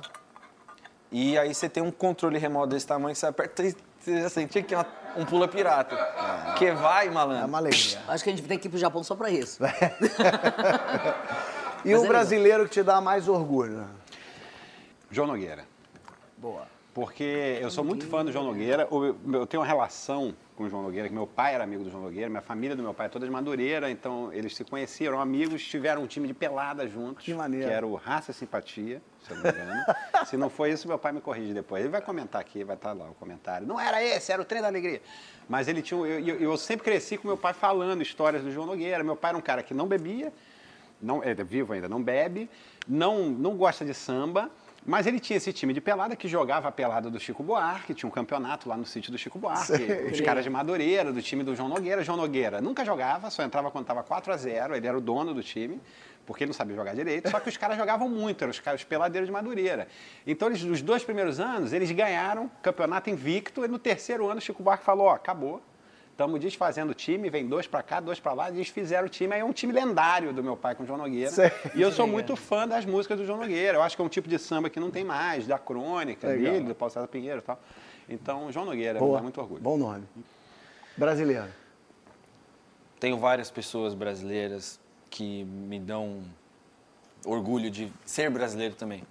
E 1.12 1.36
aí 1.38 1.52
você 1.54 1.68
tem 1.68 1.82
um 1.82 1.90
controle 1.90 2.38
remoto 2.38 2.68
desse 2.68 2.86
tamanho 2.86 3.12
que 3.14 3.18
você 3.18 3.26
aperta 3.26 3.62
e 3.64 3.74
Você 4.00 4.22
já 4.22 4.30
sentia 4.30 4.62
que 4.62 4.68
tinha 4.68 4.80
uma- 4.80 5.22
um 5.22 5.26
pula 5.26 5.46
pirata. 5.46 5.94
Que 6.56 6.72
vai, 6.72 7.08
É 7.08 7.10
malandro. 7.10 7.46
uma 7.48 7.58
alegria. 7.58 8.00
Acho 8.08 8.24
que 8.24 8.30
a 8.30 8.32
gente 8.34 8.46
tem 8.48 8.58
que 8.58 8.66
ir 8.66 8.70
pro 8.70 8.78
Japão 8.78 9.02
só 9.04 9.14
pra 9.14 9.28
isso. 9.30 9.60
E 11.84 11.92
Mas 11.92 12.02
o 12.02 12.04
é 12.04 12.08
brasileiro 12.08 12.64
que 12.64 12.70
te 12.70 12.82
dá 12.82 13.00
mais 13.00 13.26
orgulho? 13.28 13.86
João 15.10 15.26
Nogueira. 15.26 15.64
Boa. 16.36 16.66
Porque 16.92 17.58
eu 17.60 17.70
sou 17.70 17.84
muito 17.84 18.06
fã 18.06 18.24
do 18.24 18.32
João 18.32 18.44
Nogueira. 18.44 18.88
Eu 18.90 19.46
tenho 19.46 19.60
uma 19.60 19.66
relação 19.66 20.34
com 20.56 20.64
o 20.64 20.68
João 20.68 20.82
Nogueira, 20.82 21.08
que 21.08 21.14
meu 21.14 21.26
pai 21.26 21.54
era 21.54 21.64
amigo 21.64 21.82
do 21.82 21.90
João 21.90 22.02
Nogueira, 22.02 22.28
minha 22.28 22.42
família 22.42 22.76
do 22.76 22.82
meu 22.82 22.92
pai 22.92 23.06
é 23.06 23.08
toda 23.08 23.24
de 23.24 23.32
Madureira, 23.32 23.90
então 23.90 24.30
eles 24.30 24.54
se 24.54 24.62
conheceram, 24.62 25.12
eram 25.12 25.22
amigos, 25.22 25.64
tiveram 25.64 26.02
um 26.02 26.06
time 26.06 26.28
de 26.28 26.34
pelada 26.34 26.86
juntos. 26.86 27.24
Que 27.24 27.32
maneiro. 27.32 27.66
Que 27.66 27.72
era 27.72 27.86
o 27.86 27.94
Raça 27.94 28.32
e 28.32 28.34
Simpatia, 28.34 29.00
se 29.22 29.30
eu 29.30 29.36
não 29.36 29.44
me 29.44 29.50
engano. 29.50 29.72
se 30.26 30.36
não 30.36 30.50
foi 30.50 30.72
isso, 30.72 30.86
meu 30.86 30.98
pai 30.98 31.12
me 31.12 31.20
corrige 31.20 31.54
depois. 31.54 31.82
Ele 31.82 31.90
vai 31.90 32.02
comentar 32.02 32.40
aqui, 32.40 32.62
vai 32.62 32.76
estar 32.76 32.92
lá 32.92 33.08
o 33.08 33.14
comentário. 33.14 33.66
Não 33.66 33.80
era 33.80 34.02
esse, 34.02 34.32
era 34.32 34.42
o 34.42 34.44
Trem 34.44 34.60
da 34.60 34.68
Alegria. 34.68 35.00
Mas 35.48 35.66
ele 35.66 35.80
tinha. 35.80 35.98
Eu, 35.98 36.20
eu, 36.20 36.40
eu 36.40 36.56
sempre 36.58 36.84
cresci 36.84 37.16
com 37.16 37.26
meu 37.26 37.38
pai 37.38 37.54
falando 37.54 38.02
histórias 38.02 38.42
do 38.42 38.50
João 38.50 38.66
Nogueira. 38.66 39.02
Meu 39.02 39.16
pai 39.16 39.30
era 39.30 39.38
um 39.38 39.42
cara 39.42 39.62
que 39.62 39.72
não 39.72 39.86
bebia, 39.86 40.30
não, 41.00 41.22
é 41.22 41.32
vivo 41.34 41.72
ainda, 41.72 41.88
não 41.88 42.02
bebe, 42.02 42.50
não, 42.86 43.30
não 43.30 43.56
gosta 43.56 43.82
de 43.82 43.94
samba, 43.94 44.50
mas 44.84 45.06
ele 45.06 45.20
tinha 45.20 45.36
esse 45.36 45.52
time 45.52 45.72
de 45.72 45.80
pelada 45.80 46.16
que 46.16 46.26
jogava 46.26 46.68
a 46.68 46.72
pelada 46.72 47.10
do 47.10 47.20
Chico 47.20 47.42
Buarque, 47.42 47.94
tinha 47.94 48.08
um 48.08 48.12
campeonato 48.12 48.68
lá 48.68 48.76
no 48.76 48.86
sítio 48.86 49.12
do 49.12 49.18
Chico 49.18 49.38
Buarque, 49.38 49.72
os 50.10 50.20
caras 50.20 50.42
de 50.42 50.50
Madureira, 50.50 51.12
do 51.12 51.20
time 51.20 51.44
do 51.44 51.54
João 51.54 51.68
Nogueira. 51.68 52.02
João 52.02 52.16
Nogueira 52.16 52.60
nunca 52.60 52.84
jogava, 52.84 53.30
só 53.30 53.42
entrava 53.42 53.70
quando 53.70 53.84
estava 53.84 54.02
4 54.02 54.32
a 54.32 54.36
0 54.36 54.74
ele 54.74 54.86
era 54.86 54.96
o 54.96 55.00
dono 55.00 55.34
do 55.34 55.42
time, 55.42 55.80
porque 56.24 56.44
ele 56.44 56.48
não 56.48 56.54
sabia 56.54 56.76
jogar 56.76 56.94
direito, 56.94 57.30
só 57.30 57.40
que 57.40 57.48
os 57.48 57.56
caras 57.56 57.76
jogavam 57.76 58.08
muito, 58.08 58.42
eram 58.42 58.50
os, 58.50 58.60
caras, 58.60 58.80
os 58.80 58.84
peladeiros 58.84 59.28
de 59.28 59.32
Madureira. 59.32 59.86
Então, 60.26 60.48
eles, 60.48 60.62
nos 60.62 60.80
dois 60.80 61.04
primeiros 61.04 61.40
anos, 61.40 61.72
eles 61.72 61.90
ganharam 61.90 62.50
campeonato 62.62 63.10
invicto, 63.10 63.64
e 63.64 63.68
no 63.68 63.78
terceiro 63.78 64.28
ano 64.28 64.38
o 64.38 64.40
Chico 64.40 64.62
Buarque 64.62 64.84
falou, 64.84 65.06
ó, 65.06 65.14
acabou, 65.14 65.62
Estamos 66.20 66.38
desfazendo 66.38 66.90
o 66.90 66.94
time, 66.94 67.30
vem 67.30 67.46
dois 67.46 67.66
pra 67.66 67.82
cá, 67.82 67.98
dois 67.98 68.20
pra 68.20 68.34
lá, 68.34 68.50
desfizeram 68.50 69.06
o 69.06 69.08
time. 69.08 69.32
Aí 69.32 69.40
é 69.40 69.44
um 69.44 69.54
time 69.54 69.72
lendário 69.72 70.34
do 70.34 70.44
meu 70.44 70.54
pai 70.54 70.74
com 70.74 70.82
o 70.82 70.86
João 70.86 70.98
Nogueira. 70.98 71.30
E 71.74 71.80
eu 71.80 71.90
sou 71.90 72.06
muito 72.06 72.36
fã 72.36 72.68
das 72.68 72.84
músicas 72.84 73.16
do 73.18 73.24
João 73.24 73.38
Nogueira. 73.38 73.78
Eu 73.78 73.82
acho 73.82 73.96
que 73.96 74.02
é 74.02 74.04
um 74.04 74.08
tipo 74.08 74.28
de 74.28 74.38
samba 74.38 74.68
que 74.68 74.78
não 74.78 74.90
tem 74.90 75.02
mais, 75.02 75.46
da 75.46 75.58
crônica 75.58 76.28
Legal. 76.28 76.52
dele, 76.52 76.66
do 76.66 76.74
Paulo 76.74 76.92
César 76.92 77.08
Pinheiro 77.08 77.38
e 77.38 77.42
tal. 77.42 77.58
Então, 78.06 78.52
João 78.52 78.66
Nogueira, 78.66 78.92
me 78.92 78.98
Boa. 78.98 79.16
dá 79.16 79.22
muito 79.22 79.40
orgulho. 79.40 79.62
Bom 79.62 79.78
nome. 79.78 80.04
Brasileiro. 80.94 81.48
Tenho 83.00 83.16
várias 83.16 83.50
pessoas 83.50 83.94
brasileiras 83.94 84.78
que 85.08 85.44
me 85.44 85.80
dão 85.80 86.22
orgulho 87.24 87.70
de 87.70 87.90
ser 88.04 88.28
brasileiro 88.28 88.74
também. 88.74 89.04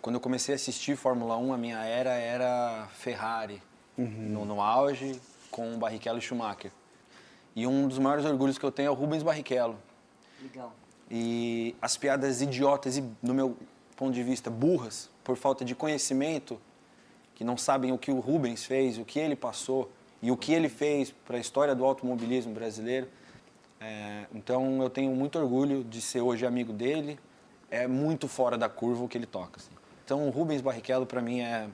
Quando 0.00 0.14
eu 0.14 0.20
comecei 0.20 0.54
a 0.54 0.56
assistir 0.56 0.96
Fórmula 0.96 1.36
1, 1.36 1.52
a 1.52 1.58
minha 1.58 1.84
era 1.84 2.12
era 2.12 2.86
Ferrari, 2.92 3.60
no, 3.96 4.44
no 4.44 4.60
auge, 4.60 5.20
com 5.50 5.78
Barrichello 5.78 6.18
e 6.18 6.22
Schumacher. 6.22 6.70
E 7.54 7.66
um 7.66 7.88
dos 7.88 7.98
maiores 7.98 8.24
orgulhos 8.24 8.58
que 8.58 8.64
eu 8.64 8.70
tenho 8.70 8.88
é 8.88 8.90
o 8.90 8.94
Rubens 8.94 9.22
Barrichello. 9.22 9.76
Legal. 10.42 10.72
E 11.10 11.74
as 11.80 11.96
piadas 11.96 12.40
idiotas 12.40 12.96
e, 12.96 13.00
do 13.22 13.34
meu 13.34 13.56
ponto 13.96 14.12
de 14.12 14.22
vista, 14.22 14.50
burras, 14.50 15.10
por 15.24 15.36
falta 15.36 15.64
de 15.64 15.74
conhecimento, 15.74 16.60
que 17.34 17.42
não 17.42 17.56
sabem 17.56 17.92
o 17.92 17.98
que 17.98 18.10
o 18.10 18.20
Rubens 18.20 18.64
fez, 18.64 18.98
o 18.98 19.04
que 19.04 19.18
ele 19.18 19.34
passou 19.34 19.90
e 20.22 20.30
o 20.30 20.36
que 20.36 20.52
ele 20.52 20.68
fez 20.68 21.12
para 21.24 21.36
a 21.36 21.40
história 21.40 21.74
do 21.74 21.84
automobilismo 21.84 22.52
brasileiro. 22.52 23.08
É, 23.80 24.26
então 24.34 24.82
eu 24.82 24.90
tenho 24.90 25.14
muito 25.14 25.38
orgulho 25.38 25.84
de 25.84 26.00
ser 26.00 26.20
hoje 26.20 26.44
amigo 26.44 26.72
dele. 26.72 27.18
É 27.70 27.86
muito 27.86 28.26
fora 28.26 28.56
da 28.58 28.68
curva 28.68 29.04
o 29.04 29.08
que 29.08 29.16
ele 29.16 29.26
toca. 29.26 29.58
assim. 29.58 29.70
Então 30.04 30.26
o 30.26 30.30
Rubens 30.30 30.60
Barrichello 30.60 31.06
para 31.06 31.20
mim 31.20 31.40
é 31.40 31.68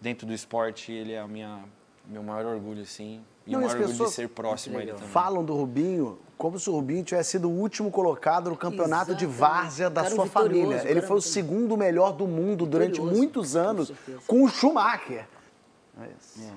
dentro 0.00 0.26
do 0.26 0.34
esporte 0.34 0.92
ele 0.92 1.12
é 1.12 1.20
a 1.20 1.26
minha 1.26 1.64
meu 2.06 2.22
maior 2.22 2.54
orgulho 2.54 2.82
assim 2.82 3.20
e 3.46 3.52
Não, 3.52 3.60
o 3.60 3.62
e 3.62 3.66
maior 3.66 3.80
orgulho 3.80 4.06
de 4.06 4.12
ser 4.12 4.28
próximo 4.28 4.78
a 4.78 4.82
ele 4.82 4.92
também. 4.92 5.08
Falam 5.08 5.44
do 5.44 5.54
Rubinho 5.54 6.18
como 6.36 6.58
se 6.58 6.68
o 6.68 6.72
Rubinho 6.72 7.04
tivesse 7.04 7.30
sido 7.30 7.48
o 7.48 7.52
último 7.52 7.88
colocado 7.88 8.50
no 8.50 8.56
campeonato 8.56 9.14
de 9.14 9.24
Exatamente. 9.24 9.38
várzea 9.38 9.88
da 9.88 10.02
Cara 10.02 10.14
sua 10.14 10.26
família. 10.26 10.78
cara 10.78 10.90
Ele 10.90 11.00
foi 11.00 11.16
o 11.18 11.20
segundo 11.20 11.76
melhor 11.76 12.12
do 12.12 12.26
mundo 12.26 12.66
durante 12.66 13.00
muitos 13.00 13.52
com 13.52 13.58
anos 13.60 13.88
certeza. 13.88 14.18
com 14.26 14.42
o 14.42 14.48
Schumacher. 14.48 15.24
É 16.00 16.08
isso. 16.18 16.52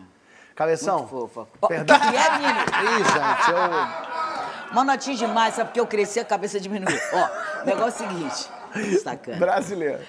Cabeção. 0.56 1.00
Muito 1.00 1.10
fofa. 1.10 1.48
Perdão. 1.68 2.00
Que 2.00 2.18
é, 2.18 2.32
menino? 2.38 2.60
Ih, 2.60 3.04
gente, 3.04 3.52
eu... 3.52 4.74
Mas 4.74 4.86
não 4.86 4.94
atinge 4.94 5.26
demais, 5.28 5.54
sabe? 5.54 5.70
Porque 5.70 5.80
eu 5.80 5.86
cresci, 5.86 6.20
a 6.20 6.26
cabeça 6.26 6.60
diminuiu. 6.60 6.98
Ó, 7.14 7.62
o 7.62 7.66
negócio 7.66 8.04
é 8.06 8.08
o 8.08 8.12
seguinte. 8.12 8.50
Sacana. 9.04 9.38
Brasileiro. 9.38 10.00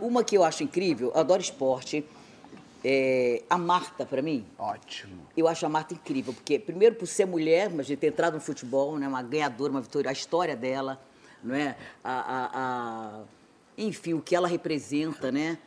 Uma 0.00 0.22
que 0.22 0.36
eu 0.36 0.44
acho 0.44 0.62
incrível, 0.62 1.10
eu 1.12 1.20
adoro 1.20 1.40
esporte. 1.42 2.06
É, 2.88 3.42
a 3.50 3.58
Marta, 3.58 4.06
pra 4.06 4.22
mim, 4.22 4.46
Ótimo. 4.56 5.26
eu 5.36 5.48
acho 5.48 5.66
a 5.66 5.68
Marta 5.68 5.92
incrível, 5.92 6.32
porque 6.32 6.56
primeiro 6.56 6.94
por 6.94 7.06
ser 7.08 7.24
mulher, 7.26 7.68
mas 7.68 7.84
de 7.88 7.96
ter 7.96 8.06
entrado 8.06 8.34
no 8.34 8.40
futebol, 8.40 8.96
né, 8.96 9.08
uma 9.08 9.22
ganhadora, 9.24 9.72
uma 9.72 9.80
vitória, 9.80 10.08
a 10.08 10.12
história 10.12 10.54
dela, 10.54 11.00
não 11.42 11.52
é? 11.56 11.76
A, 12.04 12.12
a- 12.12 12.50
a- 12.54 13.20
enfim, 13.76 14.14
o 14.14 14.22
que 14.22 14.36
ela 14.36 14.46
representa, 14.46 15.32
né? 15.32 15.58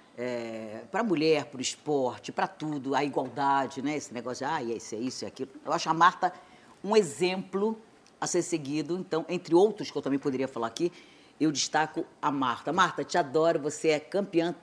para 0.91 0.99
a 0.99 1.03
mulher, 1.03 1.45
para 1.45 1.59
o 1.59 1.61
esporte, 1.61 2.29
para 2.29 2.45
tudo, 2.45 2.93
a 2.93 3.01
igualdade, 3.05 3.81
né? 3.81 3.95
Esse 3.95 4.13
negócio 4.13 4.45
de, 4.45 4.51
ah, 4.53 4.61
isso 4.61 4.93
é 4.93 4.97
isso 4.97 5.23
e 5.23 5.27
aquilo. 5.27 5.49
Eu 5.65 5.71
acho 5.71 5.89
a 5.89 5.93
Marta 5.93 6.33
um 6.83 6.93
exemplo 6.93 7.77
a 8.19 8.27
ser 8.27 8.41
seguido. 8.41 8.97
Então, 8.97 9.25
entre 9.29 9.55
outros 9.55 9.89
que 9.89 9.97
eu 9.97 10.01
também 10.01 10.19
poderia 10.19 10.45
falar 10.49 10.67
aqui, 10.67 10.91
eu 11.39 11.53
destaco 11.53 12.05
a 12.21 12.29
Marta. 12.29 12.73
Marta, 12.73 13.01
te 13.05 13.17
adoro, 13.17 13.61
você 13.61 13.91
é 13.91 13.99
campeã. 14.01 14.53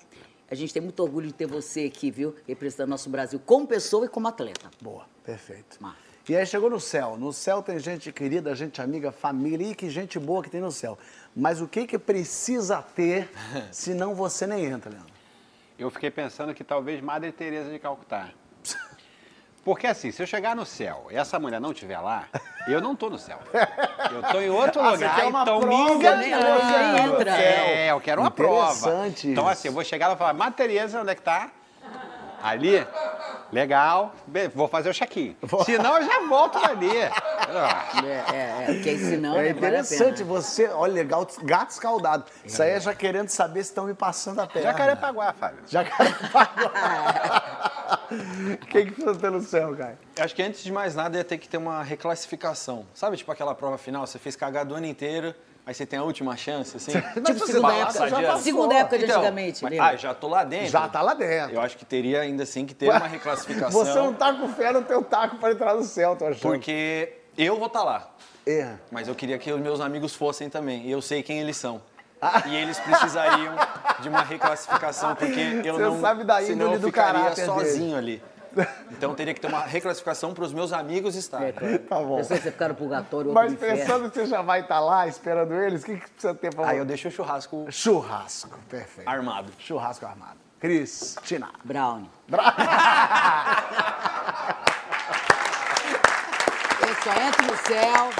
A 0.50 0.54
gente 0.54 0.72
tem 0.72 0.80
muito 0.80 1.00
orgulho 1.02 1.26
de 1.26 1.32
ter 1.32 1.46
você 1.46 1.84
aqui, 1.84 2.10
viu? 2.10 2.34
Representando 2.46 2.88
nosso 2.88 3.10
Brasil 3.10 3.40
como 3.44 3.66
pessoa 3.66 4.06
e 4.06 4.08
como 4.08 4.28
atleta. 4.28 4.70
Boa, 4.80 5.04
perfeito. 5.24 5.76
Marta. 5.80 6.06
E 6.28 6.36
aí 6.36 6.44
chegou 6.44 6.68
no 6.68 6.80
céu. 6.80 7.16
No 7.16 7.32
céu 7.32 7.62
tem 7.62 7.78
gente 7.78 8.12
querida, 8.12 8.54
gente 8.54 8.80
amiga, 8.80 9.12
família. 9.12 9.70
E 9.70 9.74
que 9.74 9.88
gente 9.88 10.18
boa 10.18 10.42
que 10.42 10.50
tem 10.50 10.60
no 10.60 10.72
céu. 10.72 10.98
Mas 11.34 11.60
o 11.60 11.68
que 11.68 11.86
que 11.86 11.98
precisa 11.98 12.82
ter, 12.82 13.28
senão 13.70 14.14
você 14.14 14.46
nem 14.46 14.64
entra, 14.64 14.90
Leandro? 14.90 15.12
Eu 15.78 15.90
fiquei 15.90 16.10
pensando 16.10 16.54
que 16.54 16.64
talvez 16.64 17.00
Madre 17.00 17.30
Teresa 17.30 17.70
de 17.70 17.78
Calcutá. 17.78 18.30
Porque 19.66 19.88
assim, 19.88 20.12
se 20.12 20.22
eu 20.22 20.26
chegar 20.28 20.54
no 20.54 20.64
céu 20.64 21.08
e 21.10 21.16
essa 21.16 21.40
mulher 21.40 21.60
não 21.60 21.72
estiver 21.72 21.98
lá, 21.98 22.26
eu 22.68 22.80
não 22.80 22.94
tô 22.94 23.10
no 23.10 23.18
céu. 23.18 23.40
Eu 24.12 24.22
tô 24.30 24.40
em 24.40 24.48
outro 24.48 24.80
Ah, 24.80 24.90
você 24.90 25.04
lugar, 25.04 25.16
quer 25.16 25.24
uma 25.24 25.42
então 25.42 25.58
me 25.58 25.64
prova, 25.66 25.92
enganando. 25.92 26.28
né? 26.28 26.94
Você 26.94 27.00
entra. 27.10 27.30
É, 27.42 27.90
eu 27.90 28.00
quero 28.00 28.20
uma 28.20 28.30
prova. 28.30 28.72
Interessante 28.90 29.28
Então 29.28 29.48
assim, 29.48 29.66
eu 29.66 29.74
vou 29.74 29.82
chegar 29.82 30.06
lá 30.06 30.14
e 30.14 30.16
falar, 30.16 30.34
Madre 30.34 30.54
Teresa, 30.54 31.00
onde 31.00 31.10
é 31.10 31.14
que 31.16 31.22
tá? 31.22 31.50
Ali? 32.40 32.86
Legal. 33.52 34.12
Be- 34.26 34.46
Vou 34.48 34.68
fazer 34.68 34.90
o 34.90 34.94
check-in. 34.94 35.36
Senão 35.64 35.96
eu 35.98 36.04
já 36.06 36.20
volto 36.28 36.60
dali. 36.60 36.90
Ah, 37.02 38.02
É, 38.06 38.36
é, 38.36 38.62
é, 38.70 38.74
porque 38.74 38.98
senão 38.98 39.34
É 39.34 39.34
né, 39.34 39.34
vale 39.34 39.48
a 39.48 39.50
interessante, 39.80 40.18
pena. 40.18 40.26
você, 40.28 40.68
olha, 40.68 41.02
gato, 41.02 41.44
gato 41.44 41.70
escaldado. 41.70 42.24
Isso 42.44 42.62
aí 42.62 42.70
é 42.70 42.80
já 42.80 42.94
querendo 42.94 43.28
saber 43.30 43.64
se 43.64 43.70
estão 43.70 43.84
me 43.84 43.94
passando 43.94 44.40
a 44.40 44.46
perna. 44.46 44.70
Jacarepaguá, 44.70 45.32
Fábio. 45.32 45.58
Jacarepaguá. 45.66 47.42
O 48.10 48.66
que 48.66 48.84
que 48.86 48.92
precisa 48.92 49.14
ter 49.14 49.30
no 49.30 49.40
céu, 49.40 49.74
cara? 49.76 49.98
Eu 50.16 50.24
Acho 50.24 50.34
que 50.34 50.42
antes 50.42 50.62
de 50.62 50.72
mais 50.72 50.94
nada 50.94 51.16
ia 51.18 51.24
ter 51.24 51.38
que 51.38 51.48
ter 51.48 51.56
uma 51.56 51.82
reclassificação. 51.82 52.86
Sabe, 52.94 53.16
tipo 53.16 53.30
aquela 53.30 53.54
prova 53.54 53.78
final, 53.78 54.06
você 54.06 54.18
fez 54.18 54.36
cagado 54.36 54.74
o 54.74 54.76
ano 54.76 54.86
inteiro, 54.86 55.34
aí 55.64 55.74
você 55.74 55.84
tem 55.86 55.98
a 55.98 56.02
última 56.02 56.36
chance, 56.36 56.76
assim? 56.76 56.92
Mas 57.14 57.14
Tipo 57.14 57.38
você 57.38 57.52
segunda 57.52 57.74
época, 57.74 58.08
já 58.08 58.22
passou. 58.22 58.38
segunda 58.42 58.74
época 58.74 58.98
de 58.98 59.04
Então, 59.04 59.16
antigamente, 59.16 59.62
mas-? 59.64 59.78
Ah, 59.80 59.96
já 59.96 60.14
tô 60.14 60.28
lá 60.28 60.44
dentro. 60.44 60.68
Já 60.68 60.88
tá 60.88 61.02
lá 61.02 61.14
dentro. 61.14 61.54
Eu 61.54 61.60
acho 61.60 61.76
que 61.76 61.84
teria 61.84 62.20
ainda 62.20 62.42
assim 62.44 62.64
que 62.66 62.74
ter 62.74 62.88
uma 62.88 63.06
reclassificação. 63.06 63.84
Você 63.84 63.94
não 63.98 64.14
tá 64.14 64.32
com 64.32 64.48
fé 64.48 64.72
no 64.72 64.82
teu 64.82 65.02
taco 65.02 65.36
para 65.36 65.52
entrar 65.52 65.74
no 65.74 65.82
céu, 65.82 66.16
tô 66.16 66.26
achando. 66.26 66.40
Porque 66.42 67.12
eu 67.36 67.56
vou 67.58 67.66
estar 67.66 67.82
lá. 67.84 68.10
É. 68.46 68.74
Mas 68.92 69.08
eu 69.08 69.14
queria 69.14 69.38
que 69.38 69.50
os 69.52 69.60
meus 69.60 69.80
amigos 69.80 70.14
fossem 70.14 70.48
também. 70.48 70.86
E 70.86 70.90
eu 70.90 71.02
sei 71.02 71.22
quem 71.22 71.40
eles 71.40 71.56
são. 71.56 71.82
E 72.46 72.54
eles 72.56 72.78
precisariam 72.80 73.54
de 74.00 74.08
uma 74.08 74.22
reclassificação, 74.22 75.14
porque 75.14 75.60
eu 75.64 75.74
Você 75.74 75.82
não. 75.82 76.00
sabe 76.00 76.24
da 76.24 76.40
senão 76.40 76.52
índole 76.54 76.74
eu 76.74 76.80
do 76.80 76.86
ficaria 76.88 77.20
caráter 77.20 77.44
sozinho 77.44 77.96
ali. 77.96 78.22
Então 78.90 79.14
teria 79.14 79.34
que 79.34 79.40
ter 79.40 79.48
uma 79.48 79.60
reclassificação 79.60 80.32
para 80.32 80.44
os 80.44 80.52
meus 80.52 80.72
amigos 80.72 81.14
estarem. 81.14 81.52
Tá 81.86 81.96
bom. 82.00 82.18
Eu 82.18 82.24
sei 82.24 82.38
que 82.38 82.44
você 82.44 82.50
ficar 82.50 82.68
no 82.68 82.74
purgatório, 82.74 83.28
outro 83.28 83.34
Mas 83.42 83.52
no 83.52 83.56
inferno. 83.58 83.76
pensando 83.78 84.10
que 84.10 84.18
você 84.18 84.26
já 84.26 84.40
vai 84.40 84.60
estar 84.60 84.80
lá 84.80 85.06
esperando 85.06 85.52
eles, 85.52 85.82
o 85.82 85.84
que, 85.86 85.96
que 85.98 86.08
precisa 86.10 86.34
ter 86.34 86.54
pra 86.54 86.68
Aí 86.70 86.78
eu 86.78 86.84
deixo 86.86 87.08
o 87.08 87.10
churrasco 87.10 87.66
Churrasco, 87.70 88.58
perfeito. 88.70 89.06
armado. 89.08 89.52
Churrasco 89.58 90.06
armado. 90.06 90.38
Cristina. 90.58 91.50
Brownie. 91.64 92.08
Eu 96.80 96.94
só 97.02 97.12
entro 97.20 97.46
no 97.46 97.56
céu. 97.58 98.10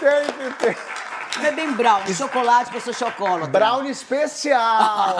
Tem 0.00 0.32
que 0.32 0.58
ter. 0.58 0.97
Não 1.38 1.46
é 1.46 1.52
bem 1.52 1.72
brownie, 1.72 2.14
chocolate, 2.14 2.70
que 2.70 2.76
eu 2.76 2.80
sou 2.80 2.92
chocolate. 2.92 3.50
Brownie 3.50 3.90
especial. 3.90 5.16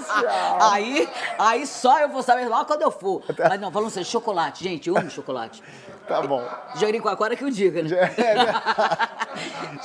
especial. 0.00 0.62
Aí, 0.72 1.08
aí 1.38 1.66
só 1.66 2.00
eu 2.00 2.08
vou 2.08 2.22
saber 2.22 2.48
lá 2.48 2.64
quando 2.64 2.82
eu 2.82 2.90
for. 2.90 3.22
Mas 3.38 3.60
não, 3.60 3.70
falando 3.70 3.90
sério, 3.90 4.08
chocolate, 4.08 4.64
gente, 4.64 4.88
eu 4.88 4.96
amo 4.96 5.10
chocolate. 5.10 5.62
Tá 6.06 6.22
bom. 6.22 6.42
Jericoacoara 6.76 7.36
que 7.36 7.44
eu 7.44 7.50
diga, 7.50 7.82
né? 7.82 8.14
É, 8.16 8.34
né? 8.34 8.52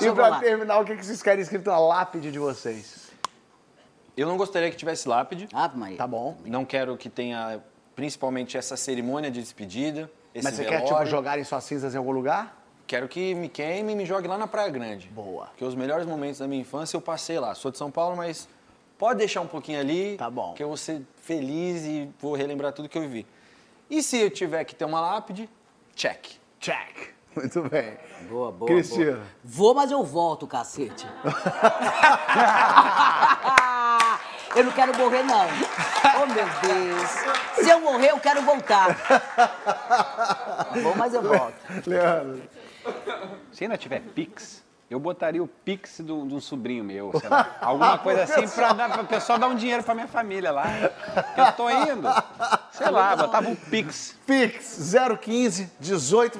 e 0.00 0.12
pra 0.12 0.38
terminar, 0.40 0.80
o 0.80 0.84
que 0.84 0.94
vocês 0.96 1.22
querem 1.22 1.42
escrito 1.42 1.70
na 1.70 1.78
lápide 1.78 2.30
de 2.30 2.38
vocês? 2.38 3.08
Eu 4.16 4.26
não 4.26 4.36
gostaria 4.36 4.68
que 4.70 4.76
tivesse 4.76 5.08
lápide. 5.08 5.48
Ave 5.52 5.78
Maria. 5.78 5.96
Tá 5.96 6.06
bom. 6.06 6.36
Não 6.44 6.64
quero 6.64 6.96
que 6.96 7.08
tenha 7.08 7.60
principalmente 7.94 8.56
essa 8.56 8.76
cerimônia 8.76 9.30
de 9.30 9.40
despedida, 9.40 10.10
esse 10.34 10.44
Mas 10.44 10.54
você 10.54 10.64
quer, 10.64 10.78
tipo, 10.78 10.88
velório. 10.88 11.10
jogarem 11.10 11.44
suas 11.44 11.64
cinzas 11.64 11.94
em 11.94 11.98
algum 11.98 12.12
lugar? 12.12 12.57
Quero 12.88 13.06
que 13.06 13.34
me 13.34 13.50
queime 13.50 13.92
e 13.92 13.94
me 13.94 14.06
jogue 14.06 14.26
lá 14.26 14.38
na 14.38 14.46
Praia 14.46 14.70
Grande. 14.70 15.08
Boa. 15.08 15.48
Porque 15.48 15.62
os 15.62 15.74
melhores 15.74 16.06
momentos 16.06 16.38
da 16.38 16.48
minha 16.48 16.62
infância 16.62 16.96
eu 16.96 17.02
passei 17.02 17.38
lá. 17.38 17.54
Sou 17.54 17.70
de 17.70 17.76
São 17.76 17.90
Paulo, 17.90 18.16
mas 18.16 18.48
pode 18.96 19.18
deixar 19.18 19.42
um 19.42 19.46
pouquinho 19.46 19.78
ali. 19.78 20.16
Tá 20.16 20.30
bom. 20.30 20.54
Que 20.54 20.62
eu 20.62 20.68
vou 20.68 20.76
ser 20.78 21.02
feliz 21.22 21.84
e 21.84 22.08
vou 22.18 22.34
relembrar 22.34 22.72
tudo 22.72 22.88
que 22.88 22.96
eu 22.96 23.02
vivi. 23.02 23.26
E 23.90 24.02
se 24.02 24.16
eu 24.16 24.30
tiver 24.30 24.64
que 24.64 24.74
ter 24.74 24.86
uma 24.86 25.02
lápide, 25.02 25.50
check. 25.94 26.28
Check. 26.58 27.12
Muito 27.36 27.62
bem. 27.64 27.98
Boa, 28.26 28.50
boa. 28.50 28.70
Cristina. 28.70 29.12
boa. 29.12 29.26
Vou, 29.44 29.74
mas 29.74 29.90
eu 29.90 30.02
volto, 30.02 30.46
cacete. 30.46 31.06
eu 34.56 34.64
não 34.64 34.72
quero 34.72 34.96
morrer, 34.96 35.24
não. 35.24 35.46
Oh, 36.22 36.26
meu 36.26 36.46
Deus. 36.62 37.10
Se 37.54 37.68
eu 37.68 37.82
morrer, 37.82 38.12
eu 38.12 38.18
quero 38.18 38.40
voltar. 38.40 38.96
Vou, 40.82 40.96
mas 40.96 41.12
eu 41.12 41.20
volto. 41.20 41.54
Leandro. 41.86 42.48
Se 43.52 43.64
ainda 43.64 43.76
tiver 43.76 44.00
Pix, 44.00 44.64
eu 44.90 44.98
botaria 44.98 45.42
o 45.42 45.46
Pix 45.46 46.00
de 46.02 46.12
um 46.12 46.40
sobrinho 46.40 46.82
meu, 46.82 47.12
sei 47.20 47.28
lá. 47.28 47.56
Alguma 47.60 47.98
coisa 47.98 48.22
assim 48.22 48.48
pra 48.48 48.72
dar 48.72 48.88
para 48.90 49.02
o 49.02 49.06
pessoal 49.06 49.38
dar 49.38 49.48
um 49.48 49.54
dinheiro 49.54 49.82
pra 49.82 49.94
minha 49.94 50.08
família 50.08 50.50
lá. 50.50 50.66
Eu 51.36 51.52
tô 51.52 51.68
indo. 51.68 52.08
Sei 52.72 52.90
lá, 52.90 53.14
botava 53.16 53.48
um 53.48 53.54
Pix. 53.54 54.16
Pix 54.26 54.94
015 55.20 55.70
18 55.78 56.38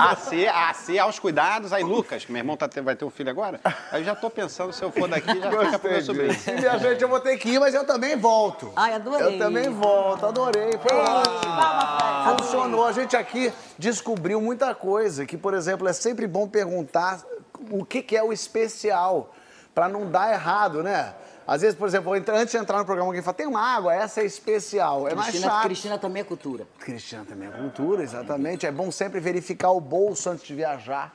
24. 0.00 0.28
AC, 0.28 0.48
AC 0.48 0.98
aos 0.98 1.18
cuidados. 1.18 1.72
Aí, 1.72 1.82
Lucas, 1.82 2.24
que 2.24 2.32
meu 2.32 2.40
irmão 2.40 2.56
tá, 2.56 2.68
vai 2.82 2.96
ter 2.96 3.04
um 3.04 3.10
filho 3.10 3.30
agora. 3.30 3.60
Aí 3.92 4.00
eu 4.00 4.04
já 4.04 4.14
tô 4.14 4.30
pensando, 4.30 4.72
se 4.72 4.82
eu 4.82 4.90
for 4.90 5.08
daqui, 5.08 5.38
já 5.38 5.50
fica 5.50 5.78
pro 5.78 5.90
meu 5.90 6.02
sobrinho. 6.02 6.32
E 6.32 6.60
minha 6.60 6.78
gente, 6.78 7.02
eu 7.02 7.08
vou 7.08 7.20
ter 7.20 7.36
que 7.36 7.50
ir, 7.50 7.60
mas 7.60 7.74
eu 7.74 7.86
também 7.86 8.16
volto. 8.16 8.72
Ai, 8.76 8.94
adorei. 8.94 9.26
Eu 9.26 9.38
também 9.38 9.68
volto, 9.68 10.26
adorei. 10.26 10.78
Foi 10.78 10.96
ótimo. 10.96 12.38
Funcionou. 12.38 12.86
A 12.86 12.92
gente 12.92 13.16
aqui 13.16 13.52
descobriu 13.78 14.40
muita 14.40 14.74
coisa, 14.74 15.26
que, 15.26 15.36
por 15.36 15.54
exemplo, 15.54 15.88
é 15.88 15.92
sempre 15.92 16.26
bom 16.26 16.48
perguntar 16.48 17.22
o 17.70 17.84
que, 17.84 18.02
que 18.02 18.16
é 18.16 18.22
o 18.22 18.32
especial, 18.32 19.34
pra 19.74 19.88
não 19.88 20.10
dar 20.10 20.32
errado, 20.32 20.82
né? 20.82 21.14
Às 21.50 21.62
vezes, 21.62 21.76
por 21.76 21.88
exemplo, 21.88 22.12
antes 22.12 22.52
de 22.52 22.56
entrar 22.58 22.78
no 22.78 22.84
programa, 22.84 23.08
alguém 23.08 23.22
fala, 23.22 23.34
tem 23.34 23.44
uma 23.48 23.60
água, 23.60 23.92
essa 23.92 24.20
é 24.20 24.24
especial. 24.24 25.08
É 25.08 25.16
mais 25.16 25.30
Cristina, 25.30 25.52
chato. 25.52 25.64
Cristina 25.64 25.98
também 25.98 26.20
é 26.20 26.24
cultura. 26.24 26.64
Cristina 26.78 27.24
também 27.28 27.48
é 27.48 27.50
cultura, 27.50 28.04
exatamente. 28.04 28.66
É 28.66 28.70
bom 28.70 28.88
sempre 28.92 29.18
verificar 29.18 29.72
o 29.72 29.80
bolso 29.80 30.30
antes 30.30 30.44
de 30.44 30.54
viajar. 30.54 31.12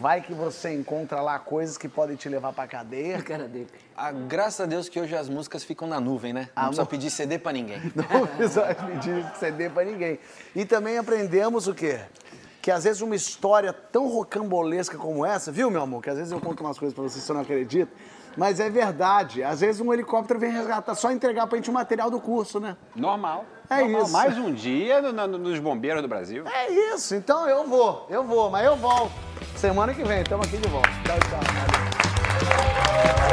Vai 0.00 0.20
que 0.20 0.32
você 0.32 0.72
encontra 0.72 1.20
lá 1.20 1.40
coisas 1.40 1.76
que 1.76 1.88
podem 1.88 2.14
te 2.14 2.28
levar 2.28 2.52
pra 2.52 2.68
cadeia. 2.68 3.18
A 3.18 3.22
cara 3.22 3.48
dele. 3.48 3.66
Ah, 3.96 4.12
graças 4.12 4.60
a 4.60 4.66
Deus 4.66 4.88
que 4.88 5.00
hoje 5.00 5.16
as 5.16 5.28
músicas 5.28 5.64
ficam 5.64 5.88
na 5.88 5.98
nuvem, 5.98 6.32
né? 6.32 6.50
Não 6.54 6.62
Amor. 6.62 6.66
precisa 6.68 6.86
pedir 6.86 7.10
CD 7.10 7.36
pra 7.36 7.50
ninguém. 7.50 7.80
Não 7.96 8.26
precisa 8.28 8.62
pedir 8.76 9.26
CD 9.40 9.68
pra 9.70 9.84
ninguém. 9.84 10.20
E 10.54 10.64
também 10.64 10.98
aprendemos 10.98 11.66
o 11.66 11.74
quê? 11.74 11.98
Que 12.62 12.70
às 12.70 12.84
vezes 12.84 13.02
uma 13.02 13.16
história 13.16 13.72
tão 13.72 14.06
rocambolesca 14.06 14.96
como 14.96 15.26
essa, 15.26 15.50
viu, 15.50 15.68
meu 15.68 15.82
amor? 15.82 16.00
Que 16.00 16.10
às 16.10 16.16
vezes 16.16 16.30
eu 16.30 16.40
conto 16.40 16.62
umas 16.62 16.78
coisas 16.78 16.94
pra 16.94 17.02
você, 17.02 17.18
você 17.18 17.32
não 17.32 17.40
acredita. 17.40 17.90
Mas 18.38 18.60
é 18.60 18.70
verdade. 18.70 19.42
Às 19.42 19.60
vezes 19.60 19.80
um 19.80 19.92
helicóptero 19.92 20.38
vem 20.38 20.50
resgatar, 20.52 20.94
só 20.94 21.10
entregar 21.10 21.46
pra 21.46 21.56
gente 21.58 21.68
o 21.68 21.72
material 21.72 22.08
do 22.10 22.20
curso, 22.20 22.60
né? 22.60 22.76
Normal. 22.94 23.44
É 23.68 23.80
Normal. 23.80 24.02
isso. 24.02 24.12
Mais 24.12 24.38
um 24.38 24.52
dia 24.52 25.02
no- 25.02 25.12
no- 25.26 25.38
nos 25.38 25.58
bombeiros 25.58 26.00
do 26.00 26.08
Brasil. 26.08 26.44
É 26.46 26.70
isso. 26.94 27.14
Então 27.14 27.48
eu 27.48 27.66
vou, 27.66 28.06
eu 28.08 28.24
vou, 28.24 28.48
mas 28.50 28.64
eu 28.64 28.76
volto. 28.76 29.12
Semana 29.56 29.92
que 29.92 30.04
vem, 30.04 30.22
estamos 30.22 30.46
aqui 30.46 30.56
de 30.56 30.68
volta. 30.68 30.88
Tchau, 31.04 31.18
tchau. 31.18 31.40
Valeu. 32.46 33.27